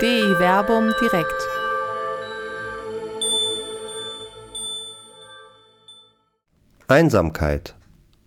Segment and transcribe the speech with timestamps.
[0.00, 1.46] DI Werbung direkt.
[6.88, 7.74] Einsamkeit.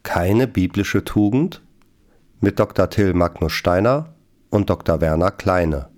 [0.04, 1.64] Keine biblische Tugend?
[2.42, 2.92] Mit Dr.
[2.92, 4.14] Till Magnus Steiner
[4.52, 5.02] und Dr.
[5.02, 5.90] Werner Kleine.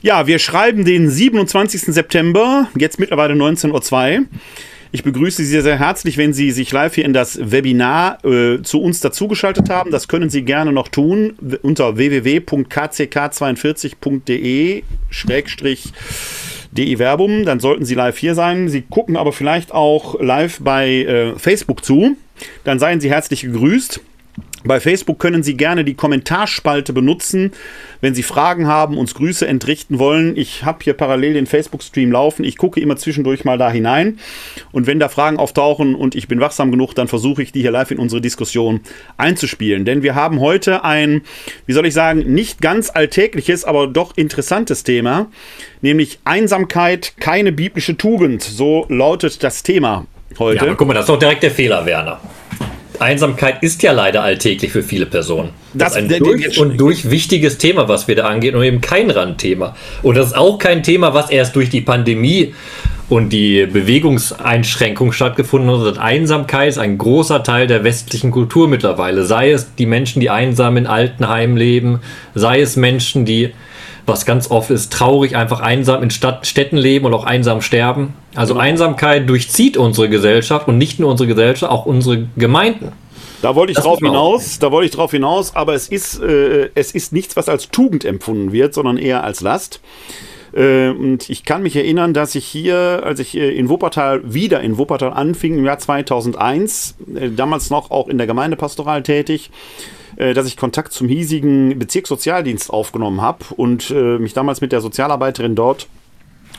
[0.01, 1.81] Ja, wir schreiben den 27.
[1.81, 4.25] September, jetzt mittlerweile 19.02 Uhr.
[4.95, 8.81] Ich begrüße Sie sehr herzlich, wenn Sie sich live hier in das Webinar äh, zu
[8.81, 9.91] uns dazugeschaltet haben.
[9.91, 14.83] Das können Sie gerne noch tun unter www.kck42.de
[16.71, 17.43] DE Werbung.
[17.43, 18.69] Dann sollten Sie live hier sein.
[18.69, 22.15] Sie gucken aber vielleicht auch live bei äh, Facebook zu.
[22.63, 23.99] Dann seien Sie herzlich gegrüßt.
[24.65, 27.51] Bei Facebook können Sie gerne die Kommentarspalte benutzen,
[28.01, 30.35] wenn Sie Fragen haben, uns Grüße entrichten wollen.
[30.35, 32.43] Ich habe hier parallel den Facebook-Stream laufen.
[32.43, 34.19] Ich gucke immer zwischendurch mal da hinein.
[34.71, 37.71] Und wenn da Fragen auftauchen und ich bin wachsam genug, dann versuche ich die hier
[37.71, 38.81] live in unsere Diskussion
[39.17, 39.85] einzuspielen.
[39.85, 41.21] Denn wir haben heute ein,
[41.67, 45.27] wie soll ich sagen, nicht ganz alltägliches, aber doch interessantes Thema,
[45.81, 48.41] nämlich Einsamkeit, keine biblische Tugend.
[48.41, 50.07] So lautet das Thema
[50.39, 50.65] heute.
[50.65, 52.19] Ja, guck mal, das ist doch direkt der Fehler, Werner.
[53.01, 55.49] Einsamkeit ist ja leider alltäglich für viele Personen.
[55.73, 58.81] Das, das ist ein durch und durch wichtiges Thema, was wir da angehen und eben
[58.81, 59.75] kein Randthema.
[60.03, 62.53] Und das ist auch kein Thema, was erst durch die Pandemie
[63.07, 65.79] und die Bewegungseinschränkung stattgefunden hat.
[65.79, 69.25] Also Einsamkeit ist ein großer Teil der westlichen Kultur mittlerweile.
[69.25, 71.99] Sei es die Menschen, die einsam in Altenheimen leben,
[72.33, 73.53] sei es Menschen, die
[74.05, 78.13] was ganz oft ist, traurig, einfach einsam in Stadt, Städten leben und auch einsam sterben.
[78.35, 78.63] Also genau.
[78.63, 82.91] Einsamkeit durchzieht unsere Gesellschaft und nicht nur unsere Gesellschaft, auch unsere Gemeinden.
[83.41, 86.69] Da wollte ich das drauf hinaus, da wollte ich drauf hinaus, aber es ist, äh,
[86.73, 89.81] es ist nichts, was als Tugend empfunden wird, sondern eher als Last.
[90.53, 94.61] Äh, und ich kann mich erinnern, dass ich hier, als ich äh, in Wuppertal wieder
[94.61, 99.51] in Wuppertal anfing, im Jahr 2001, äh, damals noch auch in der Gemeindepastoral tätig,
[100.33, 105.55] dass ich Kontakt zum hiesigen Bezirkssozialdienst aufgenommen habe und äh, mich damals mit der Sozialarbeiterin
[105.55, 105.87] dort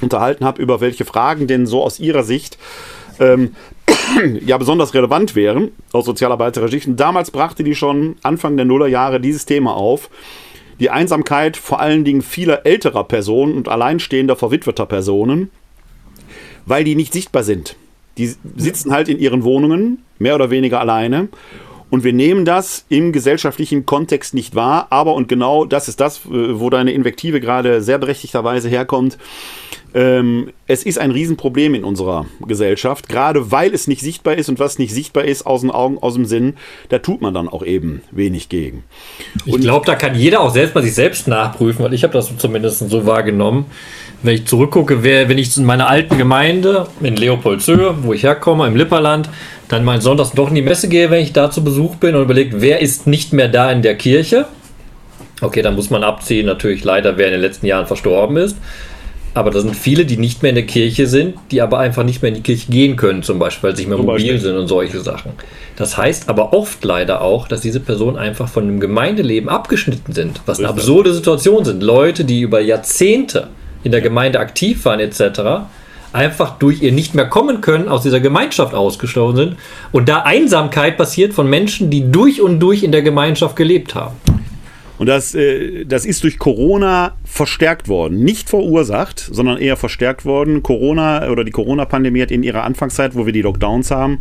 [0.01, 2.59] unterhalten habe, über welche Fragen denn so aus ihrer Sicht
[3.19, 3.55] ähm,
[4.45, 6.87] ja besonders relevant wären aus sozialarbeiterischer Sicht.
[6.87, 10.11] Und damals brachte die schon Anfang der Nullerjahre dieses Thema auf.
[10.81, 15.51] Die Einsamkeit vor allen Dingen vieler älterer Personen und alleinstehender verwitweter Personen,
[16.67, 17.77] weil die nicht sichtbar sind.
[18.19, 21.29] Die sitzen halt in ihren Wohnungen, mehr oder weniger alleine
[21.91, 24.89] und wir nehmen das im gesellschaftlichen Kontext nicht wahr.
[24.91, 29.19] Aber, und genau das ist das, äh, wo deine Invektive gerade sehr berechtigterweise herkommt,
[29.95, 34.59] ähm, es ist ein Riesenproblem in unserer Gesellschaft, gerade weil es nicht sichtbar ist und
[34.59, 36.55] was nicht sichtbar ist aus den Augen, aus dem Sinn,
[36.91, 38.85] da tut man dann auch eben wenig gegen.
[39.47, 42.13] Und ich glaube, da kann jeder auch selbst mal sich selbst nachprüfen, weil ich habe
[42.13, 43.67] das zumindest so wahrgenommen.
[44.23, 48.67] Wenn ich zurückgucke, wer, wenn ich in meiner alten Gemeinde in Leopoldshöhe, wo ich herkomme,
[48.67, 49.29] im Lipperland,
[49.69, 52.23] dann mal sonntags doch in die Messe gehe, wenn ich da zu Besuch bin und
[52.23, 54.47] überlege, wer ist nicht mehr da in der Kirche.
[55.41, 58.57] Okay, dann muss man abziehen, natürlich leider, wer in den letzten Jahren verstorben ist.
[59.35, 62.23] Aber da sind viele, die nicht mehr in der Kirche sind, die aber einfach nicht
[62.23, 64.67] mehr in die Kirche gehen können, zum Beispiel, weil sie nicht mehr mobil sind und
[64.67, 65.33] solche Sachen.
[65.77, 70.41] Das heißt aber oft leider auch, dass diese Personen einfach von dem Gemeindeleben abgeschnitten sind,
[70.47, 71.83] was eine absurde Situation sind.
[71.83, 73.49] Leute, die über Jahrzehnte
[73.83, 75.67] in der Gemeinde aktiv waren, etc.,
[76.13, 79.57] einfach durch ihr nicht mehr kommen können, aus dieser Gemeinschaft ausgestoßen sind
[79.93, 84.17] und da Einsamkeit passiert von Menschen, die durch und durch in der Gemeinschaft gelebt haben.
[84.99, 88.21] Und das, äh, das ist durch Corona verstärkt worden.
[88.21, 90.63] Nicht verursacht, sondern eher verstärkt worden.
[90.63, 94.21] Corona oder die Corona-Pandemie hat in ihrer Anfangszeit, wo wir die Lockdowns haben,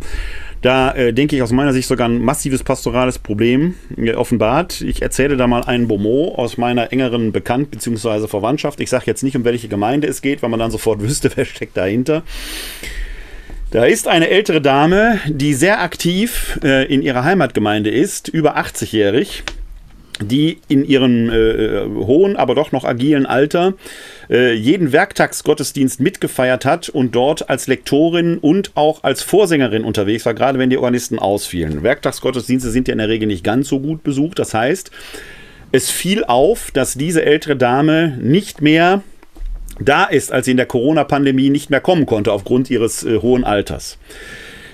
[0.62, 4.80] da äh, denke ich aus meiner Sicht sogar ein massives pastorales Problem äh, offenbart.
[4.80, 8.26] Ich erzähle da mal einen Bonmot aus meiner engeren Bekannt- bzw.
[8.26, 8.80] Verwandtschaft.
[8.80, 11.44] Ich sage jetzt nicht, um welche Gemeinde es geht, weil man dann sofort wüsste, wer
[11.44, 12.22] steckt dahinter.
[13.70, 19.42] Da ist eine ältere Dame, die sehr aktiv äh, in ihrer Heimatgemeinde ist, über 80-jährig
[20.20, 23.74] die in ihrem äh, hohen, aber doch noch agilen Alter
[24.30, 30.34] äh, jeden Werktagsgottesdienst mitgefeiert hat und dort als Lektorin und auch als Vorsängerin unterwegs war,
[30.34, 31.82] gerade wenn die Organisten ausfielen.
[31.82, 34.38] Werktagsgottesdienste sind ja in der Regel nicht ganz so gut besucht.
[34.38, 34.90] Das heißt,
[35.72, 39.02] es fiel auf, dass diese ältere Dame nicht mehr
[39.78, 43.44] da ist, als sie in der Corona-Pandemie nicht mehr kommen konnte aufgrund ihres äh, hohen
[43.44, 43.98] Alters.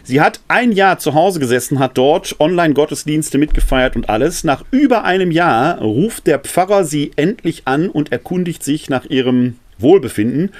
[0.04, 4.42] Sie hat ein Jahr zu Hause gesessen, hat dort Online-Gottesdienste mitgefeiert und alles.
[4.42, 9.56] Nach über einem Jahr ruft der Pfarrer sie endlich an und erkundigt sich nach ihrem
[9.78, 10.50] Wohlbefinden.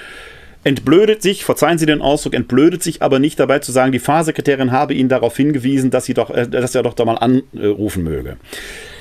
[0.65, 4.71] Entblödet sich, verzeihen Sie den Ausdruck, entblödet sich aber nicht dabei zu sagen, die Fahrsekretärin
[4.71, 8.37] habe ihn darauf hingewiesen, dass, sie doch, äh, dass er doch da mal anrufen möge.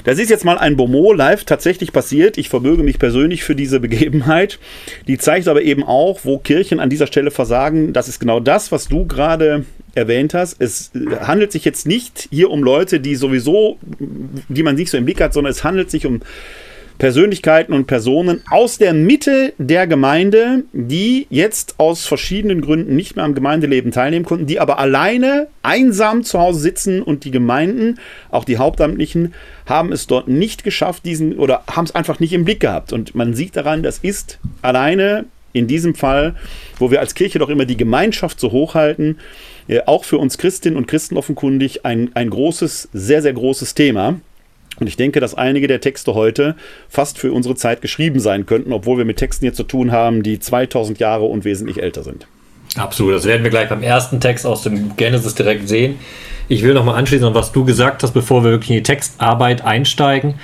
[0.03, 2.39] Das ist jetzt mal ein Bomo live tatsächlich passiert.
[2.39, 4.57] Ich verbürge mich persönlich für diese Begebenheit.
[5.07, 7.93] Die zeigt aber eben auch, wo Kirchen an dieser Stelle versagen.
[7.93, 9.63] Das ist genau das, was du gerade
[9.95, 10.61] erwähnt hast.
[10.61, 10.91] Es
[11.21, 13.77] handelt sich jetzt nicht hier um Leute, die sowieso,
[14.49, 16.21] die man nicht so im Blick hat, sondern es handelt sich um
[17.01, 23.25] Persönlichkeiten und Personen aus der Mitte der Gemeinde, die jetzt aus verschiedenen Gründen nicht mehr
[23.25, 27.97] am Gemeindeleben teilnehmen konnten, die aber alleine einsam zu Hause sitzen und die Gemeinden,
[28.29, 29.33] auch die Hauptamtlichen,
[29.65, 32.93] haben es dort nicht geschafft, diesen oder haben es einfach nicht im Blick gehabt.
[32.93, 36.35] Und man sieht daran, das ist alleine in diesem Fall,
[36.77, 39.17] wo wir als Kirche doch immer die Gemeinschaft so hochhalten,
[39.71, 44.19] äh, auch für uns Christinnen und Christen offenkundig ein, ein großes, sehr, sehr großes Thema.
[44.79, 46.55] Und ich denke, dass einige der Texte heute
[46.89, 50.23] fast für unsere Zeit geschrieben sein könnten, obwohl wir mit Texten hier zu tun haben,
[50.23, 52.27] die 2000 Jahre und wesentlich älter sind.
[52.75, 55.99] Absolut, das werden wir gleich beim ersten Text aus dem Genesis direkt sehen.
[56.47, 59.63] Ich will nochmal anschließen an was du gesagt hast, bevor wir wirklich in die Textarbeit
[59.63, 60.35] einsteigen.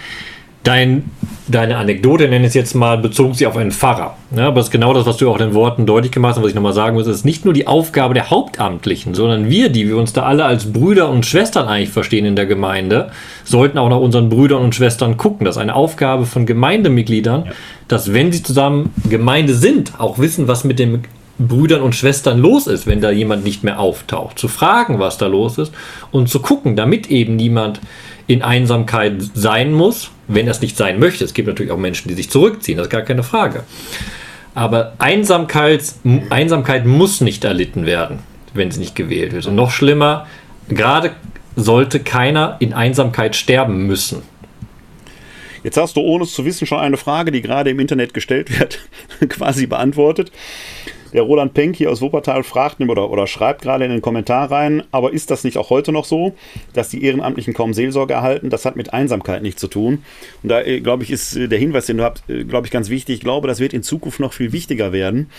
[0.68, 1.12] Dein,
[1.48, 4.18] deine Anekdote, nenne ich es jetzt mal, bezog sich auf einen Pfarrer.
[4.36, 6.44] Ja, aber es ist genau das, was du auch in den Worten deutlich gemacht hast,
[6.44, 7.08] was ich nochmal sagen muss.
[7.08, 10.44] Es ist nicht nur die Aufgabe der Hauptamtlichen, sondern wir, die wir uns da alle
[10.44, 13.12] als Brüder und Schwestern eigentlich verstehen in der Gemeinde,
[13.46, 15.46] sollten auch nach unseren Brüdern und Schwestern gucken.
[15.46, 17.52] Das ist eine Aufgabe von Gemeindemitgliedern, ja.
[17.88, 21.04] dass wenn sie zusammen Gemeinde sind, auch wissen, was mit den
[21.40, 24.38] Brüdern und Schwestern los ist, wenn da jemand nicht mehr auftaucht.
[24.38, 25.72] Zu fragen, was da los ist
[26.12, 27.80] und zu gucken, damit eben niemand
[28.28, 31.24] in Einsamkeit sein muss, wenn es nicht sein möchte.
[31.24, 33.63] Es gibt natürlich auch Menschen, die sich zurückziehen, das ist gar keine Frage.
[34.53, 35.83] Aber Einsamkeit,
[36.29, 38.19] Einsamkeit muss nicht erlitten werden,
[38.53, 39.45] wenn sie nicht gewählt wird.
[39.45, 40.27] Und noch schlimmer,
[40.68, 41.12] gerade
[41.56, 44.24] sollte keiner in Einsamkeit sterben müssen.
[45.63, 48.59] Jetzt hast du, ohne es zu wissen, schon eine Frage, die gerade im Internet gestellt
[48.59, 48.80] wird,
[49.30, 50.31] quasi beantwortet.
[51.13, 54.83] Der Roland Penck hier aus Wuppertal fragt oder, oder schreibt gerade in den Kommentar rein,
[54.92, 56.36] aber ist das nicht auch heute noch so,
[56.74, 58.50] dass die Ehrenamtlichen kaum Seelsorge erhalten?
[58.50, 60.04] Das hat mit Einsamkeit nichts zu tun.
[60.44, 62.71] Und da, äh, glaube ich, ist äh, der Hinweis, den du habt, äh, glaube ich,
[62.71, 63.15] ganz wichtig.
[63.15, 65.30] Ich glaube, das wird in Zukunft noch viel wichtiger werden.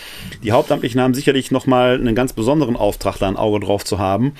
[0.43, 4.33] Die Hauptamtlichen haben sicherlich nochmal einen ganz besonderen Auftrag, da ein Auge drauf zu haben.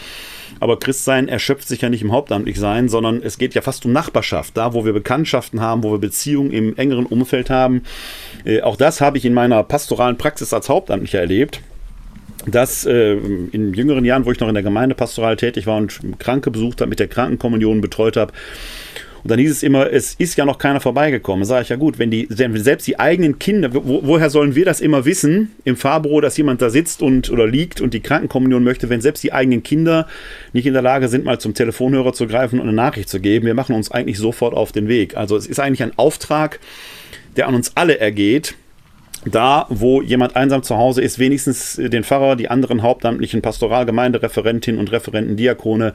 [0.59, 4.57] Aber Christsein erschöpft sich ja nicht im Hauptamtlichsein, sondern es geht ja fast um Nachbarschaft.
[4.57, 7.83] Da, wo wir Bekanntschaften haben, wo wir Beziehungen im engeren Umfeld haben.
[8.63, 11.61] Auch das habe ich in meiner pastoralen Praxis als Hauptamtlicher erlebt
[12.45, 13.15] dass äh,
[13.51, 16.79] in jüngeren Jahren, wo ich noch in der Gemeinde pastoral tätig war und Kranke besucht
[16.79, 18.31] habe, mit der Krankenkommunion betreut habe,
[19.23, 21.45] und dann hieß es immer, es ist ja noch keiner vorbeigekommen.
[21.45, 24.79] Sage ich ja gut, wenn die selbst die eigenen Kinder, wo, woher sollen wir das
[24.79, 28.89] immer wissen im Fahrbüro, dass jemand da sitzt und oder liegt und die Krankenkommunion möchte,
[28.89, 30.07] wenn selbst die eigenen Kinder
[30.53, 33.45] nicht in der Lage sind, mal zum Telefonhörer zu greifen und eine Nachricht zu geben.
[33.45, 35.17] Wir machen uns eigentlich sofort auf den Weg.
[35.17, 36.59] Also es ist eigentlich ein Auftrag,
[37.35, 38.55] der an uns alle ergeht,
[39.25, 44.91] da, wo jemand einsam zu Hause ist, wenigstens den Pfarrer, die anderen hauptamtlichen Pastoralgemeindereferentinnen und
[44.91, 45.93] Referenten, Diakone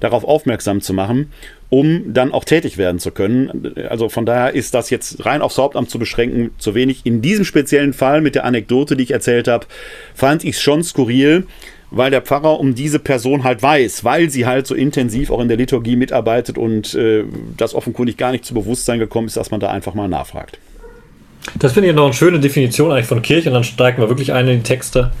[0.00, 1.30] darauf aufmerksam zu machen,
[1.70, 3.74] um dann auch tätig werden zu können.
[3.88, 7.02] Also von daher ist das jetzt rein aufs Hauptamt zu beschränken zu wenig.
[7.04, 9.66] In diesem speziellen Fall mit der Anekdote, die ich erzählt habe,
[10.14, 11.46] fand ich es schon skurril,
[11.90, 15.48] weil der Pfarrer um diese Person halt weiß, weil sie halt so intensiv auch in
[15.48, 17.24] der Liturgie mitarbeitet und äh,
[17.56, 20.58] das offenkundig gar nicht zu Bewusstsein gekommen ist, dass man da einfach mal nachfragt.
[21.58, 24.32] Das finde ich noch eine schöne Definition eigentlich von Kirche und dann steigen wir wirklich
[24.32, 25.12] ein in die Texte.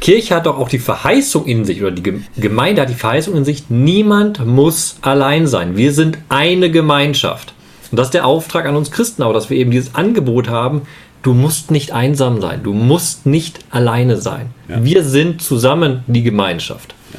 [0.00, 3.44] Kirche hat doch auch die Verheißung in sich oder die Gemeinde hat die Verheißung in
[3.44, 5.76] sich, niemand muss allein sein.
[5.76, 7.52] Wir sind eine Gemeinschaft.
[7.90, 10.82] Und das ist der Auftrag an uns Christen auch, dass wir eben dieses Angebot haben,
[11.22, 14.50] du musst nicht einsam sein, du musst nicht alleine sein.
[14.68, 14.82] Ja.
[14.82, 16.94] Wir sind zusammen die Gemeinschaft.
[17.12, 17.18] Ja.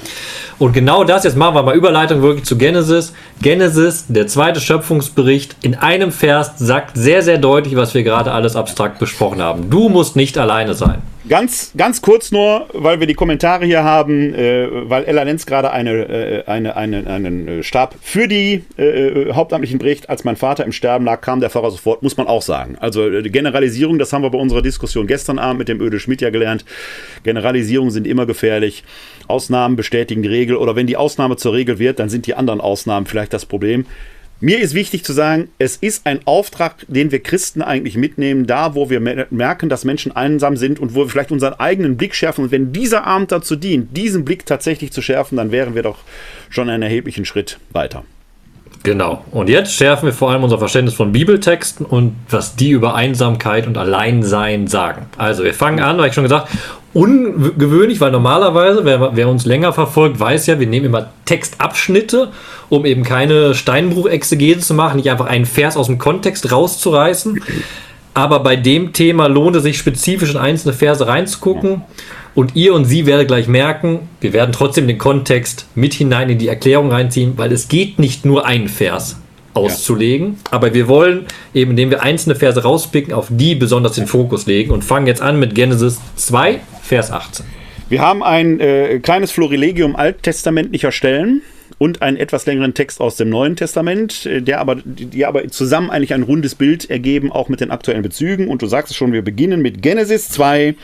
[0.61, 3.13] Und genau das, jetzt machen wir mal Überleitung wirklich zu Genesis.
[3.41, 8.55] Genesis, der zweite Schöpfungsbericht, in einem Vers sagt sehr, sehr deutlich, was wir gerade alles
[8.55, 9.71] abstrakt besprochen haben.
[9.71, 11.01] Du musst nicht alleine sein.
[11.29, 15.71] Ganz, ganz kurz nur, weil wir die Kommentare hier haben, äh, weil Ella Lenz gerade
[15.71, 20.09] eine, äh, eine, eine, einen äh, Stab für die äh, äh, Hauptamtlichen bricht.
[20.09, 22.75] Als mein Vater im Sterben lag, kam der Pfarrer sofort, muss man auch sagen.
[22.79, 26.21] Also äh, Generalisierung, das haben wir bei unserer Diskussion gestern Abend mit dem Öde Schmidt
[26.21, 26.65] ja gelernt.
[27.23, 28.83] Generalisierungen sind immer gefährlich.
[29.27, 32.61] Ausnahmen bestätigen die Regel oder wenn die Ausnahme zur Regel wird, dann sind die anderen
[32.61, 33.85] Ausnahmen vielleicht das Problem.
[34.43, 38.73] Mir ist wichtig zu sagen, es ist ein Auftrag, den wir Christen eigentlich mitnehmen, da
[38.73, 42.45] wo wir merken, dass Menschen einsam sind und wo wir vielleicht unseren eigenen Blick schärfen.
[42.45, 45.99] Und wenn dieser Abend dazu dient, diesen Blick tatsächlich zu schärfen, dann wären wir doch
[46.49, 48.03] schon einen erheblichen Schritt weiter.
[48.81, 49.23] Genau.
[49.29, 53.67] Und jetzt schärfen wir vor allem unser Verständnis von Bibeltexten und was die über Einsamkeit
[53.67, 55.05] und Alleinsein sagen.
[55.17, 56.49] Also wir fangen an, weil ich schon gesagt,
[56.93, 62.29] ungewöhnlich, weil normalerweise, wer, wer, uns länger verfolgt, weiß ja, wir nehmen immer Textabschnitte,
[62.69, 67.41] um eben keine Steinbruchexegese zu machen, nicht einfach einen Vers aus dem Kontext rauszureißen.
[68.13, 71.83] Aber bei dem Thema lohnt es sich spezifisch in einzelne Verse reinzugucken.
[72.33, 76.37] Und ihr und sie werdet gleich merken, wir werden trotzdem den Kontext mit hinein in
[76.37, 79.17] die Erklärung reinziehen, weil es geht nicht nur einen Vers
[79.53, 80.37] auszulegen.
[80.45, 80.51] Ja.
[80.51, 84.71] Aber wir wollen eben, indem wir einzelne Verse rauspicken, auf die besonders den Fokus legen
[84.71, 87.45] und fangen jetzt an mit Genesis 2, Vers 18.
[87.89, 91.41] Wir haben ein äh, kleines Florilegium alttestamentlicher Stellen
[91.77, 95.89] und einen etwas längeren Text aus dem Neuen Testament, äh, der aber, die aber zusammen
[95.89, 98.47] eigentlich ein rundes Bild ergeben, auch mit den aktuellen Bezügen.
[98.47, 100.75] Und du sagst es schon, wir beginnen mit Genesis 2,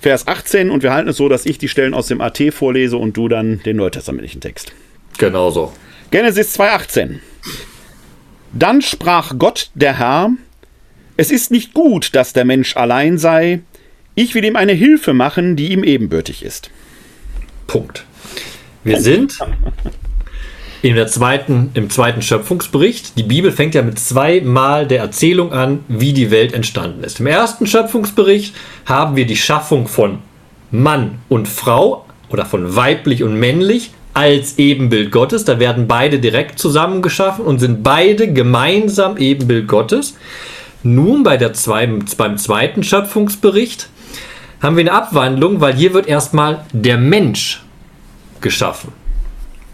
[0.00, 2.96] Vers 18 und wir halten es so, dass ich die Stellen aus dem AT vorlese
[2.96, 4.72] und du dann den neutestamentlichen Text.
[5.18, 5.72] Genau so.
[6.10, 7.20] Genesis 2, 18.
[8.52, 10.30] Dann sprach Gott, der Herr,
[11.16, 13.60] es ist nicht gut, dass der Mensch allein sei,
[14.14, 16.70] ich will ihm eine Hilfe machen, die ihm ebenbürtig ist.
[17.66, 18.04] Punkt.
[18.82, 19.38] Wir sind
[20.82, 23.18] in der zweiten, im zweiten Schöpfungsbericht.
[23.18, 27.20] Die Bibel fängt ja mit zweimal der Erzählung an, wie die Welt entstanden ist.
[27.20, 28.54] Im ersten Schöpfungsbericht
[28.86, 30.18] haben wir die Schaffung von
[30.70, 35.44] Mann und Frau oder von weiblich und männlich als Ebenbild Gottes.
[35.44, 40.16] Da werden beide direkt zusammengeschaffen und sind beide gemeinsam Ebenbild Gottes.
[40.82, 41.86] Nun bei der zwei,
[42.16, 43.88] beim zweiten Schöpfungsbericht
[44.62, 47.62] haben wir eine Abwandlung, weil hier wird erstmal der Mensch
[48.40, 48.92] geschaffen.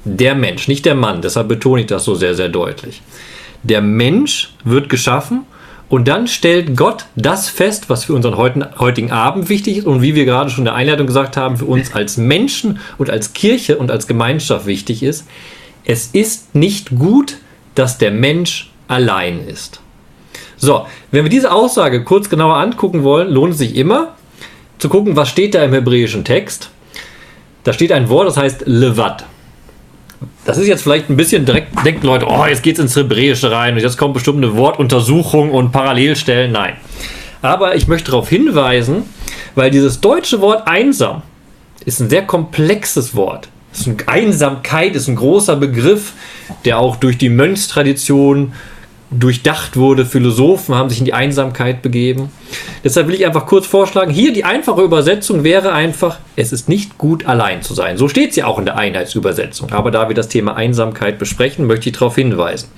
[0.05, 3.03] Der Mensch, nicht der Mann, deshalb betone ich das so sehr, sehr deutlich.
[3.63, 5.45] Der Mensch wird geschaffen
[5.89, 10.15] und dann stellt Gott das fest, was für unseren heutigen Abend wichtig ist und wie
[10.15, 13.79] wir gerade schon in der Einleitung gesagt haben, für uns als Menschen und als Kirche
[13.79, 15.27] und als Gemeinschaft wichtig ist.
[15.85, 17.37] Es ist nicht gut,
[17.77, 19.81] dass der Mensch allein ist.
[20.57, 24.15] So, wenn wir diese Aussage kurz genauer angucken wollen, lohnt es sich immer
[24.79, 26.71] zu gucken, was steht da im hebräischen Text.
[27.63, 29.25] Da steht ein Wort, das heißt Levat.
[30.47, 33.51] Das ist jetzt vielleicht ein bisschen direkt, denken Leute, oh, jetzt geht es ins Hebräische
[33.51, 36.53] rein und jetzt kommt bestimmt eine Wortuntersuchung und Parallelstellen.
[36.53, 36.75] Nein.
[37.43, 39.03] Aber ich möchte darauf hinweisen,
[39.57, 41.23] weil dieses deutsche Wort einsam
[41.85, 43.49] ist ein sehr komplexes Wort.
[44.07, 46.13] Einsamkeit ist ein großer Begriff,
[46.65, 48.53] der auch durch die Mönchstradition
[49.11, 50.05] durchdacht wurde.
[50.05, 52.31] Philosophen haben sich in die Einsamkeit begeben.
[52.83, 56.99] Deshalb will ich einfach kurz vorschlagen, hier die einfache Übersetzung wäre einfach, es ist nicht
[56.99, 57.97] gut allein zu sein.
[57.97, 59.73] So steht es ja auch in der Einheitsübersetzung.
[59.73, 62.69] Aber da wir das Thema Einsamkeit besprechen, möchte ich darauf hinweisen.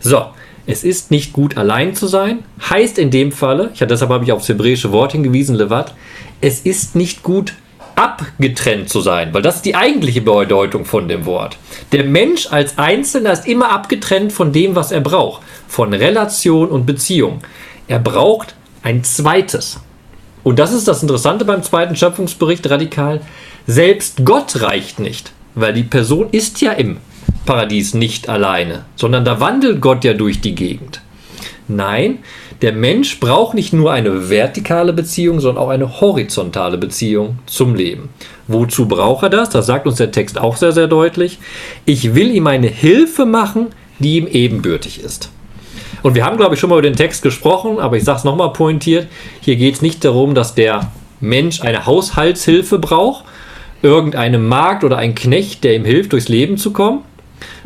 [0.00, 0.26] So,
[0.66, 4.32] es ist nicht gut allein zu sein, heißt in dem Falle, ich, deshalb habe ich
[4.32, 5.94] auf das hebräische Wort hingewiesen, Levat,
[6.40, 7.54] es ist nicht gut
[7.96, 11.56] abgetrennt zu sein, weil das ist die eigentliche Bedeutung von dem Wort.
[11.92, 16.86] Der Mensch als Einzelner ist immer abgetrennt von dem, was er braucht, von Relation und
[16.86, 17.40] Beziehung.
[17.88, 19.80] Er braucht ein zweites.
[20.44, 23.20] Und das ist das Interessante beim zweiten Schöpfungsbericht radikal.
[23.66, 26.98] Selbst Gott reicht nicht, weil die Person ist ja im
[27.46, 31.00] Paradies nicht alleine, sondern da wandelt Gott ja durch die Gegend.
[31.68, 32.18] Nein,
[32.62, 38.10] der Mensch braucht nicht nur eine vertikale Beziehung, sondern auch eine horizontale Beziehung zum Leben.
[38.46, 39.50] Wozu braucht er das?
[39.50, 41.38] Das sagt uns der Text auch sehr, sehr deutlich.
[41.84, 43.68] Ich will ihm eine Hilfe machen,
[43.98, 45.30] die ihm ebenbürtig ist.
[46.02, 48.24] Und wir haben, glaube ich, schon mal über den Text gesprochen, aber ich sage es
[48.24, 49.08] nochmal pointiert.
[49.40, 53.24] Hier geht es nicht darum, dass der Mensch eine Haushaltshilfe braucht,
[53.82, 57.00] irgendeine Magd oder ein Knecht, der ihm hilft, durchs Leben zu kommen,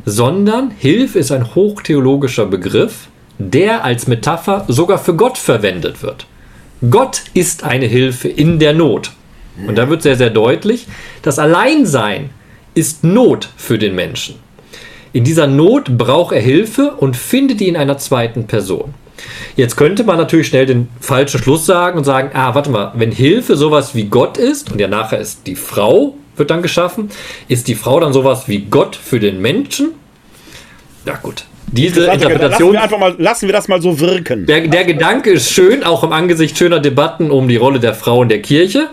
[0.07, 3.10] sondern Hilfe ist ein hochtheologischer Begriff,
[3.41, 6.27] der als Metapher sogar für Gott verwendet wird.
[6.89, 9.13] Gott ist eine Hilfe in der Not.
[9.67, 10.87] Und da wird sehr, sehr deutlich,
[11.23, 12.31] das Alleinsein
[12.75, 14.37] ist Not für den Menschen.
[15.13, 18.95] In dieser Not braucht er Hilfe und findet die in einer zweiten Person.
[19.57, 23.13] Jetzt könnte man natürlich schnell den falschen Schluss sagen und sagen, ah, warte mal, wenn
[23.13, 27.11] Hilfe sowas wie Gott ist und ja nachher ist die Frau wird dann geschaffen.
[27.49, 29.91] Ist die Frau dann sowas wie Gott für den Menschen?
[31.05, 32.75] Ja gut, diese Interpretation.
[32.75, 34.47] Lassen wir, mal, lassen wir das mal so wirken.
[34.47, 38.23] Der, der Gedanke ist schön, auch im Angesicht schöner Debatten um die Rolle der Frau
[38.23, 38.89] in der Kirche.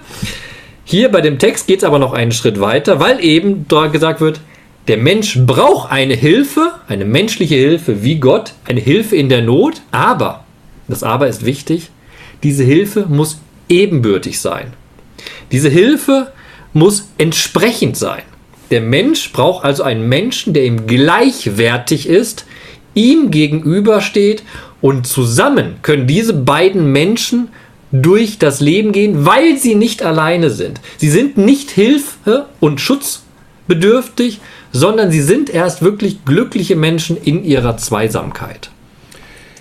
[0.84, 4.22] Hier bei dem Text geht es aber noch einen Schritt weiter, weil eben dort gesagt
[4.22, 4.39] wird,
[4.88, 9.81] der Mensch braucht eine Hilfe, eine menschliche Hilfe wie Gott, eine Hilfe in der Not,
[9.91, 10.46] aber,
[10.88, 11.89] das aber ist wichtig,
[12.43, 14.74] diese Hilfe muss ebenbürtig sein.
[15.51, 16.31] Diese Hilfe
[16.72, 18.22] muss entsprechend sein.
[18.72, 22.46] Der Mensch braucht also einen Menschen, der ihm gleichwertig ist,
[22.98, 24.44] ihm gegenübersteht
[24.82, 27.50] und zusammen können diese beiden Menschen
[27.92, 30.82] durch das Leben gehen, weil sie nicht alleine sind.
[30.98, 34.42] Sie sind nicht Hilfe und schutzbedürftig,
[34.74, 38.72] sondern sie sind erst wirklich glückliche Menschen in ihrer Zweisamkeit.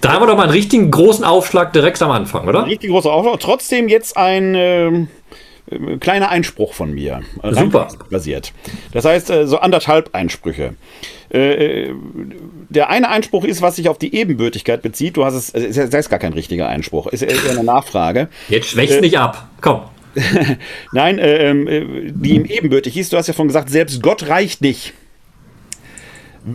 [0.01, 2.67] Da haben wir doch mal einen richtigen großen Aufschlag direkt am Anfang, oder?
[2.67, 3.41] Richtig großer Aufschlag.
[3.41, 5.07] Trotzdem jetzt ein äh,
[6.01, 7.23] kleiner Einspruch von mir.
[7.51, 7.89] Super.
[8.11, 8.53] Basiert.
[8.93, 10.75] Das heißt, äh, so anderthalb Einsprüche.
[11.31, 11.89] Äh,
[12.69, 15.17] der eine Einspruch ist, was sich auf die Ebenbürtigkeit bezieht.
[15.17, 18.29] Du hast es, das ist gar kein richtiger Einspruch, ist eher eine Nachfrage.
[18.49, 19.49] Jetzt schwächst äh, nicht ab.
[19.61, 19.83] Komm.
[20.93, 23.13] Nein, äh, ähm, die ihm ebenbürtig ist.
[23.13, 24.95] Du hast ja schon gesagt, selbst Gott reicht nicht.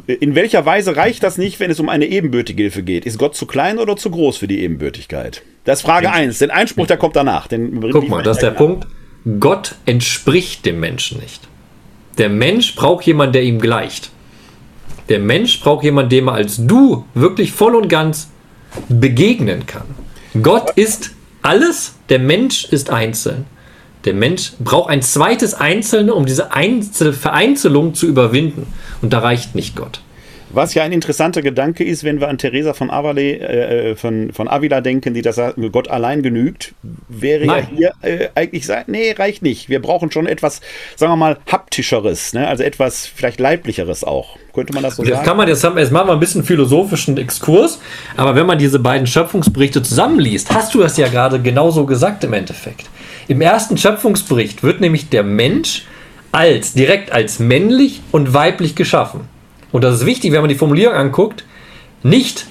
[0.08, 3.06] In welcher Weise reicht das nicht, wenn es um eine ebenbürtige Hilfe geht?
[3.06, 5.44] Ist Gott zu klein oder zu groß für die Ebenbürtigkeit?
[5.66, 6.40] Das ist Frage 1.
[6.40, 7.48] Den Einspruch, der kommt danach.
[7.48, 8.88] Den Guck mal, das ist der Punkt.
[9.40, 11.48] Gott entspricht dem Menschen nicht.
[12.18, 14.10] Der Mensch braucht jemanden, der ihm gleicht.
[15.10, 18.30] Der Mensch braucht jemanden, dem er als du wirklich voll und ganz
[18.90, 19.84] begegnen kann.
[20.42, 21.12] Gott ist
[21.42, 23.46] alles, der Mensch ist einzeln.
[24.06, 28.68] Der Mensch braucht ein zweites Einzelne, um diese Einzel Vereinzelung zu überwinden.
[29.02, 30.02] Und da reicht nicht Gott.
[30.54, 34.48] Was ja ein interessanter Gedanke ist, wenn wir an Teresa von, Avale, äh, von, von
[34.48, 36.74] Avila denken, die das sagt, Gott allein genügt,
[37.08, 37.68] wäre Nein.
[37.78, 39.70] ja hier äh, eigentlich sagen, nee, reicht nicht.
[39.70, 40.60] Wir brauchen schon etwas,
[40.96, 42.48] sagen wir mal, haptischeres, ne?
[42.48, 44.38] also etwas vielleicht leiblicheres auch.
[44.54, 45.26] Könnte man das so das sagen?
[45.26, 47.80] Kann man jetzt, jetzt machen wir ein bisschen philosophischen Exkurs,
[48.18, 52.34] aber wenn man diese beiden Schöpfungsberichte zusammenliest, hast du das ja gerade genauso gesagt im
[52.34, 52.90] Endeffekt.
[53.28, 55.86] Im ersten Schöpfungsbericht wird nämlich der Mensch
[56.34, 59.22] als direkt als männlich und weiblich geschaffen
[59.72, 61.44] und das ist wichtig, wenn man die Formulierung anguckt,
[62.04, 62.46] nicht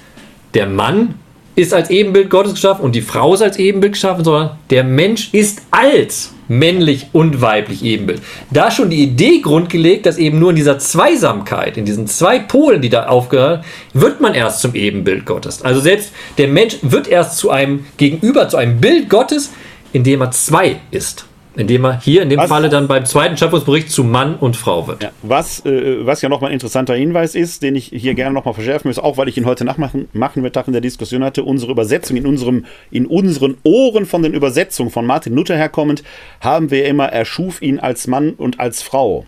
[0.53, 1.15] der Mann
[1.55, 5.33] ist als Ebenbild Gottes geschaffen und die Frau ist als Ebenbild geschaffen, sondern der Mensch
[5.33, 8.21] ist als männlich und weiblich Ebenbild.
[8.51, 12.81] Da schon die Idee grundgelegt, dass eben nur in dieser Zweisamkeit, in diesen zwei Polen,
[12.81, 15.61] die da aufgehören, wird man erst zum Ebenbild Gottes.
[15.61, 19.51] Also selbst der Mensch wird erst zu einem Gegenüber, zu einem Bild Gottes,
[19.93, 21.25] indem er zwei ist.
[21.55, 24.87] Indem er hier in dem was, Falle dann beim zweiten Schöpfungsbericht zu Mann und Frau
[24.87, 25.03] wird.
[25.03, 28.53] Ja, was, äh, was ja nochmal ein interessanter Hinweis ist, den ich hier gerne nochmal
[28.53, 31.71] verschärfen muss, auch weil ich ihn heute nachmachen machen Mittag in der Diskussion hatte, unsere
[31.71, 36.03] Übersetzung in, unserem, in unseren Ohren von den Übersetzungen von Martin Luther herkommend,
[36.39, 39.25] haben wir immer, er schuf ihn als Mann und als Frau.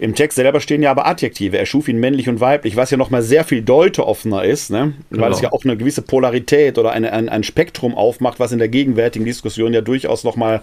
[0.00, 1.58] Im Text selber stehen ja aber Adjektive.
[1.58, 4.94] Er schuf ihn männlich und weiblich, was ja nochmal sehr viel deuteoffener ist, ne?
[5.10, 5.28] weil genau.
[5.28, 8.68] es ja auch eine gewisse Polarität oder eine, ein, ein Spektrum aufmacht, was in der
[8.68, 10.62] gegenwärtigen Diskussion ja durchaus nochmal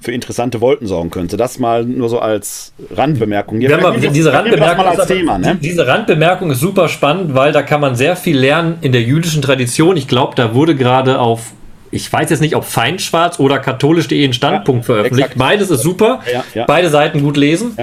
[0.00, 1.36] für interessante Wolken sorgen könnte.
[1.36, 3.60] Das mal nur so als Randbemerkung.
[3.60, 5.58] Jetzt wir, diese, Randbemerkung als Thema, ne?
[5.60, 9.42] diese Randbemerkung ist super spannend, weil da kann man sehr viel lernen in der jüdischen
[9.42, 9.96] Tradition.
[9.96, 11.52] Ich glaube, da wurde gerade auf
[11.90, 15.26] ich weiß jetzt nicht, ob Feinschwarz oder katholisch.de einen Standpunkt ja, veröffentlicht.
[15.26, 15.38] Exakt.
[15.38, 16.20] Beides ist super.
[16.32, 16.64] Ja, ja.
[16.66, 17.76] Beide Seiten gut lesen.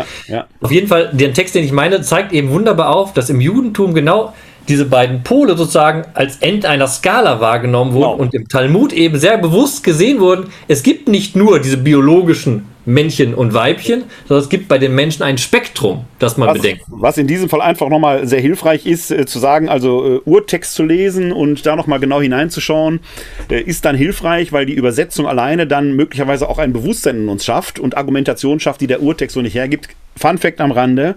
[0.61, 3.93] Auf jeden Fall, der Text, den ich meine, zeigt eben wunderbar auf, dass im Judentum
[3.93, 4.33] genau
[4.67, 8.21] diese beiden Pole sozusagen als End einer Skala wahrgenommen wurden genau.
[8.21, 13.33] und im Talmud eben sehr bewusst gesehen wurden, es gibt nicht nur diese biologischen Männchen
[13.33, 16.83] und Weibchen, sondern es gibt bei den Menschen ein Spektrum, das man was, bedenkt.
[16.87, 20.73] Was in diesem Fall einfach nochmal sehr hilfreich ist, äh, zu sagen, also äh, Urtext
[20.73, 23.01] zu lesen und da nochmal genau hineinzuschauen,
[23.49, 27.43] äh, ist dann hilfreich, weil die Übersetzung alleine dann möglicherweise auch ein Bewusstsein in uns
[27.43, 29.89] schafft und Argumentation schafft, die der Urtext so nicht hergibt.
[30.15, 31.15] Fun Fact am Rande.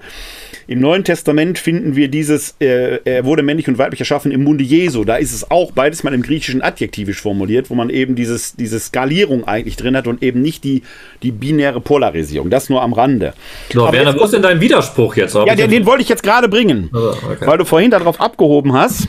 [0.70, 4.62] Im Neuen Testament finden wir dieses, äh, er wurde männlich und weiblich erschaffen im Munde
[4.62, 5.02] Jesu.
[5.02, 8.78] Da ist es auch beides mal im Griechischen adjektivisch formuliert, wo man eben dieses, diese
[8.78, 10.82] Skalierung eigentlich drin hat und eben nicht die,
[11.24, 12.50] die binäre Polarisierung.
[12.50, 13.34] Das nur am Rande.
[13.72, 15.34] So, Aber Werner, wo ist denn dein Widerspruch jetzt?
[15.34, 17.46] Ja, den, den, wollte ich jetzt gerade bringen, also, okay.
[17.46, 19.08] weil du vorhin darauf abgehoben hast,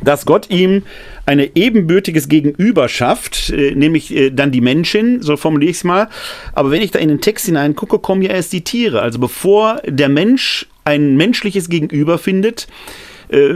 [0.00, 0.84] dass Gott ihm
[1.26, 6.08] eine ebenbürtiges Gegenüber schafft, äh, nämlich äh, dann die Menschen, so formuliere ich es mal.
[6.52, 9.02] Aber wenn ich da in den Text hineingucke, kommen ja erst die Tiere.
[9.02, 12.66] Also bevor der Mensch ein menschliches Gegenüber findet,
[13.28, 13.54] äh,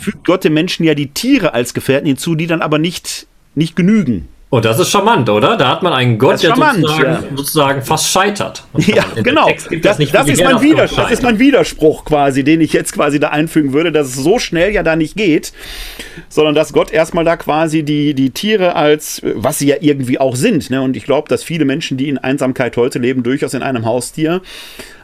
[0.00, 3.76] fügt Gott dem Menschen ja die Tiere als Gefährten hinzu, die dann aber nicht, nicht
[3.76, 4.28] genügen.
[4.48, 5.56] Und das ist charmant, oder?
[5.56, 7.36] Da hat man einen Gott, der charmant, sozusagen, ja.
[7.36, 8.64] sozusagen fast scheitert.
[8.86, 9.50] Ja, genau.
[9.82, 13.18] Das, das, viel ist mein Widerspruch, das ist mein Widerspruch quasi, den ich jetzt quasi
[13.18, 15.52] da einfügen würde, dass es so schnell ja da nicht geht,
[16.28, 20.20] sondern dass Gott erstmal da quasi die, die Tiere als, äh, was sie ja irgendwie
[20.20, 20.70] auch sind.
[20.70, 20.80] Ne?
[20.80, 24.42] Und ich glaube, dass viele Menschen, die in Einsamkeit heute leben, durchaus in einem Haustier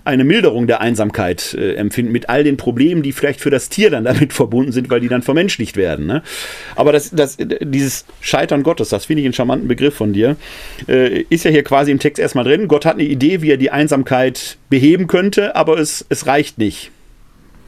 [0.05, 3.91] eine Milderung der Einsamkeit äh, empfinden, mit all den Problemen, die vielleicht für das Tier
[3.91, 6.07] dann damit verbunden sind, weil die dann vermenschlicht werden.
[6.07, 6.23] Ne?
[6.77, 10.37] Aber das, das, dieses Scheitern Gottes, das finde ich einen charmanten Begriff von dir,
[10.88, 12.69] äh, ist ja hier quasi im Text erstmal drin.
[12.69, 16.91] Gott hat eine Idee, wie er die Einsamkeit beheben könnte, aber es, es reicht nicht.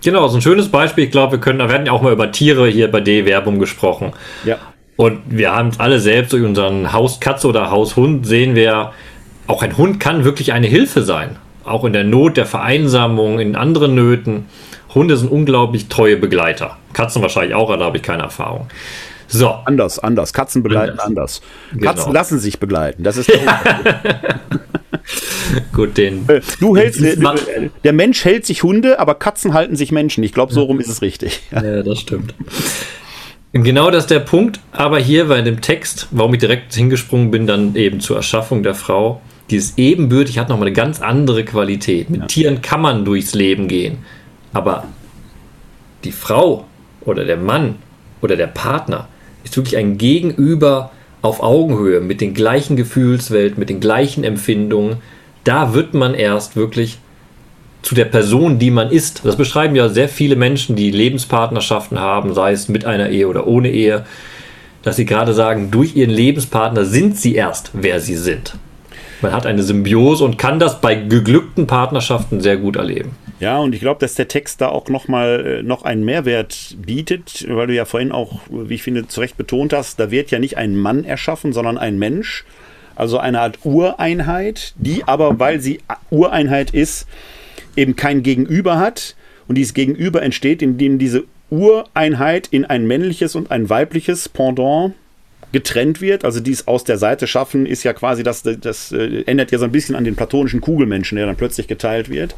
[0.03, 1.05] Genau, so ein schönes Beispiel.
[1.05, 4.13] Ich glaube, wir können, da werden ja auch mal über Tiere hier bei D-Werbung gesprochen.
[4.45, 4.59] Ja.
[4.97, 8.93] Und wir haben es alle selbst durch unseren Hauskatze oder Haushund sehen wir,
[9.47, 11.37] auch ein Hund kann wirklich eine Hilfe sein.
[11.65, 14.47] Auch in der Not, der Vereinsamung, in anderen Nöten.
[14.95, 16.77] Hunde sind unglaublich treue Begleiter.
[16.93, 18.69] Katzen wahrscheinlich auch, aber da habe ich keine Erfahrung.
[19.27, 20.33] So, Anders, anders.
[20.33, 21.41] Katzen begleiten Anders.
[21.73, 21.83] anders.
[21.83, 22.13] Katzen Genau.
[22.15, 23.03] lassen sich begleiten.
[23.03, 23.33] Das ist
[25.73, 26.29] gut, den.
[26.29, 27.47] Äh, Du hältst, Das äh, macht-
[27.83, 30.23] der Mensch hält sich Hunde, aber Katzen halten sich Menschen.
[30.25, 31.41] Ich glaube, so rum ist es richtig.
[31.51, 32.35] Ja, das stimmt.
[33.53, 37.47] Genau das ist der Punkt, aber hier bei dem Text, warum ich direkt hingesprungen bin,
[37.47, 42.11] dann eben zur Erschaffung der Frau, dieses ebenbürtig hat nochmal eine ganz andere Qualität.
[42.11, 43.99] Mit Tieren kann man durchs Leben gehen,
[44.53, 44.85] aber
[46.05, 46.65] die Frau
[47.03, 47.77] oder der Mann
[48.23, 49.09] oder der Partner
[49.45, 50.91] ist wirklich ein Gegenüber
[51.23, 54.99] auf Augenhöhe mit den gleichen Gefühlswelten, mit den gleichen Empfindungen.
[55.45, 56.99] Da wird man erst wirklich
[57.83, 59.25] zu der Person, die man ist.
[59.25, 63.47] Das beschreiben ja sehr viele Menschen, die Lebenspartnerschaften haben, sei es mit einer Ehe oder
[63.47, 64.07] ohne Ehe,
[64.83, 68.57] dass sie gerade sagen, durch ihren Lebenspartner sind sie erst, wer sie sind.
[69.23, 73.17] Man hat eine Symbiose und kann das bei geglückten Partnerschaften sehr gut erleben.
[73.41, 76.77] Ja, und ich glaube, dass der Text da auch noch mal äh, noch einen Mehrwert
[76.79, 80.31] bietet, weil du ja vorhin auch, wie ich finde, zu Recht betont hast, da wird
[80.31, 82.45] ja nicht ein Mann erschaffen, sondern ein Mensch.
[82.97, 87.09] Also eine Art Ureinheit, die aber, weil sie Ureinheit ist,
[87.77, 89.17] eben kein Gegenüber hat.
[89.49, 94.95] Und dieses Gegenüber entsteht, indem diese Ureinheit in ein männliches und ein weibliches Pendant
[95.55, 96.25] getrennt wird.
[96.27, 99.65] Also dies aus der Seite schaffen ist ja quasi, das, das äh, ändert ja so
[99.65, 102.35] ein bisschen an den platonischen Kugelmenschen, der dann plötzlich geteilt wird.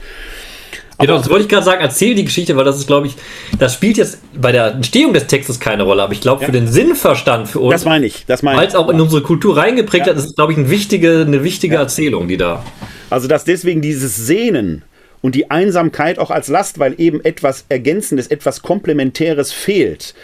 [0.98, 3.16] Genau, das wollte ich gerade sagen, erzähl die Geschichte, weil das ist, glaube ich,
[3.58, 6.52] das spielt jetzt bei der Entstehung des Textes keine Rolle, aber ich glaube, für Ja.
[6.58, 8.24] den Sinnverstand für uns, Das meine ich.
[8.26, 10.12] Das meine weil es auch in unsere Kultur reingeprägt Ja.
[10.14, 12.64] hat, ist, glaube ich, eine wichtige, eine wichtige Erzählung, die da.
[13.10, 14.82] Also, dass deswegen dieses Sehnen
[15.20, 20.14] und die Einsamkeit auch als Last, weil eben etwas Ergänzendes, etwas Komplementäres fehlt,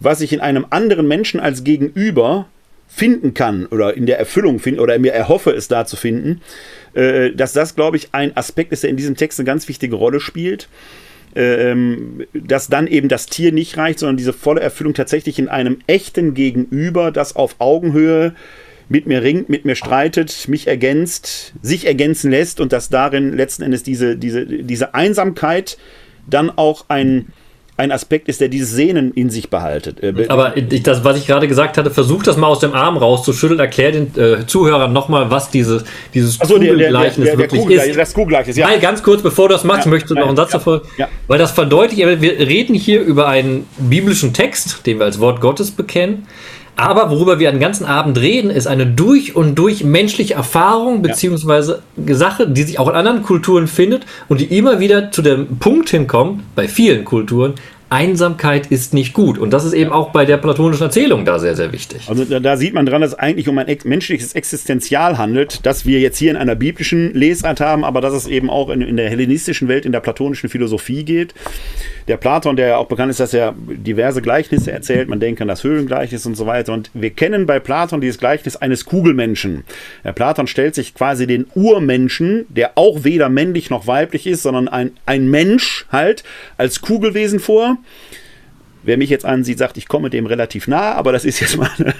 [0.00, 2.46] was ich in einem anderen Menschen als Gegenüber
[2.88, 6.40] finden kann oder in der Erfüllung finden oder mir erhoffe, es da zu finden,
[6.94, 9.96] äh, dass das, glaube ich, ein Aspekt ist, der in diesem Text eine ganz wichtige
[9.96, 10.68] Rolle spielt.
[11.36, 15.78] Ähm, dass dann eben das Tier nicht reicht, sondern diese volle Erfüllung tatsächlich in einem
[15.86, 18.34] echten Gegenüber, das auf Augenhöhe
[18.88, 23.62] mit mir ringt, mit mir streitet, mich ergänzt, sich ergänzen lässt und dass darin letzten
[23.62, 25.76] Endes diese, diese, diese Einsamkeit
[26.26, 27.26] dann auch ein,
[27.78, 30.02] ein Aspekt ist, der dieses Sehnen in sich behaltet.
[30.02, 30.50] Äh, be- Aber
[30.82, 34.16] das, was ich gerade gesagt hatte, versuch das mal aus dem Arm rauszuschütteln, erklär den
[34.16, 37.96] äh, Zuhörern nochmal, was diese, dieses Achso, der, der, der, Kugelgleichnis der, wirklich Kugel, ist.
[37.98, 38.66] das Kugelgleichnis, ja.
[38.66, 40.82] Nein, ganz kurz, bevor du das machst, Ja, möchtest du noch einen Satz ja, davor,
[40.98, 41.08] ja.
[41.28, 45.70] weil das verdeutlicht, wir reden hier über einen biblischen Text, den wir als Wort Gottes
[45.70, 46.26] bekennen,
[46.78, 51.82] aber worüber wir den ganzen Abend reden, ist eine durch und durch menschliche Erfahrung, beziehungsweise
[52.06, 55.90] Sache, die sich auch in anderen Kulturen findet und die immer wieder zu dem Punkt
[55.90, 57.54] hinkommt, bei vielen Kulturen,
[57.90, 59.38] Einsamkeit ist nicht gut.
[59.38, 62.02] Und das ist eben auch bei der platonischen Erzählung da sehr, sehr wichtig.
[62.08, 65.64] Also da, da sieht man dran, dass es eigentlich um ein ex menschliches Existenzial handelt,
[65.64, 68.82] das wir jetzt hier in einer biblischen Lesart haben, aber dass es eben auch in,
[68.82, 71.34] in der hellenistischen Welt, in der platonischen Philosophie geht.
[72.08, 75.48] Der Platon, der ja auch bekannt ist, dass er diverse Gleichnisse erzählt, man denkt an
[75.48, 76.72] das Höhlengleichnis und so weiter.
[76.72, 79.64] Und wir kennen bei Platon dieses Gleichnis eines Kugelmenschen.
[80.04, 84.68] Der Platon stellt sich quasi den Urmenschen, der auch weder männlich noch weiblich ist, sondern
[84.68, 86.24] ein, ein Mensch halt,
[86.56, 87.77] als Kugelwesen vor.
[88.82, 91.70] Wer mich jetzt ansieht, sagt, ich komme dem relativ nah, aber das ist jetzt mal
[91.78, 91.94] eine,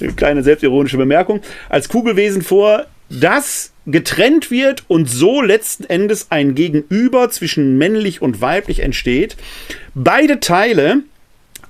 [0.00, 1.40] eine kleine selbstironische Bemerkung.
[1.68, 8.40] Als Kugelwesen vor, das getrennt wird und so letzten Endes ein Gegenüber zwischen männlich und
[8.40, 9.36] weiblich entsteht.
[9.94, 11.02] Beide Teile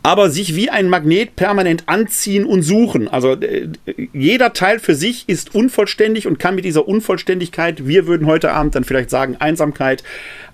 [0.03, 3.09] aber sich wie ein Magnet permanent anziehen und suchen.
[3.09, 3.69] Also äh,
[4.13, 8.75] jeder Teil für sich ist unvollständig und kann mit dieser Unvollständigkeit, wir würden heute Abend
[8.75, 10.03] dann vielleicht sagen, Einsamkeit,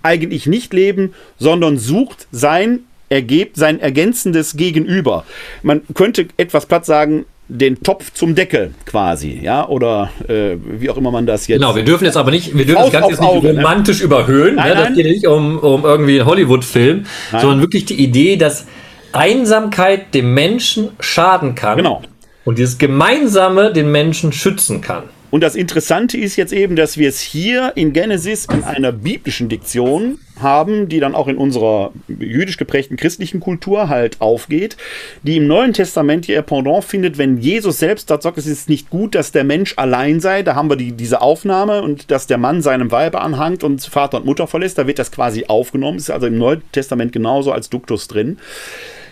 [0.02, 5.24] eigentlich nicht leben, sondern sucht sein ergebt sein ergänzendes Gegenüber.
[5.62, 10.96] Man könnte etwas platt sagen, den Topf zum Deckel quasi, ja, oder äh, wie auch
[10.96, 11.60] immer man das jetzt.
[11.60, 13.62] Genau, wir dürfen jetzt aber nicht, wir dürfen das Ganze jetzt nicht Auge, ne?
[13.62, 14.56] romantisch überhöhen.
[14.56, 14.74] Nein, ne?
[14.74, 14.94] Das nein.
[14.94, 18.66] geht nicht um, um irgendwie einen Hollywood-Film, sondern wirklich die Idee, dass
[19.12, 21.76] Einsamkeit dem Menschen schaden kann.
[21.78, 22.02] Genau.
[22.44, 25.04] und dieses Gemeinsame den Menschen schützen kann.
[25.36, 29.50] Und das Interessante ist jetzt eben, dass wir es hier in Genesis in einer biblischen
[29.50, 34.78] Diktion haben, die dann auch in unserer jüdisch geprägten christlichen Kultur halt aufgeht,
[35.24, 39.14] die im Neuen Testament ihr Pendant findet, wenn Jesus selbst sagt, es ist nicht gut,
[39.14, 42.62] dass der Mensch allein sei, da haben wir die, diese Aufnahme und dass der Mann
[42.62, 46.28] seinem Weibe anhangt und Vater und Mutter verlässt, da wird das quasi aufgenommen, ist also
[46.28, 48.38] im Neuen Testament genauso als Duktus drin.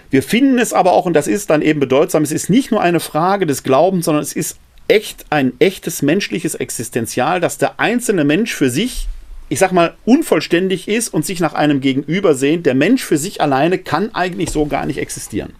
[0.08, 2.80] Wir finden es aber auch, und das ist dann eben bedeutsam, es ist nicht nur
[2.80, 8.24] eine Frage des Glaubens, sondern es ist echt ein echtes menschliches Existenzial, dass der einzelne
[8.24, 9.08] Mensch für sich
[9.48, 12.66] ich sag mal, unvollständig ist und sich nach einem Gegenüber sehnt.
[12.66, 15.52] Der Mensch für sich alleine kann eigentlich so gar nicht existieren.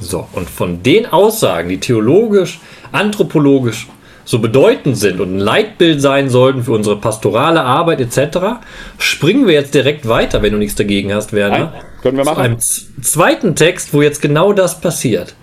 [0.00, 2.60] So, und von den Aussagen, die theologisch,
[2.92, 3.86] anthropologisch
[4.24, 8.64] so bedeutend sind und ein Leitbild sein sollten für unsere pastorale Arbeit etc.,
[8.98, 11.72] springen wir jetzt direkt weiter, wenn du nichts dagegen hast, Werner.
[11.72, 12.36] Nein, können wir machen.
[12.36, 15.34] Zu einem zweiten Text, wo jetzt genau das passiert.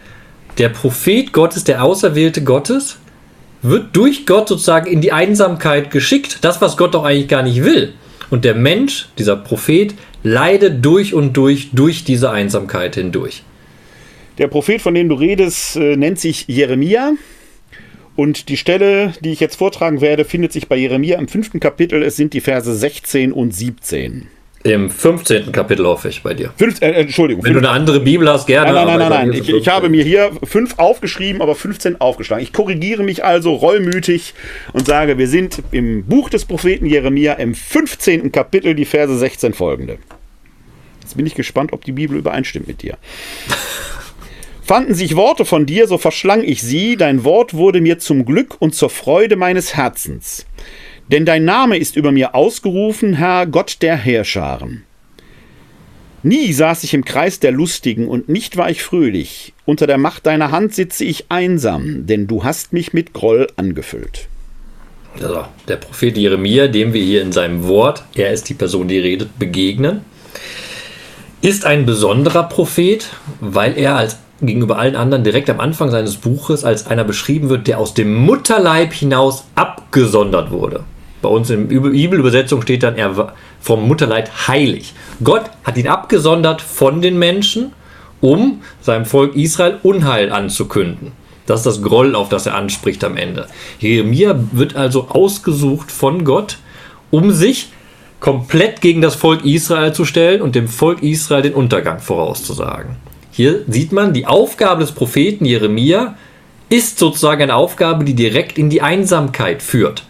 [0.58, 2.98] Der Prophet Gottes, der Auserwählte Gottes,
[3.62, 6.40] wird durch Gott sozusagen in die Einsamkeit geschickt.
[6.42, 7.94] Das, was Gott doch eigentlich gar nicht will.
[8.30, 13.44] Und der Mensch, dieser Prophet, leidet durch und durch durch diese Einsamkeit hindurch.
[14.38, 17.14] Der Prophet, von dem du redest, äh, nennt sich Jeremia.
[18.16, 22.04] Und die Stelle, die ich jetzt vortragen werde, findet sich bei Jeremia im fünften Kapitel.
[22.04, 24.28] Es sind die Verse 16 und 17.
[24.64, 25.52] Im 15.
[25.52, 26.54] Kapitel hoffe ich bei dir.
[26.56, 27.44] Fünf, äh, Entschuldigung.
[27.44, 28.74] Wenn fünf, du eine andere Bibel hast, gerne.
[28.74, 29.30] Nein, nein, nein, nein.
[29.30, 29.42] nein.
[29.42, 32.44] Ich, ich, habe mir hier fünf aufgeschrieben, aber 15 aufgeschlagen.
[32.44, 34.34] Ich korrigiere mich also reumütig
[34.74, 38.32] und sage, wir sind im Buch des Propheten Jeremia im 15.
[38.32, 39.98] Kapitel, die Verse 16 folgende.
[41.02, 42.98] Jetzt bin ich gespannt, ob die Bibel übereinstimmt mit dir.
[44.64, 48.56] Fanden sich Worte von dir, so verschlang ich sie, dein Wort wurde mir zum Glück
[48.60, 50.46] und zur Freude meines Herzens.
[51.12, 54.84] Denn dein Name ist über mir ausgerufen, Herr Gott der Heerscharen.
[56.24, 59.54] Nie saß ich im Kreis der Lustigen und nicht war ich fröhlich.
[59.66, 64.30] Unter der Macht deiner Hand sitze ich einsam, denn du hast mich mit Groll angefüllt.
[65.16, 69.00] Also, der Prophet Jeremia, dem wir hier in seinem Wort, er ist die Person, die
[69.00, 70.06] redet, begegnen,
[71.42, 73.10] ist ein besonderer Prophet,
[73.42, 77.68] weil er als gegenüber allen anderen direkt am Anfang seines Buches als einer beschrieben wird,
[77.68, 80.86] der aus dem Mutterleib hinaus abgesondert wurde.
[81.22, 84.94] Bei uns in der Bibelübersetzung steht dann, er war vom Mutterleib heilig.
[85.24, 87.74] Gott hat ihn abgesondert von den Menschen,
[88.22, 91.12] um seinem Volk Israel Unheil anzukünden.
[91.46, 93.48] Das ist das Groll, auf das er anspricht am Ende.
[93.80, 96.58] Jeremia wird also ausgesucht von Gott,
[97.10, 97.70] um sich
[98.20, 102.96] komplett gegen das Volk Israel zu stellen und dem Volk Israel den Untergang vorauszusagen.
[103.32, 106.16] Hier sieht man, die Aufgabe des Propheten Jeremia
[106.70, 110.04] ist sozusagen eine Aufgabe, die direkt in die Einsamkeit führt.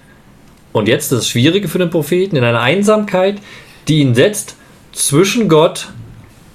[0.74, 3.40] Und jetzt das Schwierige für den Propheten, in einer Einsamkeit,
[3.88, 4.56] die ihn setzt
[4.94, 5.90] zwischen Gott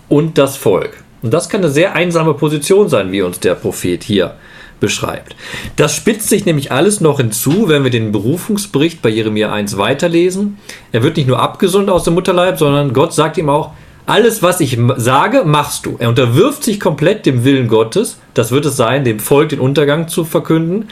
[0.09, 1.03] und das Volk.
[1.23, 4.37] Und das kann eine sehr einsame Position sein, wie uns der Prophet hier
[4.81, 5.35] beschreibt.
[5.77, 10.59] Das spitzt sich nämlich alles noch hinzu, wenn wir den Berufungsbericht bei Jeremia 1 weiterlesen.
[10.93, 13.73] Er wird nicht nur abgesund aus dem Mutterleib, sondern Gott sagt ihm auch,
[14.07, 15.97] alles, was ich sage, machst du.
[15.99, 18.19] Er unterwirft sich komplett dem Willen Gottes.
[18.35, 20.89] Das wird es sein, dem Volk den Untergang zu verkünden.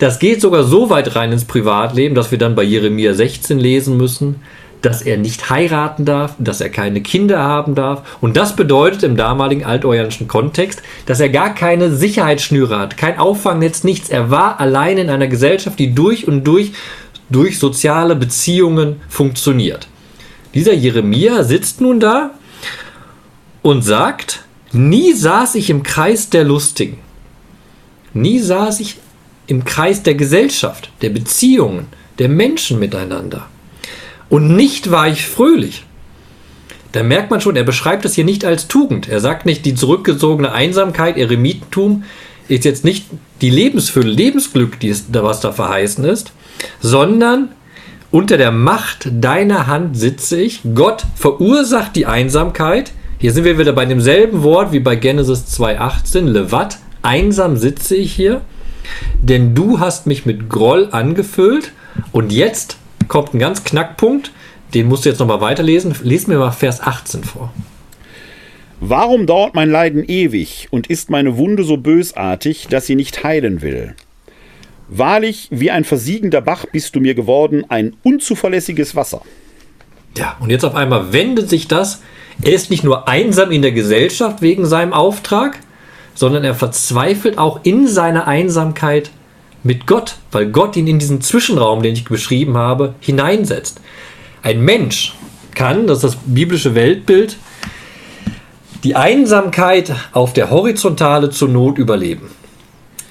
[0.00, 3.96] Das geht sogar so weit rein ins Privatleben, dass wir dann bei Jeremia 16 lesen
[3.96, 4.40] müssen,
[4.82, 8.16] dass er nicht heiraten darf, dass er keine Kinder haben darf.
[8.20, 13.84] Und das bedeutet im damaligen altorianischen Kontext, dass er gar keine Sicherheitsschnüre hat, kein Auffangnetz,
[13.84, 14.10] nichts.
[14.10, 16.72] Er war allein in einer Gesellschaft, die durch und durch
[17.28, 19.88] durch soziale Beziehungen funktioniert.
[20.54, 22.30] Dieser Jeremia sitzt nun da
[23.66, 26.98] und sagt, nie saß ich im Kreis der Lustigen.
[28.14, 28.98] Nie saß ich
[29.48, 31.88] im Kreis der Gesellschaft, der Beziehungen,
[32.20, 33.48] der Menschen miteinander.
[34.28, 35.84] Und nicht war ich fröhlich.
[36.92, 39.08] Da merkt man schon, er beschreibt es hier nicht als Tugend.
[39.08, 42.04] Er sagt nicht, die zurückgezogene Einsamkeit, Eremitentum
[42.46, 43.06] ist jetzt nicht
[43.40, 46.30] die Lebensfülle, Lebensglück, die ist, was da verheißen ist,
[46.80, 47.48] sondern
[48.12, 50.60] unter der Macht deiner Hand sitze ich.
[50.76, 56.26] Gott verursacht die Einsamkeit, hier sind wir wieder bei demselben Wort wie bei Genesis 2,18,
[56.26, 56.78] Levat.
[57.00, 58.42] Einsam sitze ich hier,
[59.22, 61.72] denn du hast mich mit Groll angefüllt.
[62.12, 62.76] Und jetzt
[63.08, 64.32] kommt ein ganz Knackpunkt,
[64.74, 65.94] den musst du jetzt nochmal weiterlesen.
[66.02, 67.52] Lies mir mal Vers 18 vor.
[68.80, 73.62] Warum dauert mein Leiden ewig und ist meine Wunde so bösartig, dass sie nicht heilen
[73.62, 73.94] will?
[74.88, 79.22] Wahrlich, wie ein versiegender Bach bist du mir geworden, ein unzuverlässiges Wasser.
[80.18, 82.02] Ja, und jetzt auf einmal wendet sich das
[82.42, 85.58] er ist nicht nur einsam in der Gesellschaft wegen seinem Auftrag,
[86.14, 89.10] sondern er verzweifelt auch in seiner Einsamkeit
[89.62, 93.80] mit Gott, weil Gott ihn in diesen Zwischenraum, den ich beschrieben habe, hineinsetzt.
[94.42, 95.14] Ein Mensch
[95.54, 97.36] kann, das ist das biblische Weltbild,
[98.84, 102.30] die Einsamkeit auf der Horizontale zur Not überleben.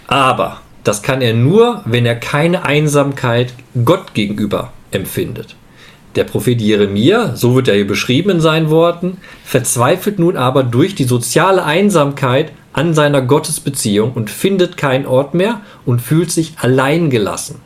[0.07, 5.55] Aber das kann er nur, wenn er keine Einsamkeit Gott gegenüber empfindet.
[6.15, 10.95] Der Prophet Jeremia, so wird er hier beschrieben in seinen Worten, verzweifelt nun aber durch
[10.95, 17.57] die soziale Einsamkeit an seiner Gottesbeziehung und findet keinen Ort mehr und fühlt sich alleingelassen.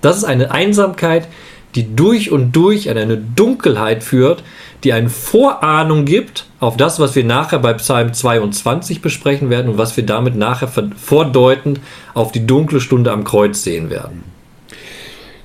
[0.00, 1.28] Das ist eine Einsamkeit,
[1.74, 4.42] die durch und durch an eine Dunkelheit führt,
[4.82, 9.78] die eine Vorahnung gibt auf das, was wir nachher bei Psalm 22 besprechen werden und
[9.78, 11.80] was wir damit nachher vordeutend
[12.14, 14.24] auf die dunkle Stunde am Kreuz sehen werden.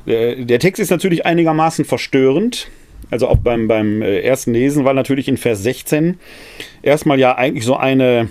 [0.05, 2.67] Äh, der Text ist natürlich einigermaßen verstörend.
[3.11, 6.17] Also auch beim, beim äh, ersten Lesen, weil natürlich in Vers 16
[6.81, 8.29] erstmal ja eigentlich so eine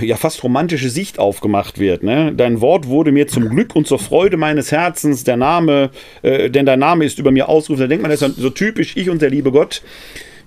[0.00, 2.02] ja fast romantische Sicht aufgemacht wird.
[2.02, 2.32] Ne?
[2.34, 5.90] Dein Wort wurde mir zum Glück und zur Freude meines Herzens, der Name,
[6.22, 7.82] äh, denn dein Name ist über mir ausgerufen.
[7.82, 9.82] Da denkt man, das ist so typisch ich und der liebe Gott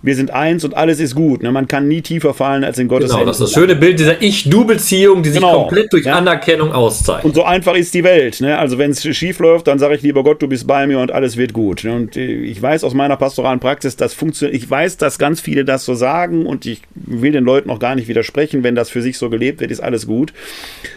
[0.04, 1.44] wir sind eins und alles ist gut.
[1.44, 1.52] Ne?
[1.52, 4.22] Man kann nie tiefer fallen als in Gottes Genau, das ist das schöne Bild dieser
[4.22, 5.62] Ich-Du-Beziehung, die sich genau.
[5.62, 6.16] komplett durch ja.
[6.16, 7.24] Anerkennung auszeichnet.
[7.24, 8.42] Und so einfach ist die Welt.
[8.42, 8.58] Ne?
[8.58, 11.14] Also wenn es schief läuft, dann sage ich lieber Gott, du bist bei mir und
[11.14, 11.86] alles wird gut.
[11.86, 11.96] Ne?
[11.96, 14.62] Und äh, ich weiß aus meiner pastoralen Praxis, das funktioniert.
[14.62, 17.96] Ich weiß, dass ganz viele das so sagen und ich will den Leuten auch gar
[17.96, 18.62] nicht widersprechen.
[18.64, 20.34] Wenn das für sich so gelebt wird, ist alles gut.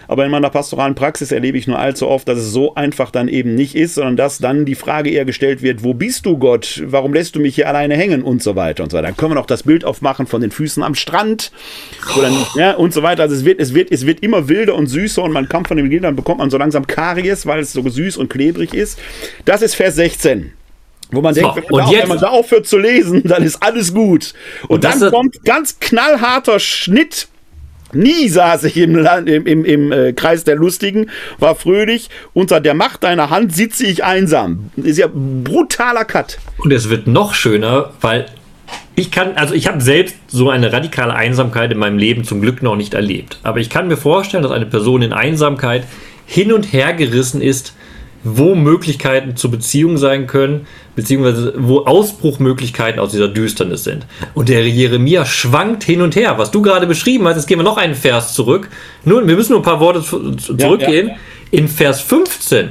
[0.09, 3.29] Aber in meiner pastoralen Praxis erlebe ich nur allzu oft, dass es so einfach dann
[3.29, 6.83] eben nicht ist, sondern dass dann die Frage eher gestellt wird, wo bist du Gott?
[6.87, 9.07] Warum lässt du mich hier alleine hängen und so weiter und so weiter.
[9.09, 11.53] Dann können wir noch das Bild aufmachen von den Füßen am Strand
[12.21, 13.23] dann, ja, und so weiter.
[13.23, 15.77] Also es wird, es, wird, es wird immer wilder und süßer und man kommt von
[15.77, 18.99] den Bildern, bekommt man so langsam Karies, weil es so süß und klebrig ist.
[19.45, 20.53] Das ist Vers 16.
[21.13, 23.63] Wo man so, denkt, wenn man, da, wenn man, da, aufhört zu lesen, dann ist
[23.63, 24.35] alles gut.
[24.63, 27.29] Und, und dann kommt ganz knallharter Schnitt
[27.93, 32.11] Nie saß ich im, Land, im, im, im äh, Kreis der Lustigen, war fröhlich.
[32.35, 34.71] Unter der Macht deiner Hand sitze ich einsam.
[34.77, 36.39] Das ist ja brutaler Cut.
[36.59, 38.27] Und es wird noch schöner, weil
[38.95, 42.63] ich kann, also ich habe selbst so eine radikale Einsamkeit in meinem Leben zum Glück
[42.63, 43.39] noch nicht erlebt.
[43.43, 45.85] Aber ich kann mir vorstellen, dass eine Person in Einsamkeit
[46.25, 47.75] hin und her gerissen ist,
[48.25, 54.07] wo Möglichkeiten zur Beziehung sein können, beziehungsweise wo Ausbruchmöglichkeiten aus dieser Düsternis sind.
[54.35, 56.37] Und der Jeremia schwankt hin und her.
[56.39, 58.69] Was du gerade beschrieben hast, jetzt gehen wir noch einen Vers zurück.
[59.05, 61.09] Nun, wir müssen nur ein paar Worte zurückgehen.
[61.09, 61.19] Ja, ja.
[61.53, 62.71] In Vers 15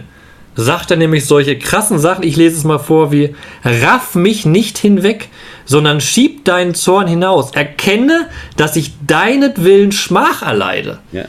[0.56, 2.24] sagt er nämlich solche krassen Sachen.
[2.24, 5.30] Ich lese es mal vor wie, raff mich nicht hinweg,
[5.66, 7.52] sondern schieb deinen Zorn hinaus.
[7.52, 11.00] Erkenne, dass ich deinetwillen Schmach erleide.
[11.12, 11.26] Ja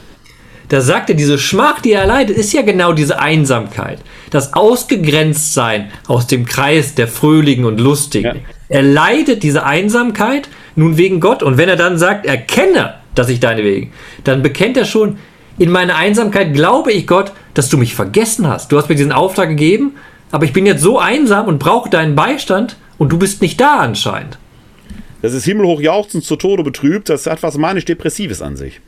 [0.69, 3.99] da sagt er, diese Schmach, die er erleidet, ist ja genau diese Einsamkeit.
[4.31, 8.35] Das Ausgegrenztsein aus dem Kreis der Fröhlichen und Lustigen.
[8.37, 8.41] Ja.
[8.69, 11.41] Er leidet diese Einsamkeit nun wegen Gott.
[11.41, 13.87] Und wenn er dann sagt, erkenne, dass ich deine Wege,
[14.25, 15.17] dann bekennt er schon,
[15.57, 18.71] in meiner Einsamkeit glaube ich Gott, dass du mich vergessen hast.
[18.71, 19.95] Du hast mir diesen Auftrag gegeben,
[20.31, 23.77] aber ich bin jetzt so einsam und brauche deinen Beistand und du bist nicht da
[23.77, 24.37] anscheinend.
[25.21, 27.09] Das ist himmelhoch jauchzend zu Tode betrübt.
[27.09, 28.81] Das hat was manisch-depressives an sich.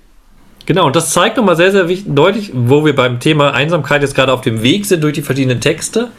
[0.65, 4.13] Genau, und das zeigt nochmal sehr, sehr wichtig, deutlich, wo wir beim Thema Einsamkeit jetzt
[4.13, 6.09] gerade auf dem Weg sind durch die verschiedenen Texte.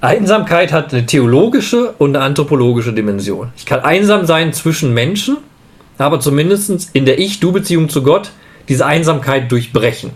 [0.00, 3.50] Einsamkeit hat eine theologische und eine anthropologische Dimension.
[3.56, 5.36] Ich kann einsam sein zwischen Menschen,
[5.98, 8.30] aber zumindest in der Ich-Du-Beziehung zu Gott
[8.68, 10.12] diese Einsamkeit durchbrechen.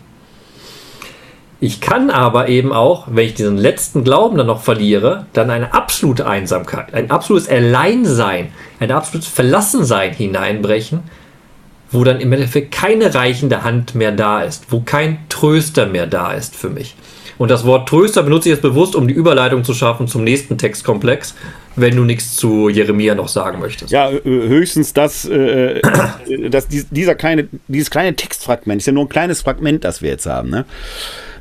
[1.61, 5.75] Ich kann aber eben auch, wenn ich diesen letzten Glauben dann noch verliere, dann eine
[5.75, 11.01] absolute Einsamkeit, ein absolutes Alleinsein, ein absolutes Verlassensein hineinbrechen,
[11.91, 16.33] wo dann im Endeffekt keine reichende Hand mehr da ist, wo kein Tröster mehr da
[16.33, 16.95] ist für mich.
[17.39, 20.59] Und das Wort Tröster benutze ich jetzt bewusst, um die Überleitung zu schaffen zum nächsten
[20.59, 21.35] Textkomplex,
[21.81, 23.91] wenn du nichts zu Jeremia noch sagen möchtest.
[23.91, 25.81] Ja, äh, höchstens das, äh,
[26.51, 30.27] dass dieser kleine, dieses kleine Textfragment, ist ja nur ein kleines Fragment, das wir jetzt
[30.27, 30.65] haben, ne?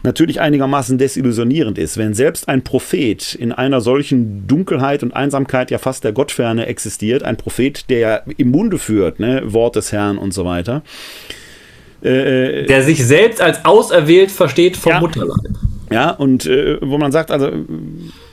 [0.04, 5.78] natürlich einigermaßen desillusionierend ist, wenn selbst ein Prophet in einer solchen Dunkelheit und Einsamkeit ja
[5.80, 10.18] fast der Gottferne existiert, ein Prophet, der ja im Munde führt, ne, Wort des Herrn
[10.18, 10.82] und so weiter.
[12.04, 15.38] Äh, äh, der sich selbst als auserwählt versteht vom ja, Mutterleib.
[15.92, 17.52] Ja, und äh, wo man sagt, also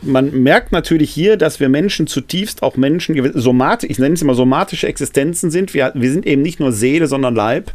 [0.05, 4.35] man merkt natürlich hier, dass wir Menschen zutiefst auch Menschen, somatisch, ich nenne es immer
[4.35, 5.75] somatische Existenzen sind.
[5.75, 7.73] Wir, wir sind eben nicht nur Seele, sondern Leib.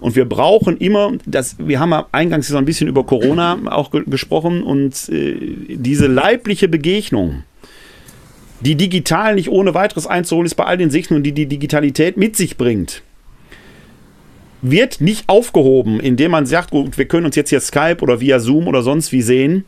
[0.00, 3.90] Und wir brauchen immer, das, wir haben ja eingangs so ein bisschen über Corona auch
[3.90, 5.36] ge gesprochen und äh,
[5.68, 7.44] diese leibliche Begegnung,
[8.60, 12.36] die digital nicht ohne weiteres einzuholen ist bei all den Segnungen, die die Digitalität mit
[12.36, 13.02] sich bringt,
[14.60, 18.40] wird nicht aufgehoben, indem man sagt, gut, wir können uns jetzt hier Skype oder via
[18.40, 19.64] Zoom oder sonst wie sehen.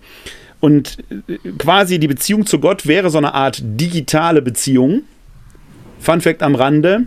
[0.60, 5.02] Und äh, quasi die Beziehung zu Gott wäre so eine Art digitale Beziehung.
[6.00, 7.06] Fun Fact am Rande: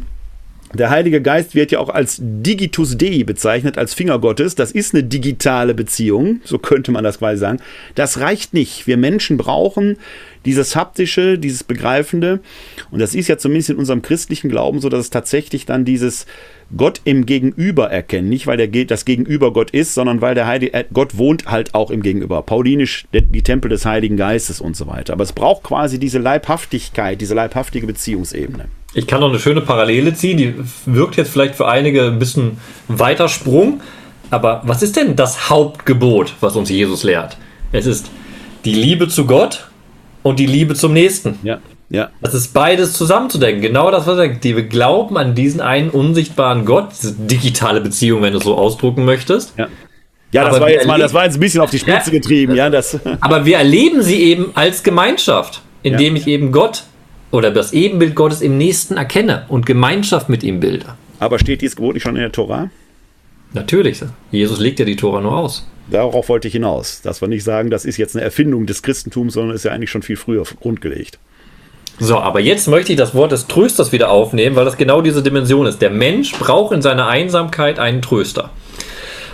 [0.74, 4.56] Der Heilige Geist wird ja auch als Digitus Dei bezeichnet, als Finger Gottes.
[4.56, 7.60] Das ist eine digitale Beziehung, so könnte man das quasi sagen.
[7.96, 8.88] Das reicht nicht.
[8.88, 9.98] Wir Menschen brauchen
[10.46, 12.40] dieses haptische, dieses begreifende.
[12.92, 16.26] Und das ist ja zumindest in unserem christlichen Glauben so, dass es tatsächlich dann dieses
[16.76, 18.30] Gott im Gegenüber erkennen.
[18.30, 21.74] Nicht, weil der, das Gegenüber Gott ist, sondern weil der Heilige, äh, Gott wohnt halt
[21.74, 22.42] auch im Gegenüber.
[22.44, 25.14] Paulinisch die Tempel des Heiligen Geistes und so weiter.
[25.14, 28.66] Aber es braucht quasi diese Leibhaftigkeit, diese leibhaftige Beziehungsebene.
[28.94, 32.58] Ich kann noch eine schöne Parallele ziehen, die wirkt jetzt vielleicht für einige ein bisschen
[32.88, 33.82] weiter Sprung.
[34.32, 37.38] Aber was ist denn das Hauptgebot, was uns Jesus lehrt?
[37.72, 38.10] Es ist
[38.66, 39.69] die Liebe zu Gott
[40.24, 41.40] und die Liebe zum Nächsten.
[41.44, 41.60] Ja.
[41.90, 42.12] Ja.
[42.22, 43.62] Das ist beides zusammenzudenken.
[43.62, 44.44] Genau das, was er sagt.
[44.44, 48.56] Die wir glauben an diesen einen unsichtbaren Gott, diese digitale Beziehung, wenn du es so
[48.56, 49.54] ausdrucken möchtest.
[49.58, 49.68] Ja.
[50.32, 52.54] Ja, das war jetzt mal, das war jetzt ein bisschen auf die Spitze ja, getrieben,
[52.56, 52.70] ja.
[52.70, 53.00] Das.
[53.20, 56.22] Aber wir erleben sie eben als Gemeinschaft, indem ja.
[56.22, 56.84] ich eben Gott
[57.32, 60.86] oder das Ebenbild Gottes im Nächsten erkenne und Gemeinschaft mit ihm bilde.
[61.20, 62.70] Aber steht dieses Gebot nicht schon in der Tora?
[63.54, 64.04] Natürlich.
[64.32, 65.68] Jesus legt ja die Tora nur aus.
[65.92, 67.02] Darauf wollte ich hinaus.
[67.02, 69.90] Dass wir nicht sagen, das ist jetzt eine Erfindung des Christentums, sondern ist ja eigentlich
[69.90, 71.20] schon viel früher grundgelegt.
[72.00, 75.22] So, aber jetzt möchte ich das Wort des Trösters wieder aufnehmen, weil das genau diese
[75.22, 75.82] Dimension ist.
[75.82, 78.52] Der Mensch braucht in seiner Einsamkeit einen Tröster.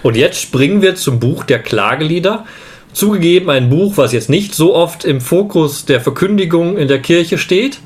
[0.01, 2.45] Und jetzt springen wir zum Buch der Klagelieder.
[2.93, 7.37] Zugegeben ein Buch, was jetzt nicht so oft im Fokus der Verkündigung in der Kirche
[7.37, 7.79] steht,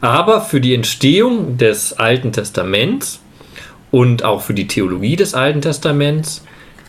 [0.00, 3.20] aber für die Entstehung des Alten Testaments
[3.90, 6.44] und auch für die Theologie des Alten Testaments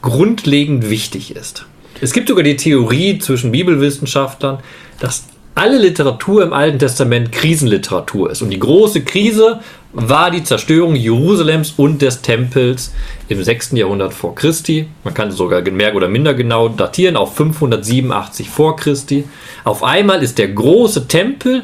[0.06, 1.66] grundlegend wichtig ist.
[1.99, 4.60] Es gibt sogar die Theorie zwischen Bibelwissenschaftlern,
[4.99, 5.26] dass
[5.56, 8.41] alle Literatur im Alten Testament Krisenliteratur ist.
[8.41, 9.62] Und die große Krise
[9.93, 12.93] war die Zerstörung Jerusalems und des Tempels
[13.30, 13.72] im 6.
[13.72, 14.88] Jahrhundert vor Christi.
[15.06, 19.24] Man kann es sogar mehr oder minder genau datieren auf 587 vor Christi.
[19.64, 21.64] Auf einmal ist der große Tempel,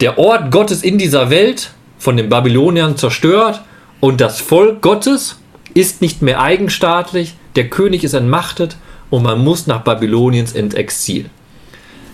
[0.00, 3.60] der Ort Gottes in dieser Welt, von den Babyloniern zerstört
[4.00, 5.40] und das Volk Gottes
[5.74, 8.76] ist nicht mehr eigenstaatlich, der König ist entmachtet
[9.10, 11.28] und man muss nach Babyloniens ins Exil.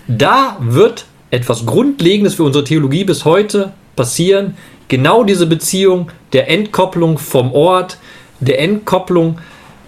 [0.07, 4.57] Da wird etwas Grundlegendes für unsere Theologie bis heute passieren.
[4.87, 7.99] Genau diese Beziehung der Entkopplung vom Ort,
[8.39, 9.37] der Entkopplung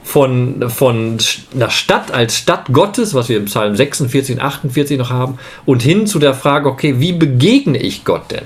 [0.03, 1.17] von, von
[1.55, 5.81] einer Stadt als Stadt Gottes, was wir im Psalm 46 und 48 noch haben, und
[5.81, 8.45] hin zu der Frage, okay, wie begegne ich Gott denn?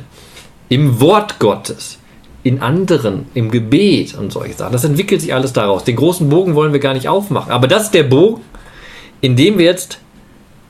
[0.70, 1.98] Im Wort Gottes,
[2.44, 4.74] in anderen, im Gebet und solche Sachen.
[4.74, 5.84] Das entwickelt sich alles daraus.
[5.84, 7.52] Den großen Bogen wollen wir gar nicht aufmachen.
[7.52, 8.42] Aber das ist der Bogen,
[9.22, 10.00] in dem wir jetzt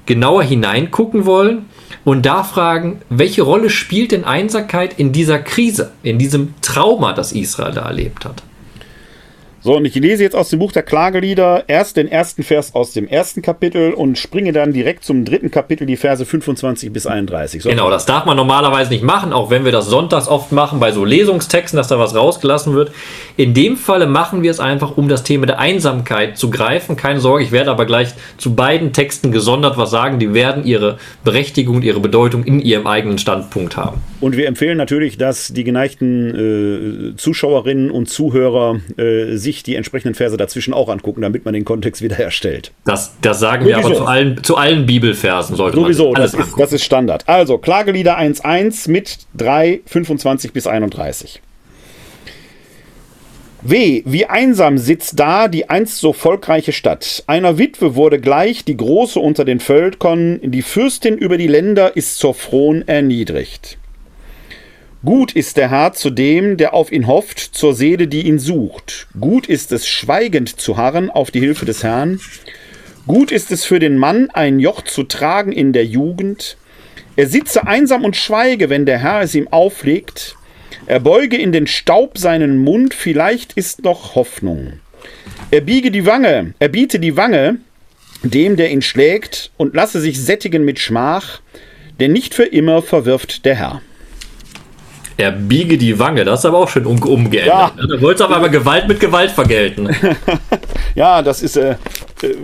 [0.05, 1.65] genauer hineingucken wollen
[2.03, 7.32] und da fragen, welche Rolle spielt denn Einsamkeit in dieser Krise, in diesem Trauma, das
[7.32, 8.43] Israel da erlebt hat?
[9.64, 12.93] So, und ich lese jetzt aus dem Buch der Klagelieder erst den ersten Vers aus
[12.93, 17.62] dem ersten Kapitel und springe dann direkt zum dritten Kapitel, die Verse 25 bis 31.
[17.62, 17.70] So.
[17.70, 20.91] Genau, das darf man normalerweise nicht machen, auch wenn wir das sonntags oft machen bei
[20.91, 22.91] so Lesungstexten, dass da was rausgelassen wird.
[23.38, 26.95] In dem Falle machen wir es einfach, um das Thema der Einsamkeit zu greifen.
[26.95, 30.18] Keine Sorge, ich werde aber gleich zu beiden Texten gesondert was sagen.
[30.18, 34.01] Die werden ihre Berechtigung und ihre Bedeutung in ihrem eigenen Standpunkt haben.
[34.22, 40.13] Und wir empfehlen natürlich, dass die geneigten äh, Zuschauerinnen und Zuhörer äh, sich die entsprechenden
[40.13, 42.72] Verse dazwischen auch angucken, damit man den Kontext wiederherstellt.
[42.86, 43.80] Das, das sagen Sowieso.
[43.80, 47.28] wir aber zu allen, zu allen Bibelversen, sollte Sowieso, man das ist, das ist Standard.
[47.28, 51.41] Also, Klagelieder 1.1 mit 3, 25 bis 31.
[53.63, 57.24] Weh, wie einsam sitzt da die einst so volkreiche Stadt.
[57.28, 62.17] Einer Witwe wurde gleich die Große unter den Völkern, die Fürstin über die Länder ist
[62.17, 63.78] zur Fron erniedrigt.
[65.04, 69.08] Gut ist der Herr zu dem, der auf ihn hofft, zur Seele, die ihn sucht.
[69.20, 72.20] Gut ist es, schweigend zu harren auf die Hilfe des Herrn.
[73.08, 76.56] Gut ist es für den Mann, ein Joch zu tragen in der Jugend.
[77.16, 80.36] Er sitze einsam und schweige, wenn der Herr es ihm auflegt.
[80.86, 84.74] Er beuge in den Staub seinen Mund, vielleicht ist noch Hoffnung.
[85.49, 87.58] Er biege die Wange, er biete die Wange
[88.24, 91.41] dem, der ihn schlägt, und lasse sich sättigen mit Schmach,
[91.99, 93.82] denn nicht für immer verwirft der Herr.
[95.22, 97.74] Er biege die Wange, das ist aber auch schön um, umgeändert.
[97.78, 97.84] Ja.
[97.84, 97.88] Ne?
[97.88, 99.95] Da wollte aber Gewalt mit Gewalt vergelten.
[100.95, 101.76] ja, das ist äh,
[102.24, 102.36] äh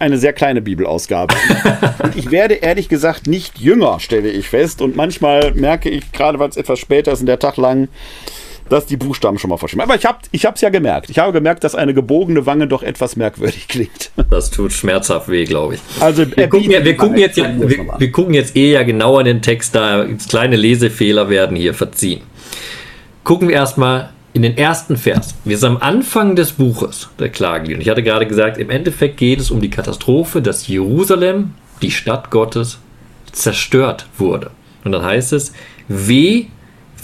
[0.00, 1.32] eine sehr kleine Bibelausgabe.
[2.16, 4.82] ich werde ehrlich gesagt nicht jünger, stelle ich fest.
[4.82, 7.86] Und manchmal merke ich, gerade weil es etwas später ist in der Tag lang,
[8.68, 9.84] dass die Buchstaben schon mal verschwimmen.
[9.84, 11.10] Aber ich habe es ja gemerkt.
[11.10, 14.10] Ich habe gemerkt, dass eine gebogene Wange doch etwas merkwürdig klingt.
[14.30, 15.80] Das tut schmerzhaft weh, glaube ich.
[16.00, 19.26] Also wir gucken, ja, wir, gucken jetzt, wir, wir, gucken jetzt eh ja genau in
[19.26, 22.22] den Text, da kleine Lesefehler werden hier verziehen.
[23.22, 25.34] Gucken wir erstmal in den ersten Vers.
[25.44, 27.80] Wir sind am Anfang des Buches der Klagelieder.
[27.80, 31.52] Ich hatte gerade gesagt, im Endeffekt geht es um die Katastrophe, dass Jerusalem,
[31.82, 32.78] die Stadt Gottes,
[33.30, 34.50] zerstört wurde.
[34.84, 35.52] Und dann heißt es,
[35.88, 36.46] weh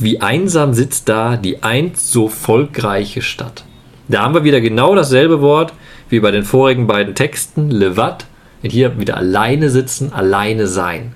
[0.03, 3.65] wie einsam sitzt da die einst so volkreiche Stadt.
[4.09, 5.73] Da haben wir wieder genau dasselbe Wort
[6.09, 8.27] wie bei den vorigen beiden Texten, Levat,
[8.63, 11.15] und hier wieder alleine sitzen, alleine sein.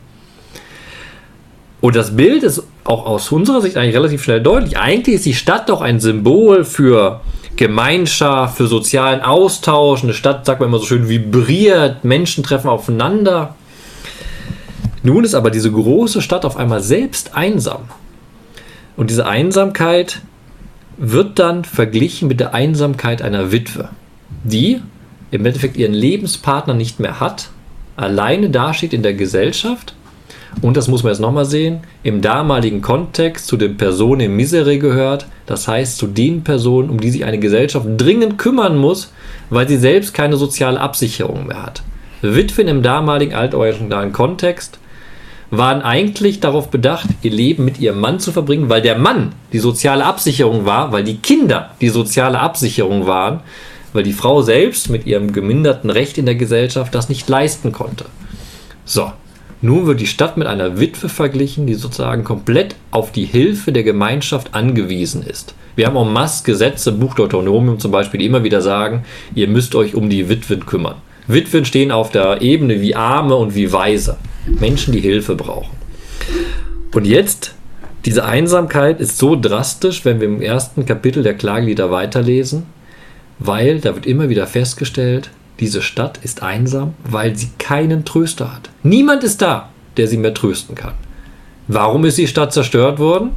[1.81, 4.79] Und das Bild ist auch aus unserer Sicht eigentlich relativ schnell deutlich.
[4.79, 7.21] Eigentlich ist die Stadt doch ein Symbol für
[7.57, 10.03] Gemeinschaft, für sozialen Austausch.
[10.03, 13.55] Eine Stadt, sagt man immer so schön, vibriert, Menschen treffen aufeinander.
[15.03, 17.83] Nun ist aber diese große Stadt auf einmal selbst einsam.
[18.97, 20.21] Und diese Einsamkeit
[20.97, 23.89] wird dann verglichen mit der Einsamkeit einer Witwe,
[24.45, 24.81] die
[25.31, 27.51] im Endeffekt ihren Lebenspartner nicht mehr hat,
[27.97, 29.95] alleine dasteht in der Gesellschaft
[30.63, 34.79] und das muss man jetzt nochmal sehen, im damaligen Kontext zu den Personen im Misere
[34.79, 39.13] gehört, das heißt zu den Personen, um die sich eine Gesellschaft dringend kümmern muss,
[39.51, 41.83] weil sie selbst keine soziale Absicherung mehr hat.
[42.23, 44.79] Witwen im damaligen altorientalen Kontext
[45.59, 49.59] waren eigentlich darauf bedacht, ihr Leben mit ihrem Mann zu verbringen, weil der Mann die
[49.59, 53.41] soziale Absicherung war, weil die Kinder die soziale Absicherung waren,
[53.93, 58.07] weil die Frau selbst mit ihrem geminderten Recht in der Gesellschaft das nicht leisten konnte.
[58.85, 59.13] So,
[59.63, 63.83] nun wird die Stadt mit einer Witwe verglichen, die sozusagen komplett auf die Hilfe der
[63.83, 65.55] Gemeinschaft angewiesen ist.
[65.77, 69.75] Wir haben en masse Gesetze, Buch Deuteronomium zum Beispiel, die immer wieder sagen, ihr müsst
[69.75, 70.97] euch um die Witwen kümmern.
[71.27, 74.19] Witwen stehen auf der Ebene wie Arme und wie Weise.
[74.47, 75.77] Menschen, die Hilfe brauchen.
[76.93, 77.55] Und jetzt,
[78.05, 82.65] diese Einsamkeit ist so drastisch, wenn wir im ersten Kapitel der Klagelieder weiterlesen,
[83.39, 85.31] weil da wird immer wieder festgestellt,
[85.61, 88.71] diese Stadt ist einsam, weil sie keinen Tröster hat.
[88.83, 90.95] Niemand ist da, der sie mehr trösten kann.
[91.69, 93.31] Warum ist die Stadt zerstört worden?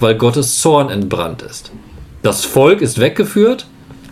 [0.00, 1.70] Weil Gottes Zorn entbrannt ist.
[2.22, 3.66] Das Volk ist weggeführt,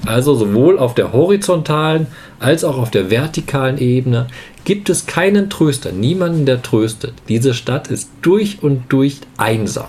[0.05, 2.07] also sowohl auf der horizontalen
[2.39, 4.27] als auch auf der vertikalen Ebene
[4.67, 7.15] gibt es keinen Tröster, niemanden, der tröstet.
[7.29, 9.87] Diese Stadt ist durch und durch einsam.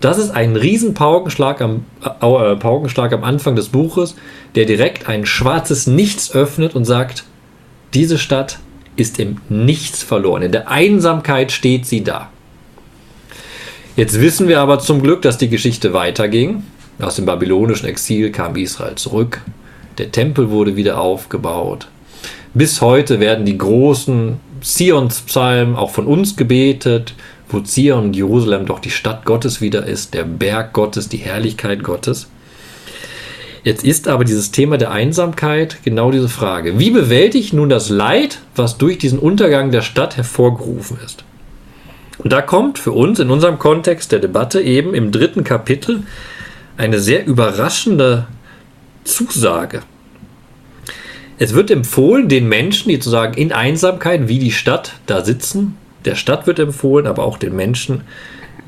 [0.00, 4.16] Das ist ein riesen Paukenschlag am, äh, Paukenschlag am Anfang des Buches,
[4.56, 7.24] der direkt ein schwarzes Nichts öffnet und sagt,
[7.94, 8.58] diese Stadt
[8.96, 10.42] ist im Nichts verloren.
[10.42, 12.28] In der Einsamkeit steht sie da.
[13.94, 16.64] Jetzt wissen wir aber zum Glück, dass die Geschichte weiterging.
[17.00, 19.42] Aus dem babylonischen Exil kam Israel zurück.
[19.98, 21.86] Der Tempel wurde wieder aufgebaut.
[22.54, 27.14] Bis heute werden die großen Sionspsalmen auch von uns gebetet
[27.52, 31.82] wo Zion und Jerusalem doch die Stadt Gottes wieder ist, der Berg Gottes, die Herrlichkeit
[31.82, 32.28] Gottes.
[33.64, 36.78] Jetzt ist aber dieses Thema der Einsamkeit genau diese Frage.
[36.78, 41.24] Wie bewältigt nun das Leid, was durch diesen Untergang der Stadt hervorgerufen ist?
[42.18, 46.02] Und da kommt für uns in unserem Kontext der Debatte eben im dritten Kapitel
[46.76, 48.26] eine sehr überraschende
[49.04, 49.82] Zusage.
[51.42, 56.14] Es wird empfohlen, den Menschen, die sozusagen in Einsamkeit wie die Stadt da sitzen, der
[56.14, 58.02] Stadt wird empfohlen, aber auch den Menschen,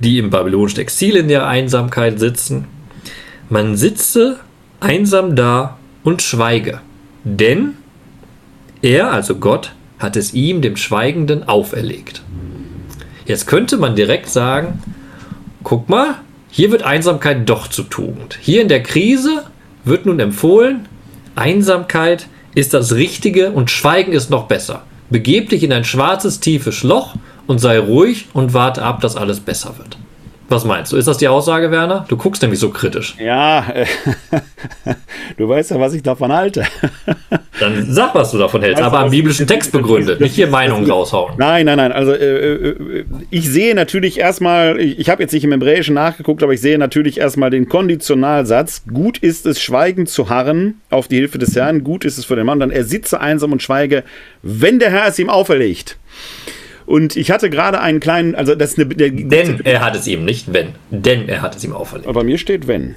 [0.01, 2.65] die im babylonischen Exil in der Einsamkeit sitzen.
[3.49, 4.41] Man sitze
[4.81, 6.81] einsam da und schweige,
[7.23, 7.75] denn
[8.83, 9.71] er, also Gott,
[10.01, 12.23] hat es ihm, dem Schweigenden, auferlegt.
[13.25, 14.83] Jetzt könnte man direkt sagen,
[15.63, 16.17] guck mal,
[16.51, 18.37] hier wird Einsamkeit doch zu Tugend.
[18.41, 19.45] Hier in der Krise
[19.85, 20.89] wird nun empfohlen,
[21.37, 24.83] Einsamkeit ist das Richtige und Schweigen ist noch besser.
[25.11, 27.15] Begeb dich in ein schwarzes, tiefes Loch
[27.47, 29.99] und sei ruhig und warte ab, dass alles besser wird.
[30.55, 30.97] Was meinst du?
[30.97, 32.05] Ist das die Aussage, Werner?
[32.09, 33.17] Du guckst nämlich so kritisch.
[33.19, 33.87] Ja, äh,
[35.37, 36.63] du weißt ja, was ich davon halte.
[37.59, 40.89] Dann sag, was du davon hältst, also, aber am biblischen Text begründet, nicht hier Meinungen
[40.89, 41.35] raushauen.
[41.39, 41.91] Nein, nein, nein.
[41.91, 46.45] Also äh, äh, ich sehe natürlich erstmal, ich, ich habe jetzt nicht im Hebräischen nachgeguckt,
[46.45, 48.85] aber ich sehe natürlich erstmal den Konditionalsatz.
[48.93, 51.83] Gut ist es, schweigend zu harren auf die Hilfe des Herrn.
[51.83, 52.61] Gut ist es für den Mann.
[52.61, 54.05] Dann er sitze einsam und schweige,
[54.43, 55.97] wenn der Herr es ihm auferlegt.
[56.87, 58.87] Und ich hatte gerade einen kleinen, also das ist eine.
[58.95, 60.75] Der, Denn er hat es ihm nicht, wenn.
[60.91, 62.09] Denn er hat es ihm auferlegt.
[62.09, 62.95] Aber bei mir steht wenn.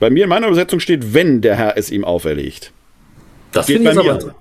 [0.00, 2.72] Bei mir in meiner Übersetzung steht, wenn der Herr es ihm auferlegt.
[3.52, 4.34] Das finde ich aber.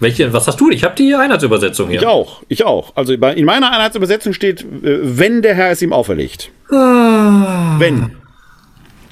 [0.00, 0.68] Welche, was hast du?
[0.70, 2.00] Ich habe die Einheitsübersetzung hier.
[2.00, 2.96] Ich auch, ich auch.
[2.96, 6.50] Also in meiner Einheitsübersetzung steht, äh, wenn der Herr es ihm auferlegt.
[6.70, 7.76] Ah.
[7.78, 8.10] Wenn.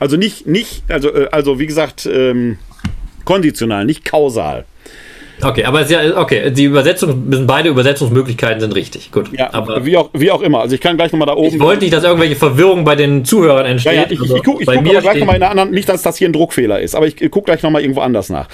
[0.01, 2.59] Also nicht, nicht, also, äh, also wie gesagt, ähm,
[3.24, 4.64] konditional, nicht kausal.
[5.43, 9.11] Okay, aber ja, okay, die Übersetzung, beide Übersetzungsmöglichkeiten sind richtig.
[9.11, 9.30] Gut.
[9.32, 10.61] Ja, aber wie auch, wie auch immer.
[10.61, 11.55] Also ich kann gleich nochmal da oben.
[11.55, 13.93] Ich wollte nicht, dass irgendwelche Verwirrung bei den Zuhörern entsteht.
[13.93, 16.03] Ja, ja, ich, ich, ich gucke guck aber gleich nochmal in einer anderen, nicht, dass
[16.03, 18.49] das hier ein Druckfehler ist, aber ich gucke gleich nochmal irgendwo anders nach.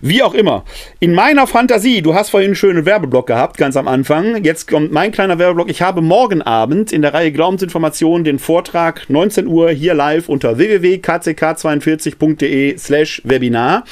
[0.00, 0.64] Wie auch immer.
[1.00, 4.44] In meiner Fantasie, du hast vorhin einen schönen Werbeblock gehabt, ganz am Anfang.
[4.44, 5.70] Jetzt kommt mein kleiner Werbeblock.
[5.70, 10.58] Ich habe morgen Abend in der Reihe Glaubensinformationen den Vortrag 19 Uhr hier live unter
[10.58, 13.84] www.kck42.de slash Webinar.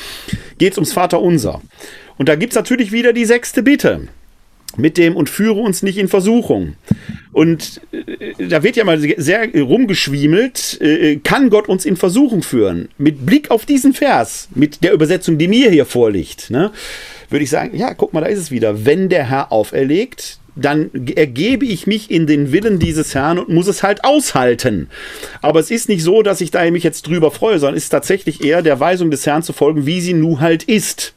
[0.59, 1.61] Geht es ums Vaterunser.
[2.19, 4.09] Und da gibt es natürlich wieder die sechste Bitte
[4.77, 6.75] mit dem und führe uns nicht in Versuchung.
[7.33, 12.89] Und äh, da wird ja mal sehr rumgeschwiemelt, äh, kann Gott uns in Versuchung führen?
[12.99, 16.73] Mit Blick auf diesen Vers, mit der Übersetzung, die mir hier vorliegt, ne,
[17.31, 18.85] würde ich sagen, ja, guck mal, da ist es wieder.
[18.85, 23.67] Wenn der Herr auferlegt, dann ergebe ich mich in den Willen dieses Herrn und muss
[23.67, 24.89] es halt aushalten.
[25.43, 27.91] Aber es ist nicht so, dass ich da mich jetzt drüber freue, sondern es ist
[27.91, 31.13] tatsächlich eher der Weisung des Herrn zu folgen, wie sie nun halt ist.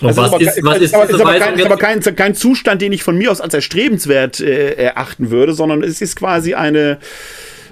[0.00, 2.34] Das was ist, aber, ist, was ist, aber, ist aber, kein, ist aber kein, kein,
[2.34, 6.54] Zustand, den ich von mir aus als erstrebenswert äh, erachten würde, sondern es ist quasi
[6.54, 6.98] eine,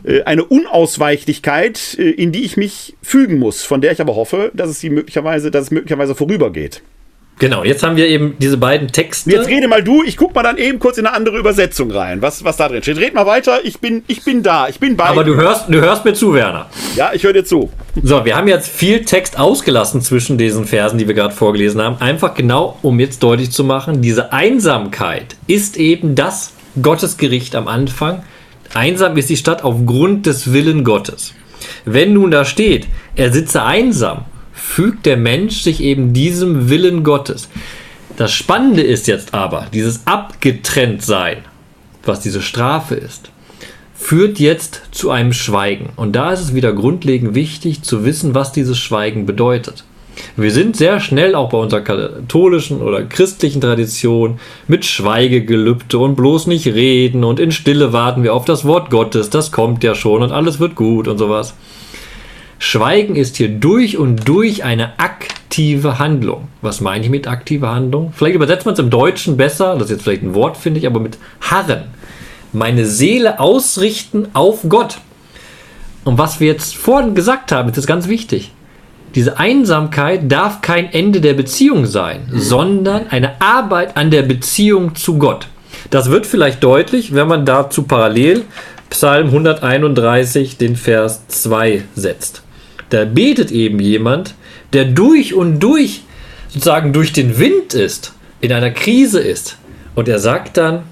[0.04, 4.50] äh, eine Unausweichlichkeit, äh, in die ich mich fügen muss, von der ich aber hoffe,
[4.54, 6.82] dass es, sie möglicherweise, dass es möglicherweise vorübergeht.
[7.38, 9.30] Genau, jetzt haben wir eben diese beiden Texte.
[9.30, 12.22] Jetzt rede mal du, ich guck mal dann eben kurz in eine andere Übersetzung rein,
[12.22, 12.98] was, was da drin steht.
[12.98, 15.06] Red mal weiter, ich bin, ich bin da, ich bin bei.
[15.06, 16.66] Aber du hörst, du hörst mir zu, Werner.
[16.94, 17.70] Ja, ich höre dir zu.
[18.02, 21.96] So, wir haben jetzt viel Text ausgelassen zwischen diesen Versen, die wir gerade vorgelesen haben.
[22.00, 28.22] Einfach genau, um jetzt deutlich zu machen, diese Einsamkeit ist eben das Gottesgericht am Anfang.
[28.74, 31.34] Einsam ist die Stadt aufgrund des Willen Gottes.
[31.84, 34.24] Wenn nun da steht, er sitze einsam
[34.64, 37.48] fügt der Mensch sich eben diesem Willen Gottes.
[38.16, 41.38] Das Spannende ist jetzt aber, dieses Abgetrenntsein,
[42.04, 43.30] was diese Strafe ist,
[43.94, 45.90] führt jetzt zu einem Schweigen.
[45.94, 49.84] Und da ist es wieder grundlegend wichtig zu wissen, was dieses Schweigen bedeutet.
[50.36, 56.46] Wir sind sehr schnell auch bei unserer katholischen oder christlichen Tradition mit Schweigegelübde und bloß
[56.46, 60.22] nicht reden und in Stille warten wir auf das Wort Gottes, das kommt ja schon
[60.22, 61.54] und alles wird gut und sowas.
[62.66, 66.48] Schweigen ist hier durch und durch eine aktive Handlung.
[66.62, 68.14] Was meine ich mit aktiver Handlung?
[68.16, 70.86] Vielleicht übersetzt man es im Deutschen besser, das ist jetzt vielleicht ein Wort, finde ich,
[70.86, 71.82] aber mit harren.
[72.54, 74.96] Meine Seele ausrichten auf Gott.
[76.04, 78.50] Und was wir jetzt vorhin gesagt haben, ist ganz wichtig.
[79.14, 85.18] Diese Einsamkeit darf kein Ende der Beziehung sein, sondern eine Arbeit an der Beziehung zu
[85.18, 85.48] Gott.
[85.90, 88.46] Das wird vielleicht deutlich, wenn man dazu parallel
[88.88, 92.43] Psalm 131 den Vers 2 setzt.
[92.94, 94.36] Da betet eben jemand,
[94.72, 96.02] der durch und durch
[96.46, 99.58] sozusagen durch den Wind ist, in einer Krise ist.
[99.96, 100.84] Und er sagt dann,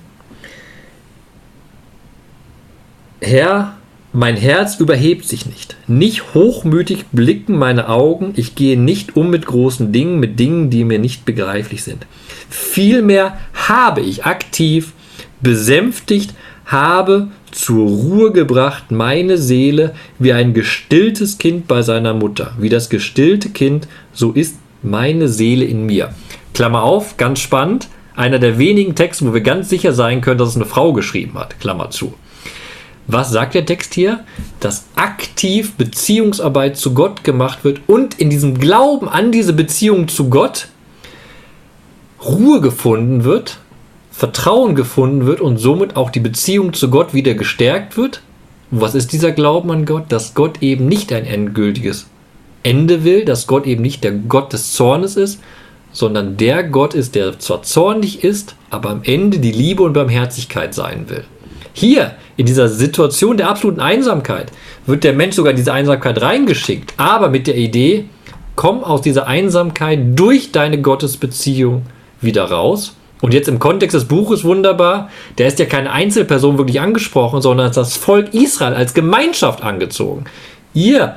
[3.21, 3.77] Herr,
[4.13, 5.77] mein Herz überhebt sich nicht.
[5.87, 8.33] Nicht hochmütig blicken meine Augen.
[8.35, 12.05] Ich gehe nicht um mit großen Dingen, mit Dingen, die mir nicht begreiflich sind.
[12.51, 14.93] Vielmehr habe ich aktiv
[15.41, 16.35] besänftigt,
[16.65, 22.53] habe zur Ruhe gebracht meine Seele wie ein gestilltes Kind bei seiner Mutter.
[22.59, 26.13] Wie das gestillte Kind, so ist meine Seele in mir.
[26.55, 27.89] Klammer auf, ganz spannend.
[28.17, 31.39] Einer der wenigen Texte, wo wir ganz sicher sein können, dass es eine Frau geschrieben
[31.39, 31.61] hat.
[31.61, 32.15] Klammer zu.
[33.07, 34.25] Was sagt der Text hier?
[34.61, 40.29] Dass aktiv Beziehungsarbeit zu Gott gemacht wird und in diesem Glauben an diese Beziehung zu
[40.29, 40.69] Gott
[42.25, 43.59] Ruhe gefunden wird
[44.23, 48.23] Vertrauen gefunden wird und somit auch die Beziehung zu Gott wieder gestärkt wird.
[48.71, 50.05] was ist dieser Glauben an Gott?
[50.11, 52.07] Dass Gott eben nicht ein endgültiges
[52.63, 55.41] Ende will, dass Gott eben nicht der Gott des Zornes ist,
[55.91, 60.73] sondern der Gott ist, der zwar zornig ist, aber am Ende die Liebe und Barmherzigkeit
[60.73, 61.25] sein will.
[61.73, 64.53] Hier, in dieser Situation der absoluten Einsamkeit,
[64.87, 68.05] wird der Mensch sogar in diese Einsamkeit reingeschickt, aber mit der Idee,
[68.55, 71.83] komm aus dieser Einsamkeit durch deine Gottesbeziehung
[72.21, 75.09] wieder raus und jetzt im Kontext des Buches wunderbar,
[75.39, 80.25] der ist ja keine Einzelperson wirklich angesprochen, sondern das Volk Israel als Gemeinschaft angezogen.
[80.75, 81.15] Ihr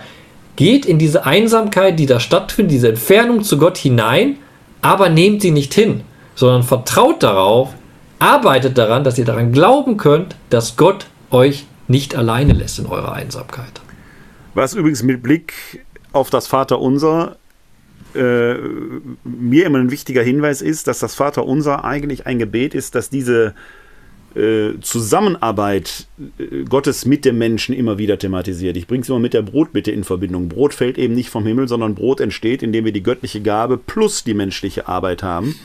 [0.56, 4.38] geht in diese Einsamkeit, die da stattfindet, diese Entfernung zu Gott hinein,
[4.82, 6.02] aber nehmt sie nicht hin,
[6.36, 7.74] sondern vertraut darauf,
[8.20, 13.14] arbeitet daran, dass ihr daran glauben könnt, dass Gott euch nicht alleine lässt in eurer
[13.14, 13.82] Einsamkeit.
[14.54, 15.84] Was übrigens mit Blick
[16.14, 17.38] auf das Vaterunser
[18.16, 18.58] äh,
[19.24, 23.54] mir immer ein wichtiger Hinweis ist, dass das Vaterunser eigentlich ein Gebet ist, dass diese
[24.36, 26.08] äh, Zusammenarbeit
[26.38, 28.78] äh, Gottes mit dem Menschen immer wieder thematisiert.
[28.78, 30.50] Ich bringe es immer mit der Brotbitte in Verbindung.
[30.50, 34.24] Brot fällt eben nicht vom Himmel, sondern Brot entsteht, indem wir die göttliche Gabe plus
[34.24, 35.56] die menschliche Arbeit haben.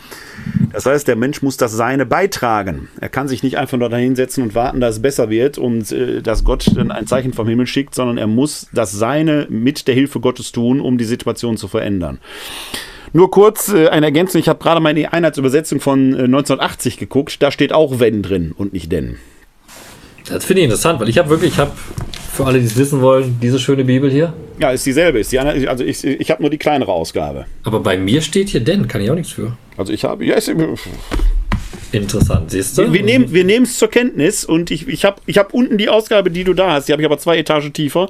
[0.72, 2.88] Das heißt, der Mensch muss das Seine beitragen.
[3.00, 5.90] Er kann sich nicht einfach nur da hinsetzen und warten, dass es besser wird und
[5.92, 9.88] äh, dass Gott dann ein Zeichen vom Himmel schickt, sondern er muss das Seine mit
[9.88, 12.18] der Hilfe Gottes tun, um die Situation zu verändern.
[13.12, 14.40] Nur kurz äh, eine Ergänzung.
[14.40, 17.42] Ich habe gerade mal in die Einheitsübersetzung von äh, 1980 geguckt.
[17.42, 19.16] Da steht auch wenn drin und nicht denn.
[20.28, 21.72] Das finde ich interessant, weil ich habe wirklich, ich habe
[22.32, 24.32] für alle, die es wissen wollen, diese schöne Bibel hier.
[24.60, 25.18] Ja, ist dieselbe.
[25.18, 27.46] Ist die, also ich, ich habe nur die kleinere Ausgabe.
[27.64, 29.56] Aber bei mir steht hier denn, kann ich auch nichts für.
[29.76, 30.52] Also ich habe, ja, ist,
[31.92, 32.92] Interessant, siehst du?
[32.92, 36.30] Wir, wir nehmen es zur Kenntnis und ich, ich habe ich hab unten die Ausgabe,
[36.30, 38.08] die du da hast, die habe ich aber zwei Etagen tiefer.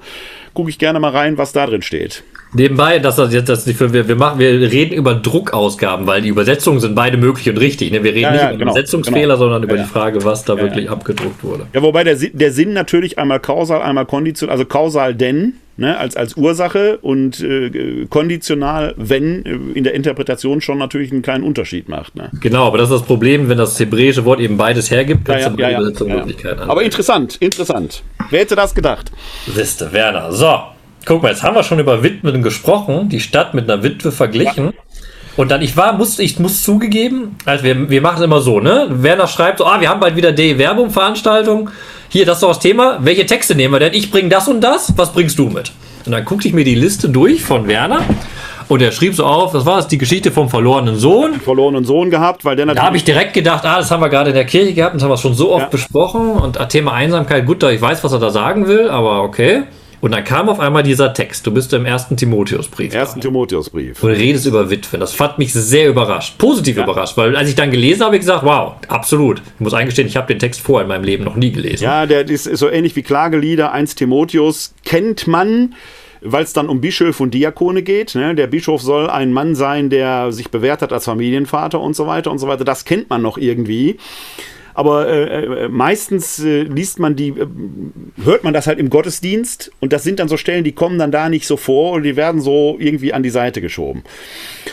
[0.55, 2.23] Gucke ich gerne mal rein, was da drin steht.
[2.53, 6.21] Nebenbei, dass das jetzt das nicht für wir, wir machen, wir reden über Druckausgaben, weil
[6.23, 7.93] die Übersetzungen sind beide möglich und richtig.
[7.93, 8.03] Ne?
[8.03, 9.37] Wir reden Ja, nicht ja, über genau, Übersetzungsfehler, genau.
[9.37, 9.89] sondern über Ja, die.
[9.89, 11.67] Frage, was da wirklich abgedruckt wurde.
[11.73, 15.97] Ja, wobei der, Sinn- der Sinn natürlich einmal kausal, einmal konditional, also kausal denn, ne,
[15.97, 21.45] als, als Ursache und äh, konditional, wenn äh, in der Interpretation schon natürlich einen kleinen
[21.45, 22.17] Unterschied macht.
[22.17, 22.31] Ne?
[22.41, 25.51] Genau, aber das ist das Problem, wenn das hebräische Wort eben beides hergibt, kannst ja,
[25.51, 26.69] du ja, beide ja, ja, ja.
[26.69, 28.03] Aber interessant, interessant.
[28.31, 29.11] Wer hätte das gedacht?
[29.53, 30.33] Siehste, Werner.
[30.41, 30.59] So,
[31.05, 34.73] guck mal, jetzt haben wir schon über Witwen gesprochen, die Stadt mit einer Witwe verglichen.
[35.37, 38.59] Und dann, ich war, muss, ich muss zugegeben, also wir, wir machen es immer so,
[38.59, 38.87] ne?
[38.89, 41.69] Werner schreibt so, ah, wir haben bald wieder die Werbung, Veranstaltung.
[42.09, 42.97] Hier, das ist doch das Thema.
[43.03, 43.93] Welche Texte nehmen wir denn?
[43.93, 44.95] Ich bringe das und das.
[44.97, 45.73] Was bringst du mit?
[46.07, 48.01] Und dann guckte ich mir die Liste durch von Werner.
[48.69, 51.35] Und er schrieb so auf, das war es, die Geschichte vom verlorenen Sohn.
[51.35, 53.01] Verlorenen Sohn gehabt, weil der Da habe natürlich.
[53.03, 55.19] ich direkt gedacht, ah, das haben wir gerade in der Kirche gehabt, das haben wir
[55.19, 55.69] schon so oft Ja.
[55.69, 56.31] besprochen.
[56.31, 59.65] Und ah, Thema Einsamkeit, gut, ich weiß, was er da sagen will, aber okay.
[60.01, 61.47] Und dann kam auf einmal dieser Text.
[61.47, 62.95] Du bist im ersten Timotheusbrief.
[62.95, 64.03] ersten Timotheusbrief.
[64.03, 65.01] Und redest über Witwen.
[65.01, 66.39] Das fand mich sehr überrascht.
[66.39, 69.41] Positiv überrascht, weil als ich dann gelesen habe, habe ich gesagt, wow, absolut.
[69.55, 71.85] Ich muss eingestehen, ich habe den Text vorher in meinem Leben noch nie gelesen.
[71.85, 74.75] Ja, der ist so ähnlich wie Klagelieder 1 Timotheus.
[74.85, 75.75] Kennt man,
[76.21, 78.15] weil es dann um Bischöfe und Diakone geht.
[78.15, 78.35] Ne?
[78.35, 82.31] Der Bischof soll ein Mann sein, der sich bewährt hat als Familienvater und so weiter
[82.31, 82.65] und so weiter.
[82.65, 83.99] Das kennt man noch irgendwie.
[84.75, 87.47] Aber äh, äh, meistens äh, liest man die, äh,
[88.25, 91.13] hört man das halt im Gottesdienst und das sind dann so Stellen, die kommen dann
[91.13, 94.03] da nicht so vor und die werden so irgendwie an die Seite geschoben.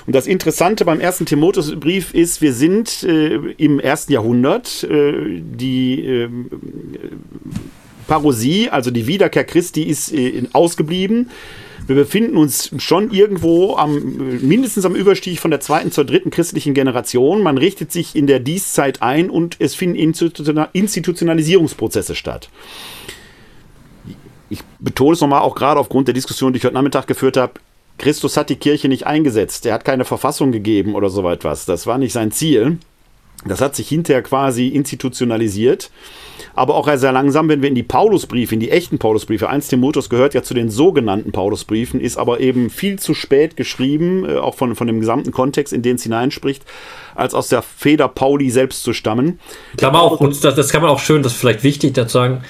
[0.06, 6.06] Und das Interessante beim ersten Timotheusbrief ist, wir sind äh, im ersten Jahrhundert, äh, die
[6.06, 6.30] äh,
[8.08, 10.14] Parosie, also die Wiederkehr Christi, ist
[10.54, 11.30] ausgeblieben.
[11.88, 16.74] Wir befinden uns schon irgendwo am, mindestens am Überstieg von der zweiten zur dritten christlichen
[16.74, 17.42] Generation.
[17.42, 22.50] Man richtet sich in der Dieszeit ein und es finden Institutiona- Institutionalisierungsprozesse statt.
[24.50, 27.54] Ich betone es nochmal auch gerade aufgrund der Diskussion, die ich heute Nachmittag geführt habe.
[27.98, 29.66] Christus hat die Kirche nicht eingesetzt.
[29.66, 31.66] Er hat keine Verfassung gegeben oder so etwas.
[31.66, 32.80] Das war nicht sein Ziel.
[33.48, 35.90] Das hat sich hinterher quasi institutionalisiert.
[36.54, 40.10] Aber auch sehr langsam, wenn wir in die Paulusbriefe, in die echten Paulusbriefe, 1 Timotheus
[40.10, 44.56] gehört ja zu den sogenannten Paulusbriefen, ist aber eben viel zu spät geschrieben, äh, auch
[44.56, 46.64] von, von dem gesamten Kontext, in den es hineinspricht,
[47.16, 49.40] als aus der Feder Pauli selbst zu stammen.
[49.78, 52.44] Klammer auf, und das, das kann man auch schön, das ist vielleicht wichtig dazu sagen,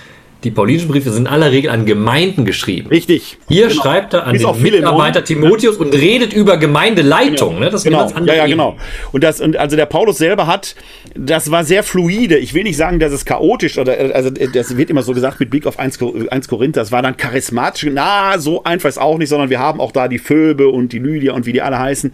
[0.44, 2.90] die paulinischen Briefe sind in aller Regel an Gemeinden geschrieben.
[2.90, 3.38] Richtig.
[3.48, 4.62] Hier schreibt er an Bis den.
[4.62, 7.60] Mitarbeiter Timotheus und redet über Gemeindeleitung.
[7.60, 7.70] Ne?
[7.70, 8.78] Das Genau, ja, ja, genau.
[9.12, 10.76] Und das, und also der Paulus selber hat,
[11.16, 12.38] das war sehr fluide.
[12.38, 15.50] Ich will nicht sagen, dass es chaotisch oder, also das wird immer so gesagt mit
[15.50, 17.90] Blick auf 1, Kor- 1 Korinther, das war dann charismatisch.
[17.92, 21.00] Na, so einfach ist auch nicht, sondern wir haben auch da die Phoebe und die
[21.00, 22.14] Lydia und wie die alle heißen,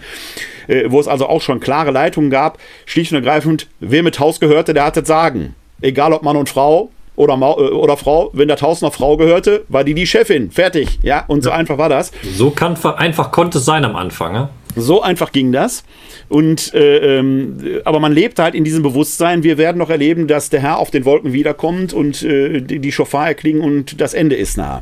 [0.67, 2.57] äh, wo es also auch schon klare Leitungen gab.
[2.86, 5.55] Schlicht und ergreifend, wer mit Haus gehörte, der hat das Sagen.
[5.82, 6.89] Egal ob Mann und Frau.
[7.16, 10.49] Oder, Mau- äh, oder Frau, wenn das Haus noch Frau gehörte, war die die Chefin.
[10.51, 10.99] Fertig.
[11.03, 12.11] Ja, und so einfach war das.
[12.36, 14.34] So kann, einfach konnte es sein am Anfang.
[14.34, 14.49] Ne?
[14.76, 15.84] So einfach ging das.
[16.30, 20.49] Und äh, ähm, aber man lebt halt in diesem Bewusstsein, wir werden noch erleben, dass
[20.49, 24.36] der Herr auf den Wolken wiederkommt und äh, die, die Schofar erklingen und das Ende
[24.36, 24.82] ist nah.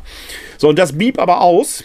[0.56, 1.84] So, und das blieb aber aus.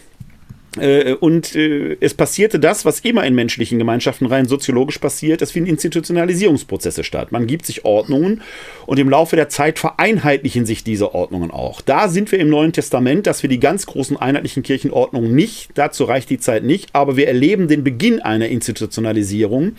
[0.80, 5.42] Äh, Und äh, es passierte das, was immer in menschlichen Gemeinschaften rein soziologisch passiert.
[5.42, 7.32] Es finden Institutionalisierungsprozesse statt.
[7.32, 8.42] Man gibt sich Ordnungen
[8.86, 11.82] und im Laufe der Zeit vereinheitlichen sich diese Ordnungen auch.
[11.82, 16.04] Da sind wir im Neuen Testament, dass wir die ganz großen einheitlichen Kirchenordnungen nicht, dazu
[16.04, 19.74] reicht die Zeit nicht, aber wir erleben den Beginn einer Institutionalisierung.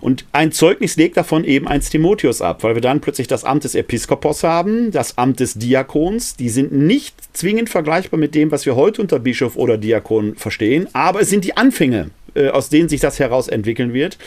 [0.00, 3.64] Und ein Zeugnis legt davon eben 1 Timotheus ab, weil wir dann plötzlich das Amt
[3.64, 6.36] des Episkopos haben, das Amt des Diakons.
[6.36, 10.88] Die sind nicht zwingend vergleichbar mit dem, was wir heute unter Bischof oder Diakon verstehen,
[10.92, 14.18] aber es sind die Anfänge, äh, aus denen sich das heraus entwickeln wird.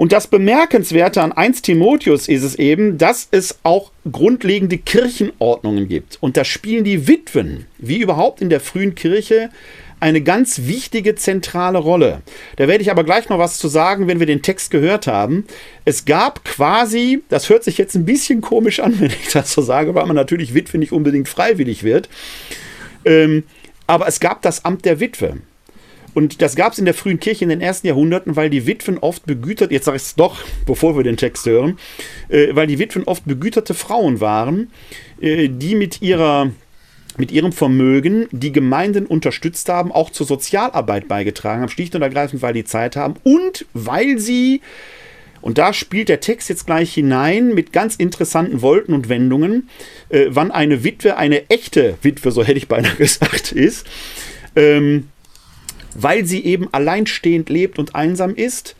[0.00, 6.16] Und das Bemerkenswerte an 1 Timotheus ist es eben, dass es auch grundlegende Kirchenordnungen gibt.
[6.22, 9.50] Und da spielen die Witwen, wie überhaupt in der frühen Kirche,
[10.00, 12.22] eine ganz wichtige zentrale Rolle.
[12.56, 15.44] Da werde ich aber gleich mal was zu sagen, wenn wir den Text gehört haben.
[15.84, 19.62] Es gab quasi, das hört sich jetzt ein bisschen komisch an, wenn ich das so
[19.62, 22.08] sage, weil man natürlich Witwe nicht unbedingt freiwillig wird.
[23.04, 23.44] Ähm,
[23.86, 25.38] aber es gab das Amt der Witwe.
[26.12, 28.98] Und das gab es in der frühen Kirche in den ersten Jahrhunderten, weil die Witwen
[28.98, 31.78] oft begütert, jetzt sage ich es doch, bevor wir den Text hören,
[32.28, 34.70] äh, weil die Witwen oft begüterte Frauen waren,
[35.20, 36.50] äh, die mit ihrer
[37.18, 42.42] mit ihrem Vermögen die Gemeinden unterstützt haben, auch zur Sozialarbeit beigetragen haben, schlicht und ergreifend,
[42.42, 44.60] weil die Zeit haben und weil sie,
[45.40, 49.68] und da spielt der Text jetzt gleich hinein mit ganz interessanten Wolken und Wendungen,
[50.08, 53.86] äh, wann eine Witwe eine echte Witwe, so hätte ich beinahe gesagt, ist,
[54.56, 55.08] ähm,
[55.94, 58.76] weil sie eben alleinstehend lebt und einsam ist.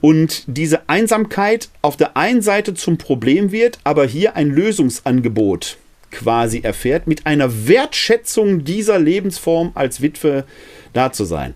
[0.00, 5.78] Und diese Einsamkeit auf der einen Seite zum Problem wird, aber hier ein Lösungsangebot
[6.14, 10.44] quasi erfährt, mit einer Wertschätzung dieser Lebensform als Witwe
[10.92, 11.54] da zu sein.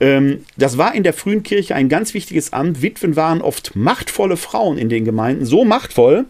[0.00, 2.82] Ähm, das war in der frühen Kirche ein ganz wichtiges Amt.
[2.82, 6.26] Witwen waren oft machtvolle Frauen in den Gemeinden, so machtvoll,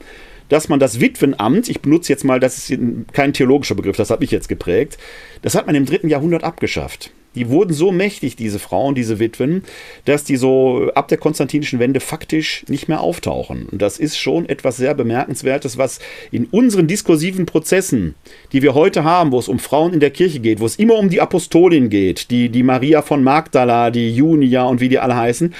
[0.48, 2.80] dass man das Witwenamt, ich benutze jetzt mal, das ist
[3.12, 4.96] kein theologischer Begriff, das habe ich jetzt geprägt,
[5.42, 7.10] das hat man im dritten Jahrhundert abgeschafft.
[7.34, 9.62] Die wurden so mächtig, diese Frauen, diese Witwen,
[10.04, 13.66] dass die so ab der konstantinischen Wende faktisch nicht mehr auftauchen.
[13.70, 16.00] Und das ist schon etwas sehr Bemerkenswertes, was
[16.30, 18.14] in unseren diskursiven Prozessen,
[18.52, 20.96] die wir heute haben, wo es um Frauen in der Kirche geht, wo es immer
[20.96, 25.16] um die Apostolin geht, die, die Maria von Magdala, die Junia und wie die alle
[25.16, 25.54] heißen,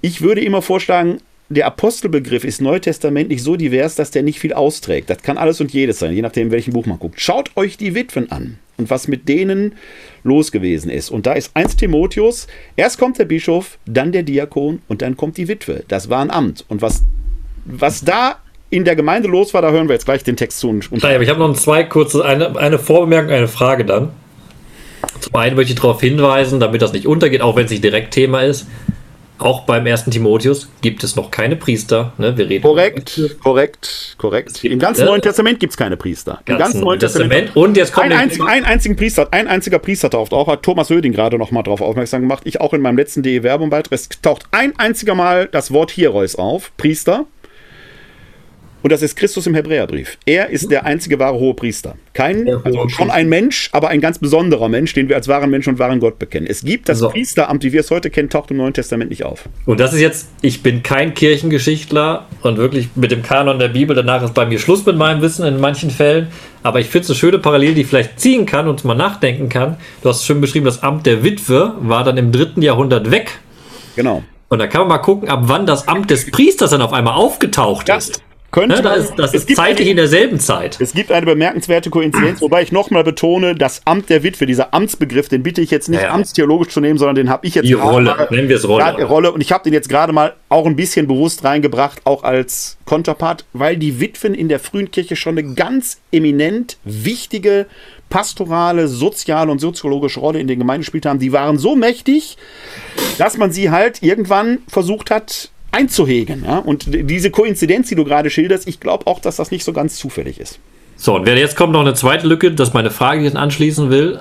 [0.00, 1.18] ich würde immer vorschlagen,
[1.48, 5.08] der Apostelbegriff ist neutestamentlich so divers, dass der nicht viel austrägt.
[5.08, 7.20] Das kann alles und jedes sein, je nachdem, welchen Buch man guckt.
[7.20, 9.72] Schaut euch die Witwen an und was mit denen
[10.28, 11.10] los gewesen ist.
[11.10, 15.36] Und da ist 1 Timotheus, erst kommt der Bischof, dann der Diakon und dann kommt
[15.36, 15.84] die Witwe.
[15.88, 16.64] Das war ein Amt.
[16.68, 17.02] Und was,
[17.64, 18.36] was da
[18.70, 20.68] in der Gemeinde los war, da hören wir jetzt gleich den Text zu.
[20.68, 24.10] Und Nein, aber ich habe noch zwei kurze, eine, eine Vorbemerkung, eine Frage dann.
[25.20, 28.12] Zum einen möchte ich darauf hinweisen, damit das nicht untergeht, auch wenn es nicht direkt
[28.12, 28.66] Thema ist
[29.38, 32.12] auch beim ersten Timotheus gibt es noch keine Priester.
[32.18, 32.36] Ne?
[32.36, 34.64] Wir reden korrekt, korrekt, korrekt.
[34.64, 36.40] Im ganzen Neuen Testament gibt es keine Priester.
[36.46, 37.32] Im ganzen Neuen Testament.
[37.32, 37.56] Testament.
[37.56, 40.90] Und jetzt kommt ein, einzig, ein einzigen Priester, ein einziger Priester taucht auch, hat Thomas
[40.90, 42.42] Höding gerade noch mal darauf aufmerksam gemacht.
[42.44, 43.92] Ich auch in meinem letzten DE Werbung-Beitrag.
[43.92, 47.26] Es taucht ein einziger Mal das Wort Hierois auf, Priester.
[48.82, 50.18] Und das ist Christus im Hebräerbrief.
[50.24, 51.96] Er ist der einzige wahre hohe Priester.
[52.12, 55.66] Kein, also schon ein Mensch, aber ein ganz besonderer Mensch, den wir als wahren Mensch
[55.66, 56.46] und wahren Gott bekennen.
[56.48, 57.08] Es gibt das so.
[57.08, 59.48] Priesteramt, wie wir es heute kennen, taucht im Neuen Testament nicht auf.
[59.66, 63.96] Und das ist jetzt, ich bin kein Kirchengeschichtler und wirklich mit dem Kanon der Bibel,
[63.96, 66.28] danach ist bei mir Schluss mit meinem Wissen in manchen Fällen.
[66.62, 69.48] Aber ich finde es eine schöne Parallele, die ich vielleicht ziehen kann und mal nachdenken
[69.48, 69.76] kann.
[70.02, 73.38] Du hast schön beschrieben, das Amt der Witwe war dann im dritten Jahrhundert weg.
[73.96, 74.22] Genau.
[74.48, 77.14] Und da kann man mal gucken, ab wann das Amt des Priesters dann auf einmal
[77.14, 77.96] aufgetaucht ja.
[77.96, 78.22] ist.
[78.50, 80.80] Könnte ja, das, das ist zeitlich eine, in derselben Zeit.
[80.80, 85.28] Es gibt eine bemerkenswerte Koinzidenz, wobei ich nochmal betone, das Amt der Witwe, dieser Amtsbegriff,
[85.28, 86.14] den bitte ich jetzt nicht ja, ja.
[86.14, 89.04] amtstheologisch zu nehmen, sondern den habe ich jetzt Die Rolle, mal, nennen wir es Rolle.
[89.04, 89.32] Rolle.
[89.32, 93.44] Und ich habe den jetzt gerade mal auch ein bisschen bewusst reingebracht, auch als Konterpart,
[93.52, 97.66] weil die Witwen in der frühen Kirche schon eine ganz eminent wichtige
[98.08, 101.18] pastorale, soziale und soziologische Rolle in den Gemeinden gespielt haben.
[101.18, 102.38] Die waren so mächtig,
[103.18, 106.44] dass man sie halt irgendwann versucht hat, einzuhegen.
[106.46, 106.58] Ja?
[106.58, 109.96] Und diese Koinzidenz, die du gerade schilderst, ich glaube auch, dass das nicht so ganz
[109.96, 110.58] zufällig ist.
[110.96, 114.18] So, und jetzt kommt noch eine zweite Lücke, dass meine Frage jetzt anschließen will.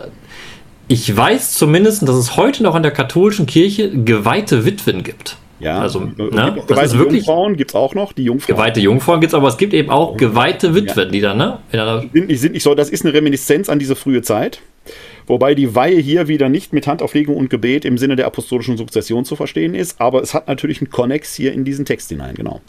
[0.88, 5.38] Ich weiß zumindest, dass es heute noch in der katholischen Kirche geweihte Witwen gibt.
[5.60, 8.56] Ja, also ne, das ist wirklich Jungfrauen gibt es auch noch, die Jungfrauen.
[8.56, 11.12] Geweihte Jungfrauen gibt es, aber es gibt eben auch geweihte Witwen, ja.
[11.12, 11.58] die dann, ne?
[12.14, 14.62] Sind nicht, sind nicht so, das ist eine Reminiszenz an diese frühe Zeit.
[15.28, 19.26] Wobei die Weihe hier wieder nicht mit Handauflegung und Gebet im Sinne der apostolischen Sukzession
[19.26, 22.62] zu verstehen ist, aber es hat natürlich einen Konnex hier in diesen Text hinein, genau.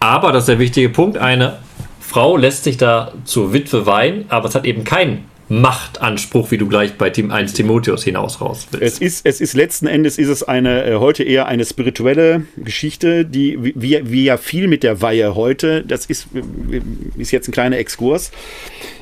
[0.00, 1.58] Aber, das ist der wichtige Punkt, eine
[2.00, 6.68] Frau lässt sich da zur Witwe weihen, aber es hat eben keinen Machtanspruch, wie du
[6.68, 8.96] gleich bei Team 1 Timotheus hinaus raus willst.
[8.96, 13.24] Es ist, es ist letzten Endes ist es eine äh, heute eher eine spirituelle Geschichte,
[13.24, 16.82] die wie, wie ja viel mit der Weihe heute, das ist, äh,
[17.20, 18.30] ist jetzt ein kleiner Exkurs.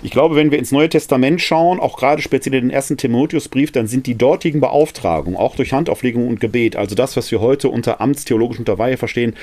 [0.02, 3.72] Ich glaube, wenn wir ins Neue Testament schauen, auch gerade speziell in den ersten Timotheusbrief,
[3.72, 7.68] dann sind die dortigen Beauftragungen, auch durch Handauflegung und Gebet, also das, was wir heute
[7.68, 9.34] unter amtstheologisch unter Weihe verstehen,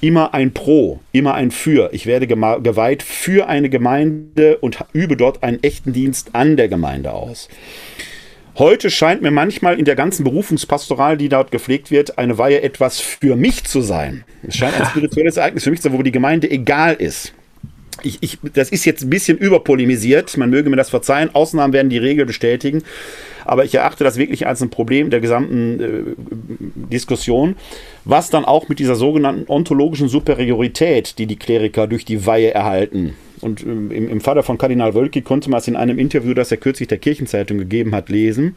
[0.00, 1.90] immer ein Pro, immer ein Für.
[1.92, 7.12] Ich werde geweiht für eine Gemeinde und übe dort einen echten Dienst an der Gemeinde
[7.12, 7.48] aus.
[8.58, 13.00] Heute scheint mir manchmal in der ganzen Berufungspastoral, die dort gepflegt wird, eine Weihe etwas
[13.00, 14.24] für mich zu sein.
[14.42, 17.34] Es scheint ein spirituelles Ereignis für mich zu sein, wo die Gemeinde egal ist.
[18.02, 21.34] Ich, ich, das ist jetzt ein bisschen überpolemisiert, man möge mir das verzeihen.
[21.34, 22.82] Ausnahmen werden die Regel bestätigen.
[23.44, 27.56] Aber ich erachte das wirklich als ein Problem der gesamten äh, Diskussion,
[28.04, 33.14] was dann auch mit dieser sogenannten ontologischen Superiorität, die die Kleriker durch die Weihe erhalten.
[33.40, 36.50] Und ähm, im, im Falle von Kardinal Wölki konnte man es in einem Interview, das
[36.50, 38.56] er kürzlich der Kirchenzeitung gegeben hat, lesen.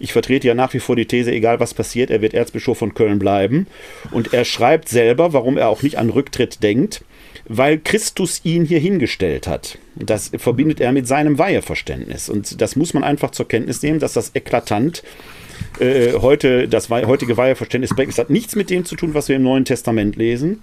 [0.00, 2.94] Ich vertrete ja nach wie vor die These, egal was passiert, er wird Erzbischof von
[2.94, 3.66] Köln bleiben.
[4.10, 7.02] Und er schreibt selber, warum er auch nicht an Rücktritt denkt
[7.52, 9.76] weil Christus ihn hier hingestellt hat.
[9.96, 12.28] Das verbindet er mit seinem Weiheverständnis.
[12.28, 15.02] Und das muss man einfach zur Kenntnis nehmen, dass das eklatant
[15.80, 18.12] äh, heute das heutige Weiheverständnis prägt.
[18.12, 20.62] Es hat nichts mit dem zu tun, was wir im Neuen Testament lesen.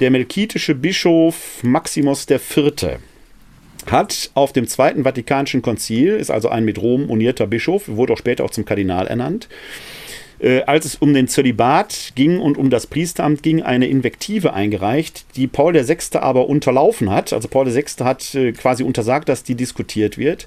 [0.00, 2.98] Der melkitische Bischof Maximus IV.
[3.90, 8.18] hat auf dem Zweiten Vatikanischen Konzil, ist also ein mit Rom unierter Bischof, wurde auch
[8.18, 9.48] später auch zum Kardinal ernannt,
[10.38, 15.24] äh, als es um den Zölibat ging und um das Priesteramt ging, eine Invektive eingereicht,
[15.36, 16.18] die Paul VI.
[16.18, 17.32] aber unterlaufen hat.
[17.32, 17.84] Also Paul VI.
[18.00, 20.46] hat äh, quasi untersagt, dass die diskutiert wird.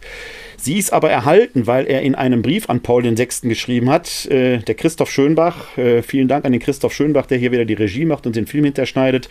[0.58, 3.28] Sie ist aber erhalten, weil er in einem Brief an Paul VI.
[3.44, 7.52] geschrieben hat, äh, der Christoph Schönbach, äh, vielen Dank an den Christoph Schönbach, der hier
[7.52, 9.30] wieder die Regie macht und den Film hinterschneidet.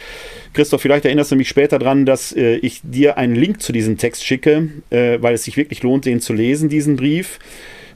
[0.55, 3.99] Christoph, vielleicht erinnerst du mich später daran, dass äh, ich dir einen Link zu diesem
[3.99, 7.39] Text schicke, weil es sich wirklich lohnt, den zu lesen, diesen Brief,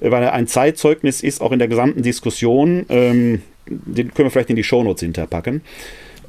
[0.03, 2.87] weil er ein Zeitzeugnis ist, auch in der gesamten Diskussion.
[2.89, 5.63] Ähm, den können wir vielleicht in die Shownotes hinterpacken.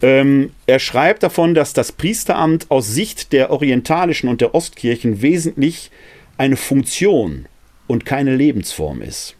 [0.01, 5.91] Ähm, er schreibt davon, dass das Priesteramt aus Sicht der orientalischen und der Ostkirchen wesentlich
[6.37, 7.45] eine Funktion
[7.87, 9.35] und keine Lebensform ist.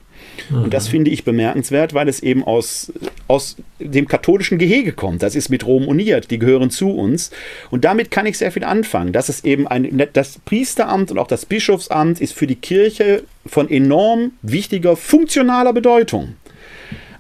[0.50, 0.64] Mhm.
[0.64, 0.92] Und das mhm.
[0.92, 2.94] finde ich bemerkenswert, weil es eben aus,
[3.28, 5.24] aus dem katholischen Gehege kommt.
[5.24, 7.32] Das ist mit Rom uniert, die gehören zu uns.
[7.72, 9.14] Und damit kann ich sehr viel anfangen.
[9.14, 13.70] Das ist eben ein, das Priesteramt und auch das Bischofsamt ist für die Kirche von
[13.70, 16.36] enorm wichtiger, funktionaler Bedeutung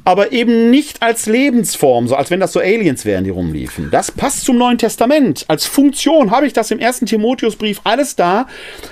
[0.05, 3.89] aber eben nicht als Lebensform, so als wenn das so Aliens wären, die rumliefen.
[3.91, 5.45] Das passt zum Neuen Testament.
[5.47, 8.47] Als Funktion habe ich das im ersten Timotheusbrief alles da,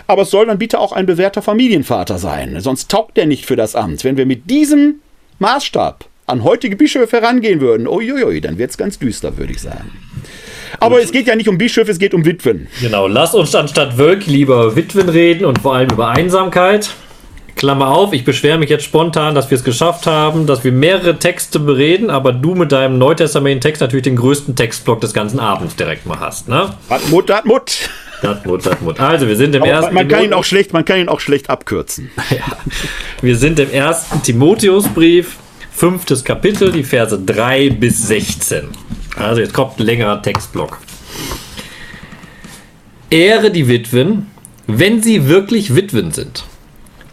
[0.08, 2.60] aber es soll dann bitte auch ein bewährter Familienvater sein.
[2.62, 4.04] Sonst taugt der nicht für das Amt.
[4.04, 5.02] Wenn wir mit diesem
[5.40, 9.92] Maßstab an heutige Bischöfe herangehen würden, uiuiui, dann wird es ganz düster, würde ich sagen.
[10.80, 12.68] Aber es geht ja nicht um Bischöfe, es geht um Witwen.
[12.80, 16.90] Genau, lass uns anstatt Wölk lieber Witwen reden und vor allem über Einsamkeit.
[17.56, 21.20] Klammer auf, ich beschwere mich jetzt spontan, dass wir es geschafft haben, dass wir mehrere
[21.20, 26.06] Texte bereden, aber du mit deinem Neutestamenten-Text natürlich den größten Textblock des ganzen Abends direkt
[26.06, 26.74] mal hast, ne?
[26.90, 27.90] Datmut, Datmut.
[28.22, 29.00] Datmut, Datmut.
[29.00, 29.94] Also, wir sind im aber ersten.
[29.94, 32.10] Man kann, ihn auch schlecht, man kann ihn auch schlecht abkürzen.
[32.30, 32.46] ja.
[33.22, 35.38] Wir sind im ersten Timotheusbrief,
[35.72, 38.70] fünftes Kapitel, die Verse 3 bis 16.
[39.16, 40.80] Also, jetzt kommt ein längerer Textblock.
[43.10, 44.28] Ehre die Witwen,
[44.68, 46.46] wenn sie wirklich Witwen sind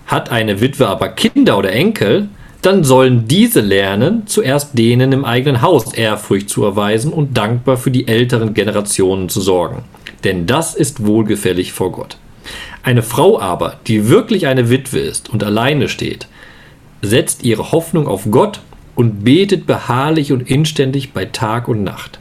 [0.09, 2.28] hat eine Witwe aber Kinder oder Enkel,
[2.62, 7.92] dann sollen diese lernen, zuerst denen im eigenen Haus Ehrfurcht zu erweisen und dankbar für
[7.92, 9.84] die älteren Generationen zu sorgen.
[10.24, 12.16] Denn das ist wohlgefällig vor Gott.
[12.82, 16.26] Eine Frau aber, die wirklich eine Witwe ist und alleine steht,
[17.03, 18.61] setzt ihre Hoffnung auf Gott
[18.94, 22.18] und betet beharrlich und inständig bei Tag und Nacht.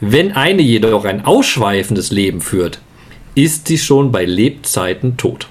[0.00, 2.80] Wenn eine jedoch ein ausschweifendes Leben führt,
[3.34, 5.48] ist sie schon bei Lebzeiten tot.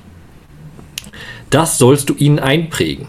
[1.50, 3.08] Das sollst du ihnen einprägen,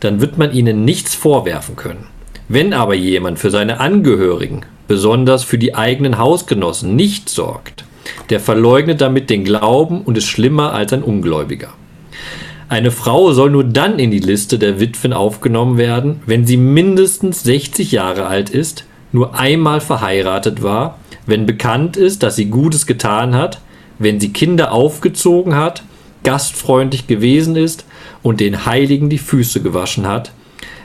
[0.00, 2.06] dann wird man ihnen nichts vorwerfen können.
[2.48, 7.84] Wenn aber jemand für seine Angehörigen, besonders für die eigenen Hausgenossen, nicht sorgt,
[8.28, 11.72] der verleugnet damit den Glauben und ist schlimmer als ein Ungläubiger.
[12.68, 17.42] Eine Frau soll nur dann in die Liste der Witwen aufgenommen werden, wenn sie mindestens
[17.42, 23.34] 60 Jahre alt ist, nur einmal verheiratet war, wenn bekannt ist, dass sie Gutes getan
[23.34, 23.60] hat,
[23.98, 25.82] wenn sie Kinder aufgezogen hat
[26.24, 27.84] gastfreundlich gewesen ist
[28.22, 30.32] und den Heiligen die Füße gewaschen hat,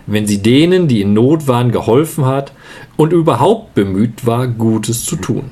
[0.06, 2.52] wenn sie denen, die in Not waren, geholfen hat
[2.98, 5.52] und überhaupt bemüht war, Gutes zu tun.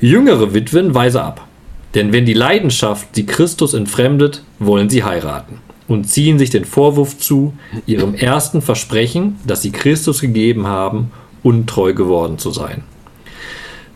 [0.00, 1.46] Jüngere Witwen weise ab,
[1.94, 7.18] denn wenn die Leidenschaft sie Christus entfremdet, wollen sie heiraten und ziehen sich den Vorwurf
[7.18, 7.52] zu,
[7.86, 11.10] ihrem ersten Versprechen, das sie Christus gegeben haben,
[11.42, 12.84] untreu geworden zu sein.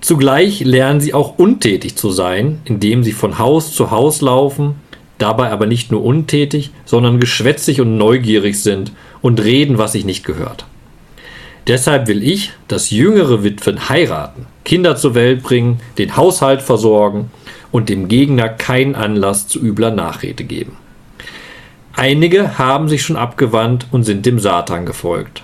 [0.01, 4.75] Zugleich lernen sie auch untätig zu sein, indem sie von Haus zu Haus laufen,
[5.19, 8.93] dabei aber nicht nur untätig, sondern geschwätzig und neugierig sind
[9.23, 10.67] und reden, was sich nicht gehört.
[11.69, 17.31] Deshalb will ich, dass jüngere Witwen heiraten, Kinder zur Welt bringen, den Haushalt versorgen
[17.75, 20.77] und dem Gegner keinen Anlass zu übler Nachrede geben.
[21.93, 25.43] Einige haben sich schon abgewandt und sind dem Satan gefolgt.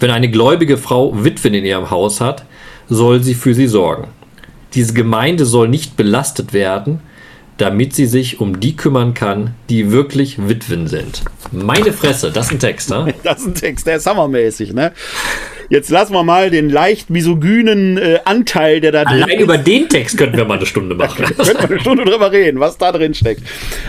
[0.00, 2.44] Wenn eine gläubige Frau Witwen in ihrem Haus hat,
[2.88, 4.08] soll sie für sie sorgen.
[4.74, 6.98] Diese Gemeinde soll nicht belastet werden,
[7.56, 11.22] damit sie sich um die kümmern kann, die wirklich Witwen sind.
[11.52, 13.14] Meine Fresse, das ist ein Text, ne?
[13.22, 14.90] Das ist ein Text, der ist hammermäßig, ne?
[15.72, 20.18] Jetzt lassen wir mal den leicht misogynen äh, Anteil, der da Allein über den Text
[20.18, 21.24] könnten wir mal eine Stunde machen.
[21.34, 23.40] könnten wir eine Stunde drüber reden, was da drin steckt.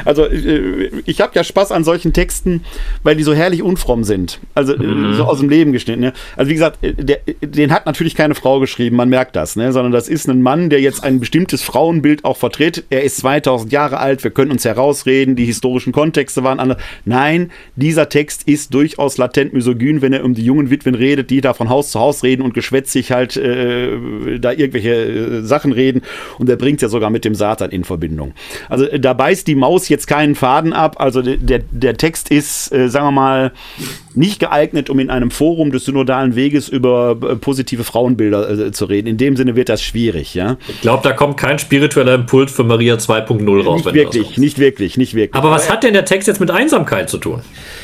[0.05, 2.63] Also äh, ich habe ja Spaß an solchen Texten,
[3.03, 4.39] weil die so herrlich unfromm sind.
[4.55, 5.15] Also äh, mhm.
[5.15, 5.99] so aus dem Leben geschnitten.
[5.99, 6.13] Ne?
[6.37, 9.73] Also wie gesagt, äh, der, den hat natürlich keine Frau geschrieben, man merkt das, ne?
[9.73, 12.85] sondern das ist ein Mann, der jetzt ein bestimmtes Frauenbild auch vertritt.
[12.91, 16.81] Er ist 2000 Jahre alt, wir können uns herausreden, die historischen Kontexte waren anders.
[17.03, 21.41] Nein, dieser Text ist durchaus latent misogyn, wenn er um die jungen Witwen redet, die
[21.41, 26.01] davon Haus zu Haus reden und geschwätzig halt äh, da irgendwelche äh, Sachen reden
[26.37, 28.33] und er bringt ja sogar mit dem Satan in Verbindung.
[28.69, 32.71] Also äh, da beißt die Maus jetzt keinen Faden ab, also der, der Text ist,
[32.71, 33.51] äh, sagen wir mal,
[34.15, 38.85] nicht geeignet, um in einem Forum des synodalen Weges über äh, positive Frauenbilder äh, zu
[38.85, 39.07] reden.
[39.07, 40.57] In dem Sinne wird das schwierig, ja.
[40.67, 43.85] Ich glaube, da kommt kein spiritueller Impuls für Maria 2.0 raus.
[43.85, 45.35] Nicht wirklich, nicht wirklich, nicht wirklich.
[45.35, 47.41] Aber was hat denn der Text jetzt mit Einsamkeit zu tun?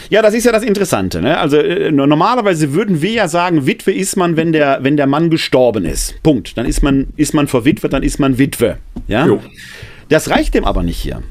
[0.10, 1.22] Ja, das ist ja das Interessante.
[1.22, 1.38] Ne?
[1.38, 5.30] Also äh, normalerweise würden wir ja sagen, Witwe ist man, wenn der, wenn der Mann
[5.30, 6.22] gestorben ist.
[6.24, 6.58] Punkt.
[6.58, 8.78] Dann ist man, ist man verwitwet, dann ist man Witwe.
[9.08, 9.28] Ja?
[9.28, 9.42] Jo.
[10.10, 11.22] Das reicht dem aber nicht hier.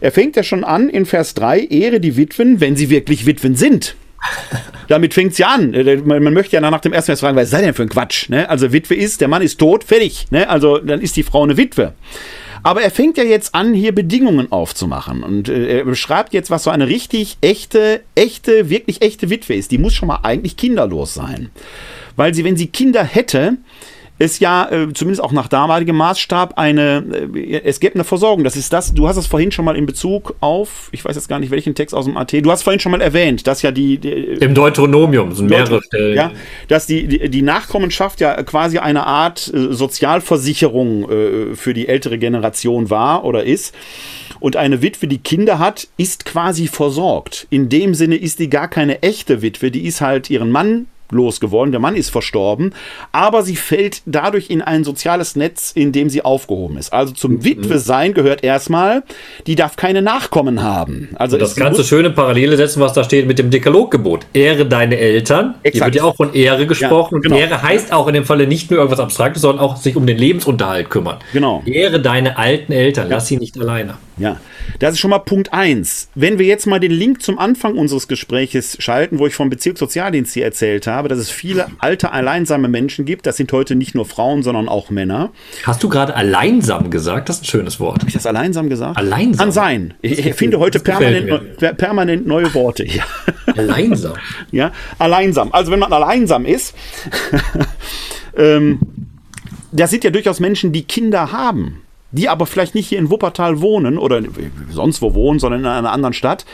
[0.00, 3.56] Er fängt ja schon an in Vers 3, Ehre die Witwen, wenn sie wirklich Witwen
[3.56, 3.96] sind.
[4.88, 5.74] Damit fängt es ja an.
[5.74, 7.88] Äh, man, man, möchte ja nach dem ersten Vers fragen, was sei denn für ein
[7.88, 8.28] Quatsch?
[8.28, 8.48] Ne?
[8.48, 10.26] Also Witwe ist, der Mann ist tot, fertig.
[10.30, 10.48] Ne?
[10.48, 11.94] Also dann ist die Frau eine Witwe.
[12.62, 15.22] Aber er fängt ja jetzt an, hier Bedingungen aufzumachen.
[15.22, 19.70] Und äh, er beschreibt jetzt, was so eine richtig echte, echte, wirklich echte Witwe ist.
[19.70, 21.50] Die muss schon mal eigentlich kinderlos sein.
[22.16, 23.56] Weil sie, wenn sie Kinder hätte,
[24.20, 27.02] es ja, äh, zumindest auch nach damaligem Maßstab, eine,
[27.34, 28.44] äh, es gäbe eine Versorgung.
[28.44, 31.28] Das ist das, du hast es vorhin schon mal in Bezug auf, ich weiß jetzt
[31.28, 33.70] gar nicht welchen Text aus dem AT, du hast vorhin schon mal erwähnt, dass ja
[33.70, 33.96] die.
[33.96, 36.14] die Im Deuteronomium sind mehrere Stellen.
[36.14, 36.32] Ja,
[36.68, 42.18] dass die, die, die, Nachkommenschaft ja quasi eine Art äh, Sozialversicherung äh, für die ältere
[42.18, 43.74] Generation war oder ist.
[44.38, 47.46] Und eine Witwe, die Kinder hat, ist quasi versorgt.
[47.48, 51.72] In dem Sinne ist die gar keine echte Witwe, die ist halt ihren Mann losgeworden.
[51.72, 52.74] Der Mann ist verstorben,
[53.12, 56.92] aber sie fällt dadurch in ein soziales Netz, in dem sie aufgehoben ist.
[56.92, 57.44] Also zum mhm.
[57.44, 59.02] Witwe sein gehört erstmal,
[59.46, 61.10] die darf keine Nachkommen haben.
[61.14, 64.26] Also das ganze schöne Parallele setzen, was da steht mit dem Dekaloggebot.
[64.32, 65.54] Ehre deine Eltern.
[65.62, 65.72] Exakt.
[65.72, 67.16] Hier wird ja auch von Ehre gesprochen.
[67.16, 67.36] Ja, genau.
[67.36, 70.18] Ehre heißt auch in dem Falle nicht nur irgendwas Abstraktes, sondern auch sich um den
[70.18, 71.18] Lebensunterhalt kümmern.
[71.32, 71.62] Genau.
[71.66, 73.08] Ehre deine alten Eltern.
[73.08, 73.94] Lass sie nicht alleine.
[74.20, 74.38] Ja,
[74.78, 76.10] das ist schon mal Punkt 1.
[76.14, 80.34] Wenn wir jetzt mal den Link zum Anfang unseres Gespräches schalten, wo ich vom Bezirkssozialdienst
[80.34, 83.26] hier erzählt habe, dass es viele alte, alleinsame Menschen gibt.
[83.26, 85.30] Das sind heute nicht nur Frauen, sondern auch Männer.
[85.64, 87.28] Hast du gerade alleinsam gesagt?
[87.28, 88.00] Das ist ein schönes Wort.
[88.00, 88.96] Habe ich das alleinsam gesagt?
[88.96, 89.46] Alleinsam.
[89.46, 89.94] Kann sein.
[90.02, 92.84] Ich, ich finde heute permanent, permanent neue Worte.
[92.84, 93.04] Ja.
[93.56, 94.14] Alleinsam.
[94.52, 95.48] ja, alleinsam.
[95.52, 96.74] Also wenn man alleinsam ist,
[98.36, 98.78] ähm,
[99.72, 101.82] das sind ja durchaus Menschen, die Kinder haben
[102.12, 104.20] die aber vielleicht nicht hier in Wuppertal wohnen oder
[104.70, 106.44] sonst wo wohnen, sondern in einer anderen Stadt.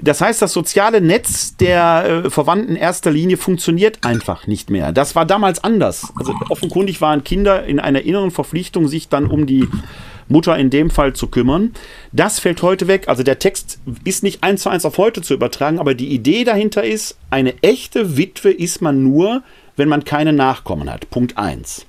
[0.00, 4.92] Das heißt, das soziale Netz der äh, Verwandten erster Linie funktioniert einfach nicht mehr.
[4.92, 6.12] Das war damals anders.
[6.16, 9.68] Also offenkundig waren Kinder in einer inneren Verpflichtung, sich dann um die
[10.28, 11.72] Mutter in dem Fall zu kümmern.
[12.12, 13.08] Das fällt heute weg.
[13.08, 16.44] Also der Text ist nicht eins zu eins auf heute zu übertragen, aber die Idee
[16.44, 19.42] dahinter ist, eine echte Witwe ist man nur,
[19.76, 21.10] wenn man keine Nachkommen hat.
[21.10, 21.86] Punkt eins.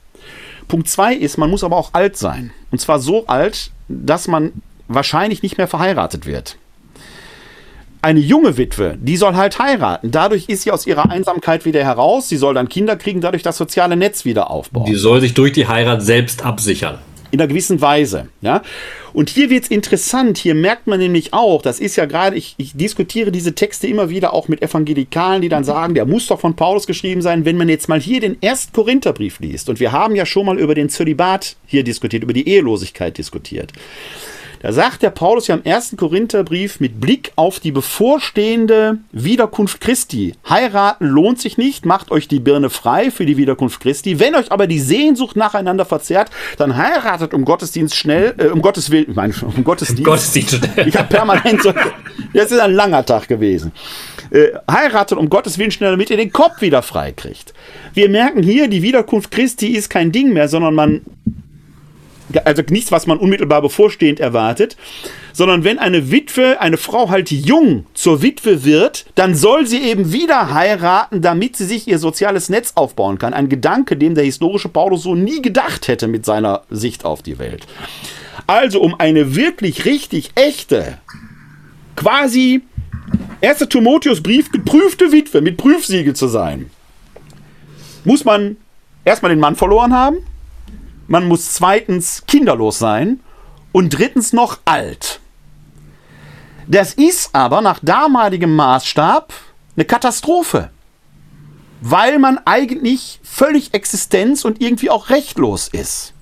[0.68, 2.52] Punkt zwei ist, man muss aber auch alt sein.
[2.72, 4.54] Und zwar so alt, dass man
[4.88, 6.58] wahrscheinlich nicht mehr verheiratet wird.
[8.02, 10.12] Eine junge Witwe, die soll halt heiraten.
[10.12, 12.30] Dadurch ist sie aus ihrer Einsamkeit wieder heraus.
[12.30, 14.86] Sie soll dann Kinder kriegen, dadurch das soziale Netz wieder aufbauen.
[14.86, 17.00] Die soll sich durch die Heirat selbst absichern
[17.32, 18.28] in einer gewissen Weise.
[18.42, 18.62] Ja?
[19.14, 22.56] Und hier wird es interessant, hier merkt man nämlich auch, das ist ja gerade, ich,
[22.58, 26.40] ich, diskutiere diese Texte immer wieder auch mit Evangelikalen, die dann sagen, der muss doch
[26.40, 29.70] von Paulus geschrieben sein, wenn man jetzt mal hier den ersten Korintherbrief liest.
[29.70, 33.74] Und wir haben ja schon mal über den Zölibat hier diskutiert, über die Ehelosigkeit diskutiert.
[34.62, 40.36] Da sagt der Paulus ja im ersten Korintherbrief mit Blick auf die bevorstehende Wiederkunft Christi.
[40.50, 44.20] Heiraten lohnt sich nicht, macht euch die Birne frei für die Wiederkunft Christi.
[44.20, 48.92] Wenn euch aber die Sehnsucht nacheinander verzerrt, dann heiratet um Gottesdienst schnell, äh, um Gottes
[48.92, 50.04] Willen, ich meine, um Gottesdienst.
[50.04, 50.88] Gottesdienst schnell.
[50.90, 51.74] Ich habe permanent so,
[52.34, 53.72] das ist ein langer Tag gewesen.
[54.30, 57.54] Äh, heiratet um Gottes Willen schnell, damit ihr den Kopf wieder frei kriegt.
[57.94, 61.02] Wir merken hier, die Wiederkunft Christi ist kein Ding mehr, sondern man
[62.46, 64.78] also nichts, was man unmittelbar bevorstehend erwartet,
[65.34, 70.12] sondern wenn eine Witwe, eine Frau halt jung zur Witwe wird, dann soll sie eben
[70.12, 73.34] wieder heiraten, damit sie sich ihr soziales Netz aufbauen kann.
[73.34, 77.40] Ein Gedanke, dem der historische Paulus so nie gedacht hätte mit seiner Sicht auf die
[77.40, 77.66] Welt.
[78.48, 80.98] Also um eine wirklich richtig echte,
[81.96, 82.62] quasi
[83.42, 83.60] 1.
[83.70, 86.70] Timotheusbrief geprüfte Witwe mit Prüfsiegel zu sein,
[88.04, 88.58] muss man
[89.06, 90.18] erstmal den Mann verloren haben,
[91.10, 93.20] man muss zweitens kinderlos sein
[93.72, 95.20] und drittens noch alt.
[96.68, 99.34] Das ist aber nach damaligem Maßstab
[99.76, 100.70] eine Katastrophe,
[101.82, 106.14] weil man eigentlich völlig existenz- und irgendwie auch rechtlos ist.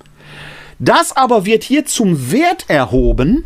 [0.80, 3.44] Das aber wird hier zum Wert erhoben,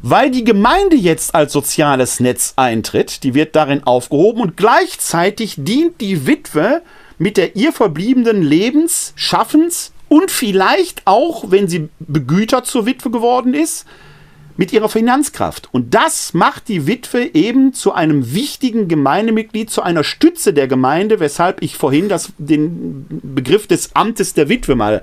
[0.00, 6.00] weil die Gemeinde jetzt als soziales Netz eintritt, die wird darin aufgehoben und gleichzeitig dient
[6.00, 6.80] die Witwe
[7.18, 13.54] mit der ihr verbliebenen Lebens-, Schaffens-, und vielleicht auch, wenn sie begütert zur Witwe geworden
[13.54, 13.86] ist,
[14.56, 15.68] mit ihrer Finanzkraft.
[15.72, 21.20] Und das macht die Witwe eben zu einem wichtigen Gemeindemitglied, zu einer Stütze der Gemeinde,
[21.20, 25.02] weshalb ich vorhin das, den Begriff des Amtes der Witwe mal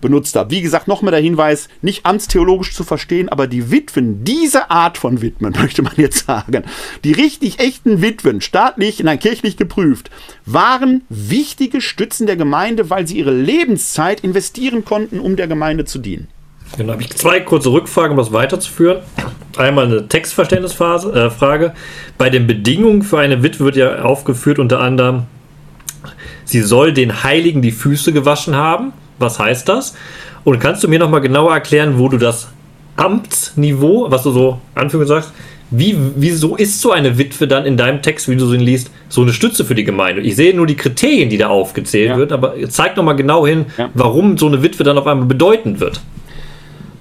[0.00, 0.50] benutzt habe.
[0.50, 5.22] Wie gesagt, nochmal der Hinweis, nicht amtstheologisch zu verstehen, aber die Witwen, diese Art von
[5.22, 6.64] Witwen, möchte man jetzt sagen,
[7.04, 10.10] die richtig echten Witwen, staatlich, nein, kirchlich geprüft,
[10.46, 15.98] waren wichtige Stützen der Gemeinde, weil sie ihre Lebenszeit investieren konnten, um der Gemeinde zu
[15.98, 16.28] dienen.
[16.78, 18.98] Dann habe ich zwei kurze Rückfragen, um das weiterzuführen.
[19.56, 21.66] Einmal eine Textverständnisfrage.
[21.66, 21.70] Äh,
[22.16, 25.24] Bei den Bedingungen für eine Witwe wird ja aufgeführt unter anderem,
[26.44, 28.92] sie soll den Heiligen die Füße gewaschen haben.
[29.18, 29.94] Was heißt das?
[30.44, 32.48] Und kannst du mir nochmal genauer erklären, wo du das
[32.96, 35.32] Amtsniveau, was du so anfügen sagst,
[35.70, 38.90] wie, wieso ist so eine Witwe dann in deinem Text, wie du so ihn liest,
[39.08, 40.20] so eine Stütze für die Gemeinde?
[40.22, 42.16] Ich sehe nur die Kriterien, die da aufgezählt ja.
[42.16, 43.88] wird, aber zeig nochmal genau hin, ja.
[43.94, 46.00] warum so eine Witwe dann auf einmal bedeutend wird.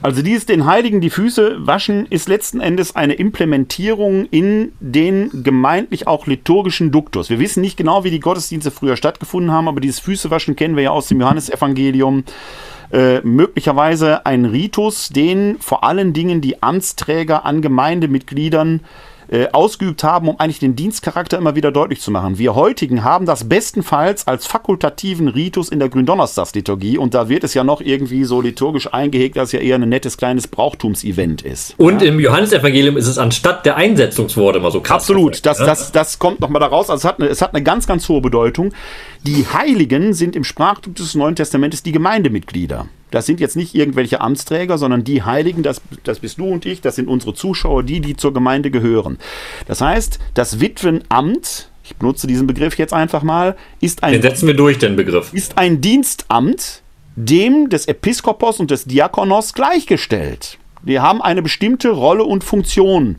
[0.01, 6.07] Also dieses den Heiligen die Füße waschen ist letzten Endes eine Implementierung in den gemeindlich
[6.07, 7.29] auch liturgischen Duktus.
[7.29, 10.83] Wir wissen nicht genau, wie die Gottesdienste früher stattgefunden haben, aber dieses Füßewaschen kennen wir
[10.83, 12.23] ja aus dem Johannesevangelium.
[12.91, 19.08] Äh, möglicherweise ein Ritus, den vor allen Dingen die Amtsträger an Gemeindemitgliedern äh,
[19.51, 22.37] ausgeübt haben, um eigentlich den Dienstcharakter immer wieder deutlich zu machen.
[22.37, 27.53] Wir heutigen haben das bestenfalls als fakultativen Ritus in der Gründonnerstagsliturgie und da wird es
[27.53, 31.75] ja noch irgendwie so liturgisch eingehegt, dass es ja eher ein nettes kleines Brauchtumsevent ist.
[31.77, 32.07] Und ja?
[32.07, 35.03] im Johannesevangelium ist es anstatt der Einsetzungsworte immer so krass.
[35.03, 36.89] Absolut, das, das, das kommt nochmal daraus.
[36.89, 38.73] Also es hat, eine, es hat eine ganz, ganz hohe Bedeutung.
[39.25, 42.87] Die Heiligen sind im Sprachtum des Neuen Testamentes die Gemeindemitglieder.
[43.11, 46.81] Das sind jetzt nicht irgendwelche Amtsträger, sondern die Heiligen, das, das bist du und ich,
[46.81, 49.17] das sind unsere Zuschauer, die, die zur Gemeinde gehören.
[49.67, 54.13] Das heißt, das Witwenamt, ich benutze diesen Begriff jetzt einfach mal, ist ein.
[54.13, 55.33] Den setzen wir durch, den Begriff.
[55.33, 56.83] Ist ein Dienstamt,
[57.15, 60.57] dem des Episkopos und des Diakonos gleichgestellt.
[60.83, 63.17] Die haben eine bestimmte Rolle und Funktion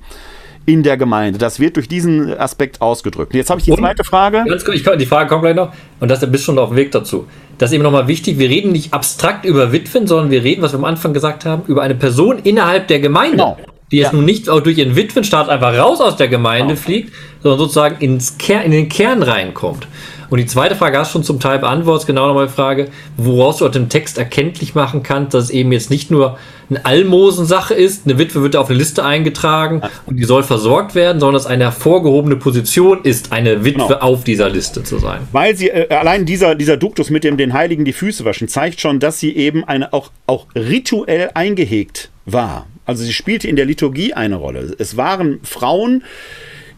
[0.67, 1.39] in der Gemeinde.
[1.39, 3.35] Das wird durch diesen Aspekt ausgedrückt.
[3.35, 4.45] Jetzt habe ich die zweite Frage.
[4.47, 5.73] Kurz, die Frage kommt gleich noch.
[5.99, 7.27] Und das bist schon auf dem Weg dazu.
[7.61, 8.39] Das ist eben nochmal wichtig.
[8.39, 11.62] Wir reden nicht abstrakt über Witwen, sondern wir reden, was wir am Anfang gesagt haben,
[11.66, 13.37] über eine Person innerhalb der Gemeinde.
[13.37, 13.59] Genau.
[13.93, 14.16] Die jetzt ja.
[14.16, 16.81] nun nicht auch durch ihren Witwenstaat einfach raus aus der Gemeinde genau.
[16.87, 17.12] fliegt,
[17.43, 19.87] sondern sozusagen ins Ker in den Kern reinkommt.
[20.31, 23.59] Und die zweite Frage hast du schon zum Teil beantwortet, genau nochmal die Frage, woraus
[23.59, 26.39] du aus dem Text erkenntlich machen kannst, dass es eben jetzt nicht nur
[26.70, 31.19] eine Almosensache ist, eine Witwe wird auf eine Liste eingetragen und die soll versorgt werden,
[31.19, 34.01] sondern dass eine hervorgehobene Position ist, eine Witwe genau.
[34.01, 35.20] auf dieser Liste zu sein.
[35.32, 38.81] Weil sie, äh, allein dieser, dieser Duktus mit dem den Heiligen die Füße waschen, zeigt
[38.81, 42.66] schon, dass sie eben eine auch, auch rituell eingehegt war.
[42.86, 44.74] Also sie spielte in der Liturgie eine Rolle.
[44.78, 46.05] Es waren Frauen,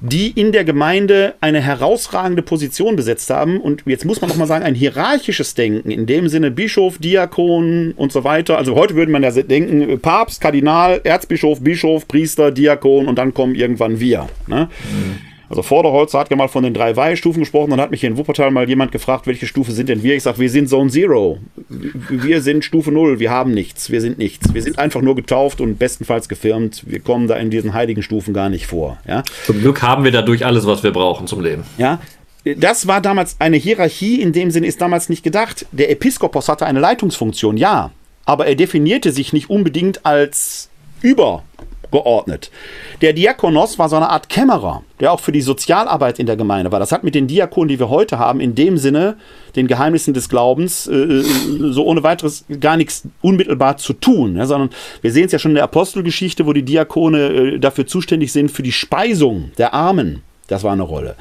[0.03, 3.61] die in der Gemeinde eine herausragende Position besetzt haben.
[3.61, 7.93] Und jetzt muss man noch mal sagen, ein hierarchisches Denken, in dem Sinne Bischof, Diakon
[7.97, 8.59] und so weiter.
[8.59, 13.55] Also heute würde man ja denken, Papst, Kardinal, Erzbischof, Bischof, Priester, Diakon und dann kommen
[13.55, 14.29] irgendwann wir.
[14.49, 14.69] Ne?
[14.91, 15.32] Mhm.
[15.53, 17.73] Also Vorderholzer hat ja mal von den drei Weihstufen gesprochen.
[17.73, 20.15] Dann hat mich hier in Wuppertal mal jemand gefragt, welche Stufe sind denn wir?
[20.15, 21.41] Ich sage, wir sind Zone Zero.
[21.69, 23.19] Wir sind Stufe Null.
[23.19, 23.91] Wir haben nichts.
[23.91, 24.55] Wir sind nichts.
[24.55, 26.85] Wir sind einfach nur getauft und bestenfalls gefirmt.
[26.87, 28.97] Wir kommen da in diesen heiligen Stufen gar nicht vor.
[29.07, 29.25] Ja?
[29.45, 31.65] Zum Glück haben wir dadurch alles, was wir brauchen zum Leben.
[31.77, 32.01] Ja,
[32.45, 35.67] das war damals eine Hierarchie, in dem Sinne ist damals nicht gedacht.
[35.71, 37.91] Der Episkopos hatte eine Leitungsfunktion, ja,
[38.25, 40.71] aber er definierte sich nicht unbedingt als
[41.03, 41.43] über
[41.93, 42.51] geordnet.
[43.01, 46.73] Der Diakonos war so eine Art Kämmerer, der auch für die Sozialarbeit in der Gemeinde
[46.73, 46.81] war.
[46.81, 49.17] Das hat mit den Diakonen, die wir heute haben, in dem Sinne,
[49.55, 51.25] den Geheimnissen des Glaubens, äh, äh
[51.71, 54.45] so ohne weiteres gar nichts unmittelbar zu tun.
[54.45, 54.71] Sondern
[55.03, 58.51] wir sehen es ja schon in der Apostelgeschichte, wo die Diakone äh, dafür zuständig sind,
[58.51, 60.23] für die Speisung der Armen.
[60.49, 61.17] Das war eine Rolle.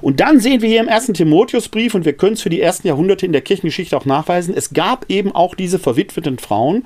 [0.00, 2.88] Und dann sehen wir hier im ersten Timotheusbrief, und wir können es für die ersten
[2.88, 6.84] Jahrhunderte in der Kirchengeschichte auch nachweisen, es gab eben auch diese verwitweten Frauen,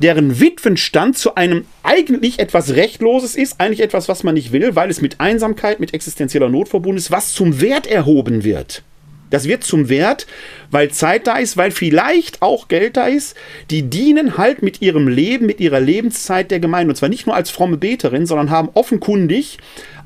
[0.00, 4.90] deren Witwenstand zu einem eigentlich etwas Rechtloses ist, eigentlich etwas, was man nicht will, weil
[4.90, 8.82] es mit Einsamkeit, mit existenzieller Not verbunden ist, was zum Wert erhoben wird.
[9.30, 10.26] Das wird zum Wert,
[10.70, 13.36] weil Zeit da ist, weil vielleicht auch Geld da ist.
[13.70, 16.92] Die dienen halt mit ihrem Leben, mit ihrer Lebenszeit der Gemeinde.
[16.92, 19.58] Und zwar nicht nur als fromme Beterin, sondern haben offenkundig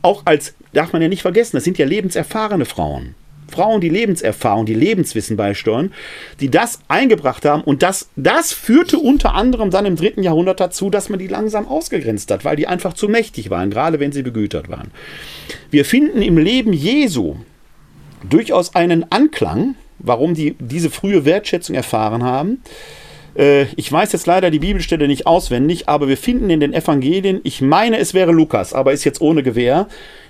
[0.03, 3.15] auch als, darf man ja nicht vergessen, das sind ja lebenserfahrene Frauen.
[3.53, 5.93] Frauen, die Lebenserfahrung, die Lebenswissen beisteuern,
[6.41, 7.63] die das eingebracht haben.
[7.63, 11.69] Und das, das führte unter anderem dann im dritten Jahrhundert dazu, dass man die langsam
[11.69, 14.91] ausgegrenzt hat, weil die einfach zu mächtig waren, gerade wenn sie begütert waren.
[15.71, 17.37] Wir finden im Leben Jesu
[18.29, 22.63] durchaus einen Anklang, warum die diese frühe Wertschätzung erfahren haben.
[23.37, 27.41] Äh, ich weiß jetzt leider die Bibelstelle nicht auswendig, aber wir finden in den Evangelien,
[27.45, 29.89] ich meine, es wäre Lukas, aber ist jetzt ohne Gewähr,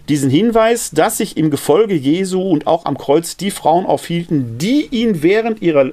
[0.09, 4.87] diesen Hinweis, dass sich im Gefolge Jesu und auch am Kreuz die Frauen aufhielten, die
[4.91, 5.91] ihn während ihrer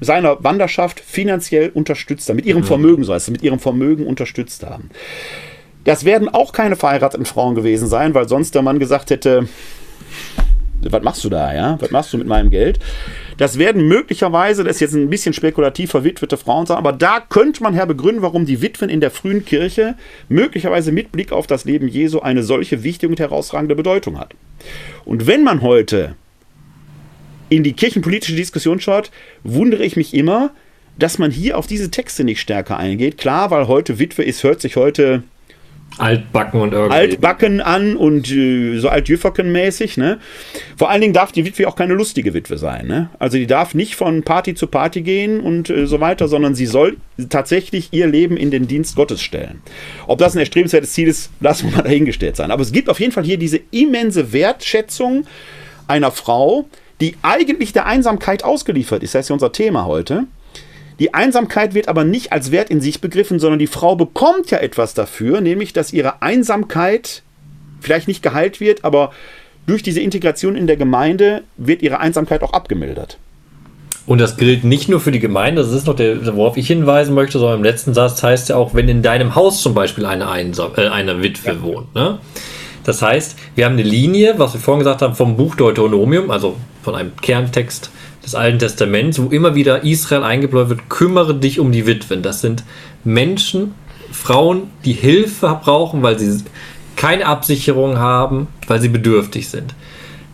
[0.00, 2.66] seiner Wanderschaft finanziell unterstützt haben, mit ihrem mhm.
[2.66, 4.90] Vermögen, so heißt es, mit ihrem Vermögen unterstützt haben.
[5.84, 9.48] Das werden auch keine verheirateten Frauen gewesen sein, weil sonst der Mann gesagt hätte,
[10.82, 11.76] was machst du da, ja?
[11.80, 12.80] Was machst du mit meinem Geld?
[13.42, 17.60] Das werden möglicherweise, das ist jetzt ein bisschen spekulativ, verwitwete Frauen sein, aber da könnte
[17.64, 19.96] man her begründen, warum die Witwen in der frühen Kirche
[20.28, 24.36] möglicherweise mit Blick auf das Leben Jesu eine solche wichtige und herausragende Bedeutung hat.
[25.04, 26.14] Und wenn man heute
[27.48, 29.10] in die kirchenpolitische Diskussion schaut,
[29.42, 30.52] wundere ich mich immer,
[30.96, 33.18] dass man hier auf diese Texte nicht stärker eingeht.
[33.18, 35.24] Klar, weil heute Witwe ist, hört sich heute
[35.98, 36.96] Altbacken und irgendwie.
[36.96, 40.18] Altbacken an und äh, so altjüfferken-mäßig, ne?
[40.76, 43.10] Vor allen Dingen darf die Witwe auch keine lustige Witwe sein, ne?
[43.18, 46.66] Also die darf nicht von Party zu Party gehen und äh, so weiter, sondern sie
[46.66, 46.96] soll
[47.28, 49.62] tatsächlich ihr Leben in den Dienst Gottes stellen.
[50.06, 52.50] Ob das ein erstrebenswertes Ziel ist, lassen wir mal dahingestellt sein.
[52.50, 55.26] Aber es gibt auf jeden Fall hier diese immense Wertschätzung
[55.88, 56.66] einer Frau,
[57.00, 59.14] die eigentlich der Einsamkeit ausgeliefert ist.
[59.14, 60.24] Das ist ja unser Thema heute.
[60.98, 64.58] Die Einsamkeit wird aber nicht als Wert in sich begriffen, sondern die Frau bekommt ja
[64.58, 67.22] etwas dafür, nämlich dass ihre Einsamkeit
[67.80, 69.12] vielleicht nicht geheilt wird, aber
[69.66, 73.18] durch diese Integration in der Gemeinde wird ihre Einsamkeit auch abgemildert.
[74.04, 77.14] Und das gilt nicht nur für die Gemeinde, das ist noch der, worauf ich hinweisen
[77.14, 80.28] möchte, sondern im letzten Satz heißt ja auch, wenn in deinem Haus zum Beispiel eine,
[80.28, 81.62] Einsam äh, eine Witwe ja.
[81.62, 81.94] wohnt.
[81.94, 82.18] Ne?
[82.84, 86.56] Das heißt, wir haben eine Linie, was wir vorhin gesagt haben, vom Buch Deuteronomium, also
[86.82, 87.92] von einem Kerntext
[88.24, 92.22] des Alten Testaments, wo immer wieder Israel eingebläut wird, kümmere dich um die Witwen.
[92.22, 92.64] Das sind
[93.04, 93.74] Menschen,
[94.12, 96.44] Frauen, die Hilfe brauchen, weil sie
[96.96, 99.74] keine Absicherung haben, weil sie bedürftig sind.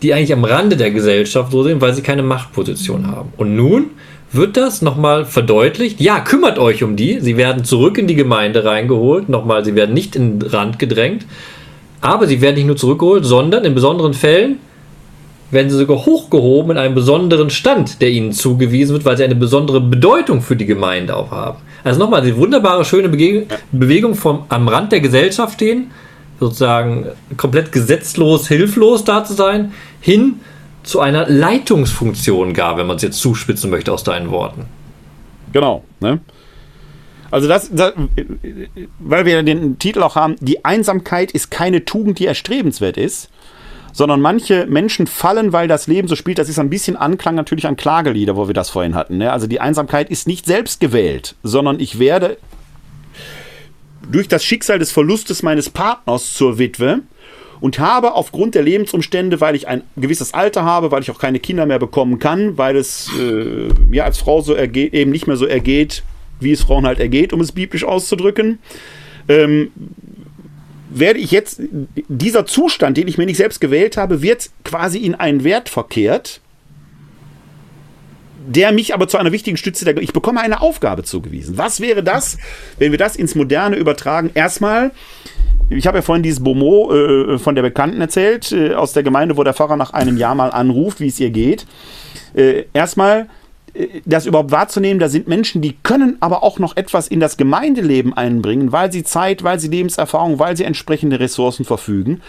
[0.03, 3.33] Die eigentlich am Rande der Gesellschaft so sind, weil sie keine Machtposition haben.
[3.37, 3.91] Und nun
[4.31, 6.01] wird das nochmal verdeutlicht.
[6.01, 7.21] Ja, kümmert euch um die.
[7.21, 9.29] Sie werden zurück in die Gemeinde reingeholt.
[9.29, 11.25] Nochmal, sie werden nicht in den Rand gedrängt.
[12.01, 14.59] Aber sie werden nicht nur zurückgeholt, sondern in besonderen Fällen
[15.51, 19.35] werden sie sogar hochgehoben in einem besonderen Stand, der ihnen zugewiesen wird, weil sie eine
[19.35, 21.59] besondere Bedeutung für die Gemeinde auch haben.
[21.85, 25.91] Also nochmal, die wunderbare, schöne Bege Bewegung vom am Rand der Gesellschaft stehen,
[26.39, 27.07] sozusagen
[27.37, 30.41] komplett gesetzlos, hilflos da zu sein, hin
[30.83, 34.67] zu einer Leitungsfunktion gar, wenn man es jetzt zuspitzen möchte aus deinen Worten.
[35.53, 36.21] Genau, ne?
[37.31, 37.93] Also das, das,
[38.99, 43.29] weil wir den Titel auch haben, die Einsamkeit ist keine Tugend, die erstrebenswert ist,
[43.93, 46.39] sondern manche Menschen fallen, weil das Leben so spielt.
[46.39, 49.19] Das ist ein bisschen Anklang natürlich an Klagelieder, wo wir das vorhin hatten.
[49.19, 49.33] Ne?
[49.33, 52.39] Also die Einsamkeit ist nicht selbst gewählt, sondern ich werde
[54.11, 57.01] durch das Schicksal des Verlustes meines Partners zur Witwe
[57.61, 61.41] und habe aufgrund der Lebensumstände, weil ich ein gewisses Alter habe, weil ich auch keine
[61.41, 65.37] Kinder mehr bekommen kann, weil es äh, mir als Frau so ergeht, eben nicht mehr
[65.37, 66.05] so ergeht,
[66.41, 68.61] wie es Frauen halt ergeht, um es biblisch auszudrücken,
[69.29, 69.73] ähm,
[70.91, 71.61] werde ich jetzt,
[72.09, 76.41] dieser Zustand, den ich mir nicht selbst gewählt habe, wird quasi in einen Wert verkehrt,
[78.47, 79.97] der mich aber zu einer wichtigen Stütze der.
[79.99, 81.59] Ich bekomme eine Aufgabe zugewiesen.
[81.59, 82.39] Was wäre das,
[82.79, 84.31] wenn wir das ins Moderne übertragen?
[84.33, 84.93] Erstmal,
[85.69, 89.37] ich habe ja vorhin dieses Bomo äh, von der Bekannten erzählt, äh, aus der Gemeinde,
[89.37, 91.67] wo der Pfarrer nach einem Jahr mal anruft, wie es ihr geht.
[92.35, 93.29] Äh, erstmal
[94.05, 98.13] das überhaupt wahrzunehmen, da sind Menschen, die können aber auch noch etwas in das Gemeindeleben
[98.13, 102.21] einbringen, weil sie Zeit, weil sie Lebenserfahrung, weil sie entsprechende Ressourcen verfügen.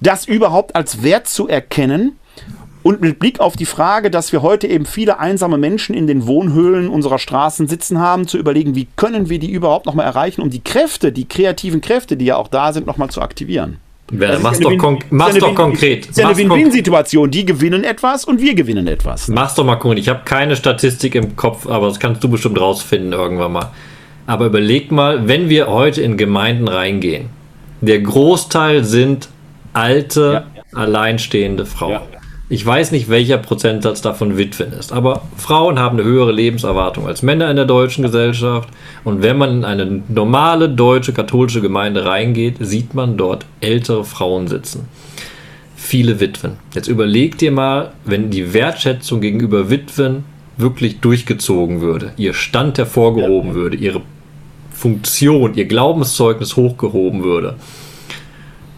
[0.00, 2.12] Das überhaupt als Wert zu erkennen
[2.82, 6.26] und mit Blick auf die Frage, dass wir heute eben viele einsame Menschen in den
[6.26, 10.50] Wohnhöhlen unserer Straßen sitzen haben, zu überlegen, wie können wir die überhaupt nochmal erreichen, um
[10.50, 13.78] die Kräfte, die kreativen Kräfte, die ja auch da sind, nochmal zu aktivieren.
[14.10, 16.08] Ja, mach's doch, kon mach's doch konkret.
[16.08, 17.30] Das ist eine Win-Win-Situation.
[17.30, 19.28] Die gewinnen etwas und wir gewinnen etwas.
[19.28, 20.00] Mach's doch mal konkret.
[20.00, 23.70] Ich habe keine Statistik im Kopf, aber das kannst du bestimmt rausfinden irgendwann mal.
[24.26, 27.30] Aber überleg mal, wenn wir heute in Gemeinden reingehen,
[27.80, 29.28] der Großteil sind
[29.72, 30.62] alte, ja.
[30.78, 31.92] alleinstehende Frauen.
[31.92, 32.19] Ja.
[32.52, 37.22] Ich weiß nicht, welcher Prozentsatz davon Witwen ist, aber Frauen haben eine höhere Lebenserwartung als
[37.22, 38.68] Männer in der deutschen Gesellschaft.
[39.04, 44.48] Und wenn man in eine normale deutsche katholische Gemeinde reingeht, sieht man dort ältere Frauen
[44.48, 44.88] sitzen.
[45.76, 46.56] Viele Witwen.
[46.74, 50.24] Jetzt überleg dir mal, wenn die Wertschätzung gegenüber Witwen
[50.56, 53.54] wirklich durchgezogen würde, ihr Stand hervorgehoben ja.
[53.54, 54.02] würde, ihre
[54.72, 57.54] Funktion, ihr Glaubenszeugnis hochgehoben würde,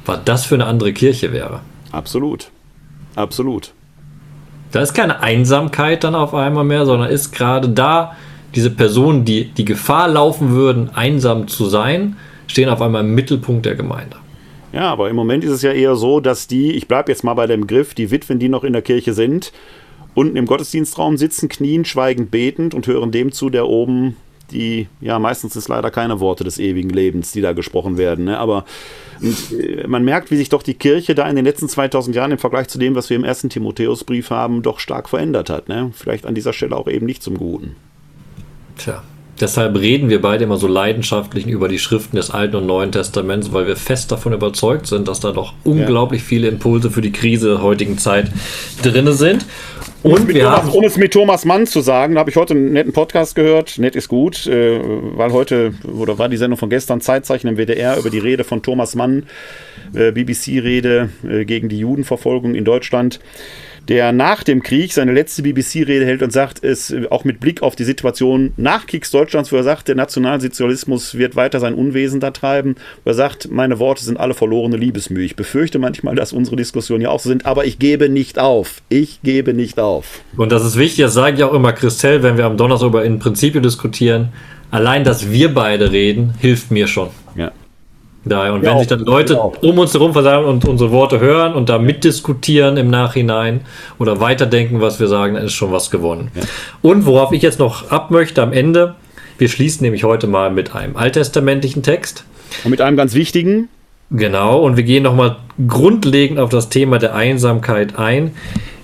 [0.04, 1.60] was das für eine andere Kirche wäre.
[1.90, 2.50] Absolut.
[3.14, 3.72] Absolut.
[4.72, 8.16] Da ist keine Einsamkeit dann auf einmal mehr, sondern ist gerade da
[8.54, 12.16] diese Personen, die die Gefahr laufen würden, einsam zu sein,
[12.46, 14.16] stehen auf einmal im Mittelpunkt der Gemeinde.
[14.72, 17.34] Ja, aber im Moment ist es ja eher so, dass die, ich bleibe jetzt mal
[17.34, 19.52] bei dem Begriff, die Witwen, die noch in der Kirche sind,
[20.14, 24.16] unten im Gottesdienstraum sitzen, knien, schweigend betend und hören dem zu, der oben
[24.50, 28.26] die, ja, meistens ist leider keine Worte des ewigen Lebens, die da gesprochen werden.
[28.26, 28.38] Ne?
[28.38, 28.64] Aber
[29.22, 32.32] und, äh, man merkt, wie sich doch die Kirche da in den letzten 2000 Jahren
[32.32, 35.68] im Vergleich zu dem, was wir im ersten Timotheusbrief haben, doch stark verändert hat.
[35.68, 35.90] Ne?
[35.94, 37.76] Vielleicht an dieser Stelle auch eben nicht zum Guten.
[38.76, 39.02] Tja,
[39.42, 43.52] deshalb reden wir beide immer so leidenschaftlich über die Schriften des Alten und Neuen Testaments,
[43.52, 47.48] weil wir fest davon überzeugt sind, dass da doch unglaublich viele Impulse für die Krise
[47.48, 48.30] der heutigen Zeit
[48.82, 49.44] drin sind.
[50.02, 52.54] Und wir Thomas, haben, um es mit Thomas Mann zu sagen, da habe ich heute
[52.54, 53.78] einen netten Podcast gehört.
[53.78, 54.80] Nett ist gut, äh,
[55.16, 58.62] weil heute, oder war die Sendung von gestern, Zeitzeichen im WDR über die Rede von
[58.62, 59.26] Thomas Mann,
[59.94, 63.20] äh, BBC-Rede äh, gegen die Judenverfolgung in Deutschland
[63.88, 67.76] der nach dem Krieg seine letzte BBC-Rede hält und sagt, es auch mit Blick auf
[67.76, 72.76] die Situation nach Kriegsdeutschlands, wo er sagt, der Nationalsozialismus wird weiter sein Unwesen da treiben,
[73.04, 75.24] wo er sagt, meine Worte sind alle verlorene Liebesmühe.
[75.24, 78.82] Ich befürchte manchmal, dass unsere Diskussionen ja auch so sind, aber ich gebe nicht auf.
[78.88, 80.20] Ich gebe nicht auf.
[80.36, 83.04] Und das ist wichtig, das sage ich auch immer Christelle, wenn wir am Donnerstag über
[83.04, 84.28] in Prinzipien diskutieren.
[84.70, 87.10] Allein, dass wir beide reden, hilft mir schon.
[87.36, 87.52] Ja.
[88.24, 89.52] Daher, und ja, wenn sich dann Leute genau.
[89.62, 93.62] um uns herum versammeln und unsere Worte hören und da mitdiskutieren im Nachhinein
[93.98, 96.30] oder weiterdenken, was wir sagen, dann ist schon was gewonnen.
[96.34, 96.42] Ja.
[96.82, 98.94] Und worauf ich jetzt noch ab möchte am Ende,
[99.38, 102.24] wir schließen nämlich heute mal mit einem alttestamentlichen Text.
[102.62, 103.68] Und mit einem ganz wichtigen.
[104.10, 105.36] Genau, und wir gehen nochmal
[105.66, 108.32] grundlegend auf das Thema der Einsamkeit ein.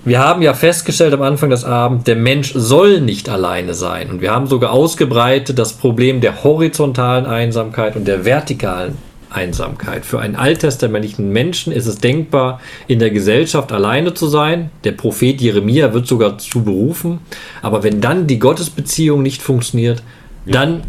[0.04, 4.10] Wir haben ja festgestellt am Anfang des Abends, der Mensch soll nicht alleine sein.
[4.10, 8.96] Und wir haben sogar ausgebreitet das Problem der horizontalen Einsamkeit und der vertikalen
[9.30, 10.04] Einsamkeit.
[10.04, 14.70] Für einen alttestamentlichen Menschen ist es denkbar, in der Gesellschaft alleine zu sein.
[14.84, 17.20] Der Prophet Jeremia wird sogar zu berufen.
[17.62, 20.02] Aber wenn dann die Gottesbeziehung nicht funktioniert,
[20.46, 20.82] dann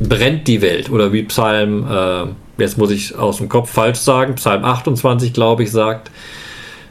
[0.00, 0.90] brennt die Welt.
[0.90, 2.24] Oder wie Psalm, äh,
[2.62, 6.10] jetzt muss ich aus dem Kopf falsch sagen, Psalm 28, glaube ich, sagt,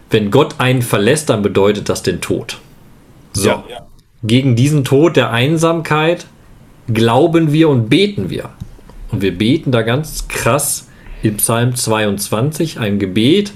[0.09, 2.59] wenn Gott einen verlässt, dann bedeutet das den Tod.
[3.34, 3.49] So.
[3.49, 3.63] Ja.
[4.23, 6.26] Gegen diesen Tod der Einsamkeit
[6.91, 8.49] glauben wir und beten wir.
[9.11, 10.88] Und wir beten da ganz krass
[11.22, 13.53] in Psalm 22, ein Gebet,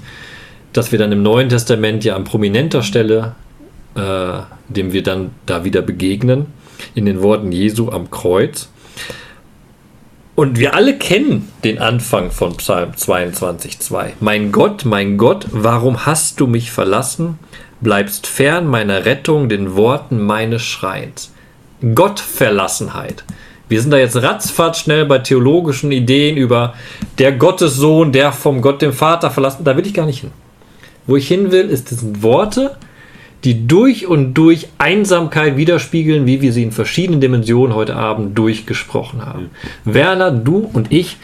[0.72, 3.34] das wir dann im Neuen Testament ja an prominenter Stelle,
[3.94, 6.46] äh, dem wir dann da wieder begegnen,
[6.94, 8.68] in den Worten Jesu am Kreuz.
[10.36, 14.12] Und wir alle kennen den Anfang von Psalm 22,2.
[14.20, 17.38] Mein Gott, mein Gott, warum hast du mich verlassen?
[17.80, 21.32] Bleibst fern meiner Rettung, den Worten meines Schreins.
[21.94, 23.24] Gottverlassenheit.
[23.70, 26.74] Wir sind da jetzt ratzfatz schnell bei theologischen Ideen über
[27.18, 29.62] der Gottessohn, der vom Gott dem Vater verlassen.
[29.62, 30.32] Da will ich gar nicht hin.
[31.06, 32.76] Wo ich hin will, ist, das sind Worte,
[33.44, 39.24] die durch und durch Einsamkeit widerspiegeln, wie wir sie in verschiedenen Dimensionen heute Abend durchgesprochen
[39.24, 39.50] haben.
[39.84, 39.94] Mhm.
[39.94, 41.16] Werner, du und ich,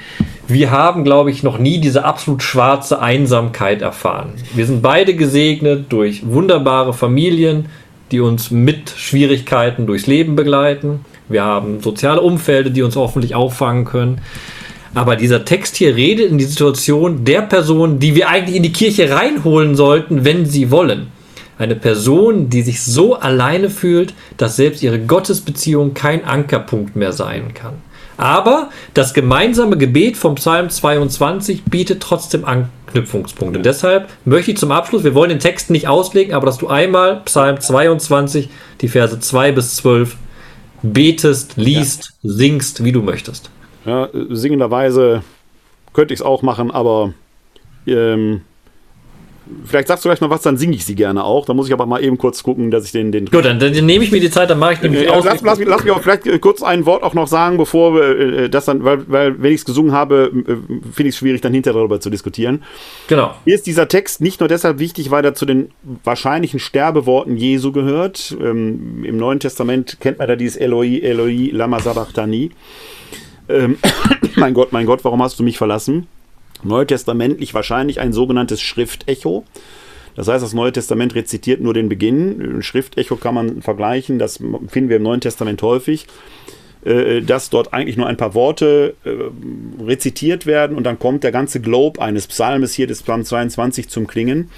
[0.47, 4.35] wir haben, glaube ich, noch nie diese absolut schwarze Einsamkeit erfahren.
[4.55, 7.67] Wir sind beide gesegnet durch wunderbare Familien,
[8.13, 11.01] die uns mit Schwierigkeiten durchs Leben begleiten.
[11.29, 14.21] Wir haben soziale Umfelder, die uns hoffentlich auffangen können.
[14.95, 18.73] Aber dieser Text hier redet in die Situation der Person, die wir eigentlich in die
[18.73, 21.09] Kirche reinholen sollten, wenn sie wollen.
[21.59, 27.55] Eine Person, die sich so alleine fühlt, dass selbst ihre Gottesbeziehung kein Ankerpunkt mehr sein
[27.55, 27.75] kann.
[28.19, 33.59] Aber das gemeinsame Gebet vom Psalm 22 bietet trotzdem Anknüpfungspunkte.
[33.59, 36.69] Und deshalb möchte ich zum Abschluss, wir wollen den Text nicht auslegen, aber dass du
[36.69, 38.49] einmal Psalm 22,
[38.81, 40.17] die Verse 2 bis 12
[40.83, 42.31] betest, liest, ja.
[42.33, 43.51] singst, wie du möchtest.
[43.85, 45.23] Ja, singenderweise
[45.93, 47.15] könnte ich es auch machen, aber
[47.87, 48.43] ähm,
[49.65, 51.47] Vielleicht sagst du gleich noch was, dann singe ich sie gerne auch.
[51.47, 53.13] Da muss ich aber mal eben kurz gucken, dass ich den.
[53.13, 55.25] den Gut, dann, dann nehme ich mir die Zeit, dann mache ich nämlich äh, aus.
[55.25, 58.19] Lass, lass, lass, mich auch vielleicht äh, kurz ein Wort auch noch sagen, bevor wir
[58.19, 60.53] äh, das dann, weil, weil wenn ich es gesungen habe, äh,
[60.93, 62.65] finde ich es schwierig, dann hinterher darüber zu diskutieren.
[63.09, 63.35] Genau.
[63.45, 65.71] Hier ist dieser Text nicht nur deshalb wichtig, weil er zu den
[66.03, 68.37] wahrscheinlichen Sterbeworten Jesu gehört.
[68.41, 72.51] Ähm, Im Neuen Testament kennt man da dieses Eloi, Eloi, Lama Sabachthani.
[73.49, 73.79] Ähm,
[74.37, 76.09] mein Gott, mein Gott, warum hast du mich verlassen?
[76.65, 79.45] Neutestamentlich wahrscheinlich ein sogenanntes Schriftecho.
[80.15, 82.41] Das heißt, das Neue Testament rezitiert nur den Beginn.
[82.41, 84.39] Ein Schriftecho kann man vergleichen, das
[84.69, 86.07] finden wir im Neuen Testament häufig,
[86.87, 91.33] äh, dass dort eigentlich nur ein paar Worte äh, rezitiert werden und dann kommt der
[91.33, 94.51] ganze Globe eines Psalmes hier des Psalm 22 zum Klingen,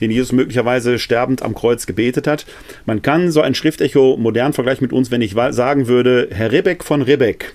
[0.00, 2.44] den Jesus möglicherweise sterbend am Kreuz gebetet hat.
[2.84, 6.82] Man kann so ein Schriftecho modern vergleichen mit uns, wenn ich sagen würde, Herr Rebeck
[6.82, 7.54] von Rebeck,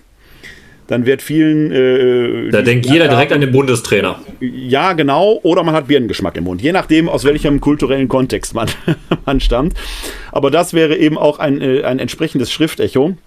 [0.93, 1.71] dann wird vielen.
[1.71, 4.19] Äh, da denkt jeder direkt an den Bundestrainer.
[4.39, 5.39] Ja, genau.
[5.41, 6.61] Oder man hat Birnengeschmack im Mund.
[6.61, 8.69] Je nachdem, aus welchem kulturellen Kontext man,
[9.25, 9.73] man stammt.
[10.31, 13.17] Aber das wäre eben auch ein, äh, ein entsprechendes Schriftecho.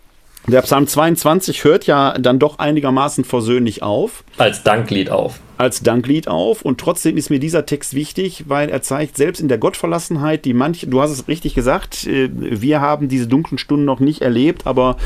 [0.49, 4.23] Der Psalm 22 hört ja dann doch einigermaßen versöhnlich auf.
[4.39, 5.41] Als Danklied auf.
[5.59, 6.63] Als Danklied auf.
[6.63, 10.55] Und trotzdem ist mir dieser Text wichtig, weil er zeigt, selbst in der Gottverlassenheit, die
[10.55, 14.69] manche, du hast es richtig gesagt, äh, wir haben diese dunklen Stunden noch nicht erlebt,
[14.69, 14.99] aber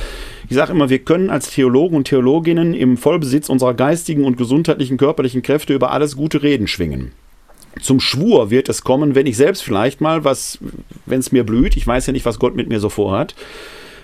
[0.50, 4.98] ich sage immer, wir können als Theologen und Theologinnen im Vollbesitz unserer geistigen und gesundheitlichen,
[4.98, 7.12] körperlichen Kräfte über alles gute Reden schwingen.
[7.80, 10.58] Zum Schwur wird es kommen, wenn ich selbst vielleicht mal was,
[11.06, 13.34] wenn es mir blüht, ich weiß ja nicht, was Gott mit mir so vorhat,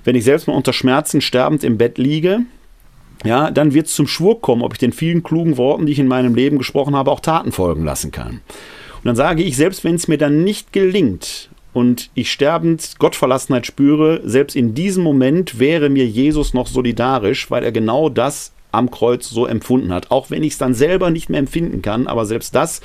[0.07, 2.41] wenn ich selbst mal unter Schmerzen sterbend im Bett liege,
[3.25, 5.99] ja, dann wird es zum Schwur kommen, ob ich den vielen klugen Worten, die ich
[5.99, 8.41] in meinem Leben gesprochen habe, auch Taten folgen lassen kann.
[8.97, 13.67] Und dann sage ich, selbst wenn es mir dann nicht gelingt und ich sterbend Gottverlassenheit
[13.67, 18.91] spüre, selbst in diesem Moment wäre mir Jesus noch solidarisch, weil er genau das am
[18.91, 20.11] Kreuz so empfunden hat.
[20.11, 22.81] Auch wenn ich es dann selber nicht mehr empfinden kann, aber selbst das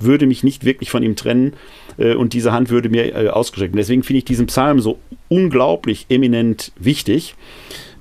[0.00, 1.54] würde mich nicht wirklich von ihm trennen
[1.98, 3.74] äh, und diese Hand würde mir äh, ausgestreckt.
[3.76, 4.98] Deswegen finde ich diesen Psalm so
[5.28, 7.34] unglaublich eminent wichtig.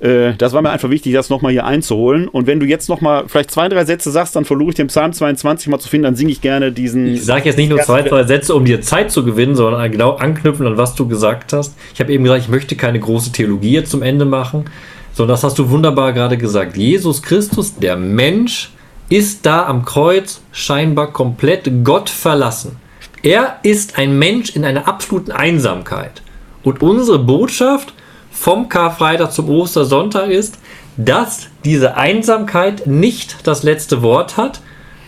[0.03, 2.27] Äh, das war mir einfach wichtig, das nochmal hier einzuholen.
[2.27, 5.13] Und wenn du jetzt nochmal vielleicht zwei, drei Sätze sagst, dann versuche ich den Psalm
[5.13, 7.13] 22 mal zu finden, dann singe ich gerne diesen.
[7.13, 10.15] Ich sage jetzt nicht nur zwei, drei Sätze, um dir Zeit zu gewinnen, sondern genau
[10.15, 11.75] anknüpfen an was du gesagt hast.
[11.93, 14.65] Ich habe eben gesagt, ich möchte keine große Theologie jetzt zum Ende machen,
[15.13, 16.75] sondern das hast du wunderbar gerade gesagt.
[16.75, 18.71] Jesus Christus, der Mensch,
[19.14, 22.77] ist da am Kreuz scheinbar komplett Gott verlassen.
[23.22, 26.23] Er ist ein Mensch in einer absoluten Einsamkeit.
[26.64, 27.94] Und unsere Botschaft
[28.31, 30.57] vom Karfreitag zum Ostersonntag ist,
[30.98, 34.61] dass diese Einsamkeit nicht das letzte Wort hat,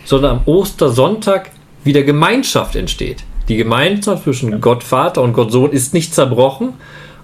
[0.04, 1.50] sondern am Ostersonntag
[1.82, 3.24] wieder Gemeinschaft entsteht.
[3.48, 6.74] Die Gemeinschaft zwischen Gott Vater und Gott Sohn ist nicht zerbrochen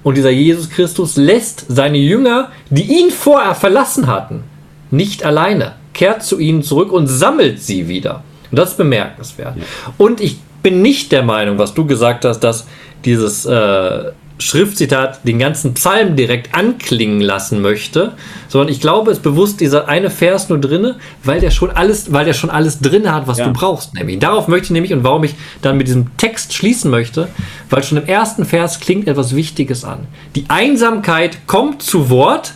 [0.02, 4.42] und dieser Jesus Christus lässt seine Jünger, die ihn vorher verlassen hatten,
[4.90, 8.24] nicht alleine, kehrt zu ihnen zurück und sammelt sie wieder.
[8.50, 9.56] Und das ist bemerkenswert.
[9.56, 9.62] Ja.
[9.98, 12.66] Und ich bin nicht der Meinung, was du gesagt hast, dass
[13.04, 14.12] dieses äh,
[14.42, 18.12] Schriftzitat den ganzen Psalm direkt anklingen lassen möchte,
[18.48, 22.12] sondern ich glaube, es ist bewusst dieser eine Vers nur drinne, weil der schon alles,
[22.12, 23.46] weil der schon alles drin hat, was ja.
[23.46, 23.94] du brauchst.
[23.94, 27.28] Nämlich darauf möchte ich nämlich und warum ich dann mit diesem Text schließen möchte,
[27.70, 30.00] weil schon im ersten Vers klingt etwas Wichtiges an.
[30.34, 32.54] Die Einsamkeit kommt zu Wort,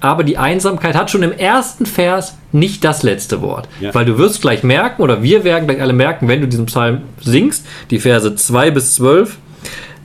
[0.00, 3.68] aber die Einsamkeit hat schon im ersten Vers nicht das letzte Wort.
[3.80, 3.94] Ja.
[3.94, 7.02] Weil du wirst gleich merken, oder wir werden gleich alle merken, wenn du diesen Psalm
[7.20, 9.36] singst, die Verse 2 bis 12,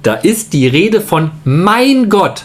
[0.02, 2.44] da ist die Rede von mein Gott.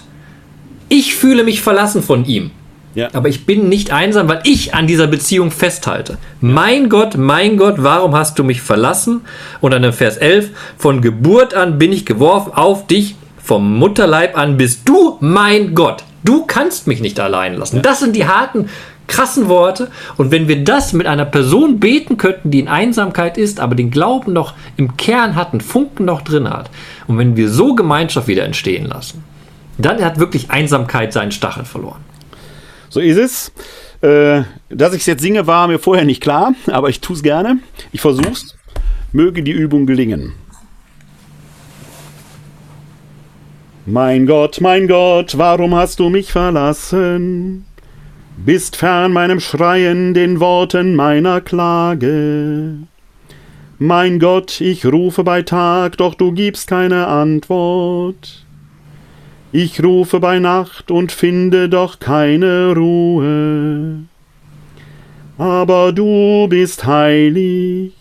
[0.89, 2.51] Ich fühle mich verlassen von ihm.
[2.95, 3.09] Ja.
[3.13, 6.15] Aber ich bin nicht einsam, weil ich an dieser Beziehung festhalte.
[6.15, 6.19] Ja.
[6.41, 9.23] Mein Gott, mein Gott, warum hast du mich verlassen?
[9.61, 14.37] Und dann im Vers 11, von Geburt an bin ich geworfen auf dich, vom Mutterleib
[14.37, 16.05] an bist du mein Gott.
[16.25, 17.77] Du kannst mich nicht allein lassen.
[17.77, 17.83] Ja.
[17.83, 18.69] Das sind die harten
[19.07, 19.91] krassen Worte.
[20.17, 23.91] Und wenn wir das mit einer Person beten könnten, die in Einsamkeit ist, aber den
[23.91, 26.71] Glauben noch im Kern hat, einen Funken noch drin hat,
[27.07, 29.25] und wenn wir so Gemeinschaft wieder entstehen lassen,
[29.79, 32.01] dann hat wirklich Einsamkeit seinen Stachel verloren.
[32.91, 33.53] So ist es.
[34.01, 37.23] Äh, dass ich es jetzt singe, war mir vorher nicht klar, aber ich tue es
[37.23, 37.59] gerne.
[37.91, 38.57] Ich versuche es.
[39.13, 40.35] Möge die Übung gelingen.
[43.91, 47.65] Mein Gott, mein Gott, warum hast du mich verlassen?
[48.37, 52.75] bist fern meinem Schreien, den Worten meiner Klage.
[53.79, 58.45] Mein Gott, ich rufe bei Tag, doch du gibst keine Antwort.
[59.53, 64.03] Ich rufe bei Nacht und finde doch keine Ruhe.
[65.39, 67.95] Aber du bist heilig,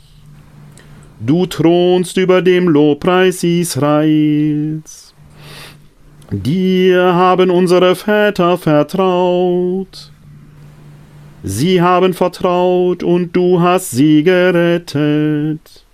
[1.22, 5.06] du thronst über dem Lobpreis Israels.
[6.31, 10.11] Dir haben unsere Väter vertraut
[11.43, 15.85] Sie haben vertraut und du hast sie gerettet.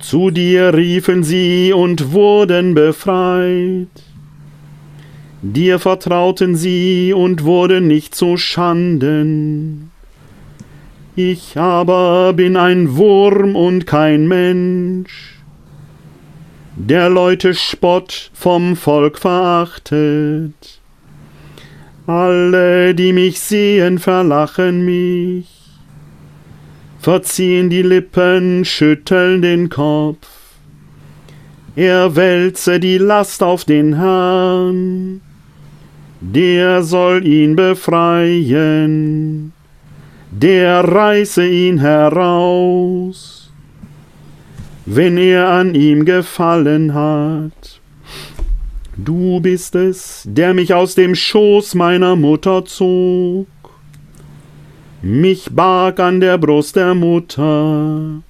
[0.00, 3.88] Zu dir riefen sie und wurden befreit.
[5.40, 9.90] Dir vertrauten sie und wurden nicht zu Schanden.
[11.16, 15.37] Ich aber bin ein Wurm und kein Mensch,
[16.78, 20.80] der Leute Spott vom Volk verachtet.
[22.06, 25.48] Alle, die mich sehen, verlachen mich,
[27.00, 30.28] verziehen die Lippen, schütteln den Kopf.
[31.74, 35.20] Er wälze die Last auf den Herrn,
[36.20, 39.52] der soll ihn befreien,
[40.30, 43.37] der reiße ihn heraus,
[44.90, 47.80] wenn er an ihm gefallen hat.
[48.96, 53.46] Du bist es, der mich aus dem Schoß meiner Mutter zog,
[55.02, 58.22] mich barg an der Brust der Mutter.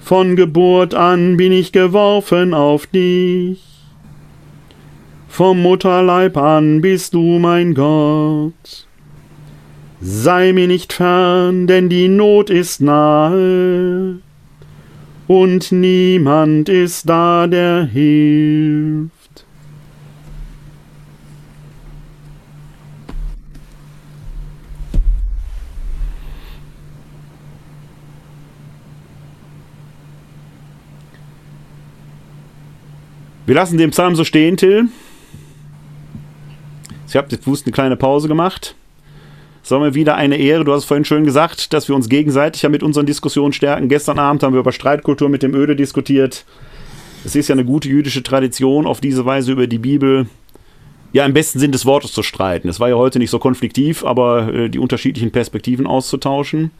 [0.00, 3.62] Von Geburt an bin ich geworfen auf dich.
[5.28, 8.88] Vom Mutterleib an bist du mein Gott.
[10.00, 14.18] Sei mir nicht fern, denn die Not ist nahe,
[15.26, 19.14] und niemand ist da, der hilft.
[33.46, 34.88] Wir lassen den Psalm so stehen, Till.
[37.06, 38.74] Ich habe bewusst eine kleine Pause gemacht.
[39.64, 40.62] Es mir wieder eine Ehre.
[40.62, 43.88] Du hast vorhin schön gesagt, dass wir uns gegenseitig ja mit unseren Diskussionen stärken.
[43.88, 46.44] Gestern Abend haben wir über Streitkultur mit dem Öde diskutiert.
[47.24, 50.26] Es ist ja eine gute jüdische Tradition, auf diese Weise über die Bibel
[51.14, 52.68] ja im besten Sinn des Wortes zu streiten.
[52.68, 56.70] Es war ja heute nicht so konfliktiv, aber äh, die unterschiedlichen Perspektiven auszutauschen.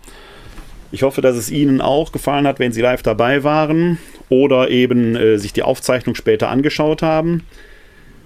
[0.92, 3.96] Ich hoffe, dass es Ihnen auch gefallen hat, wenn Sie live dabei waren
[4.28, 7.44] oder eben äh, sich die Aufzeichnung später angeschaut haben.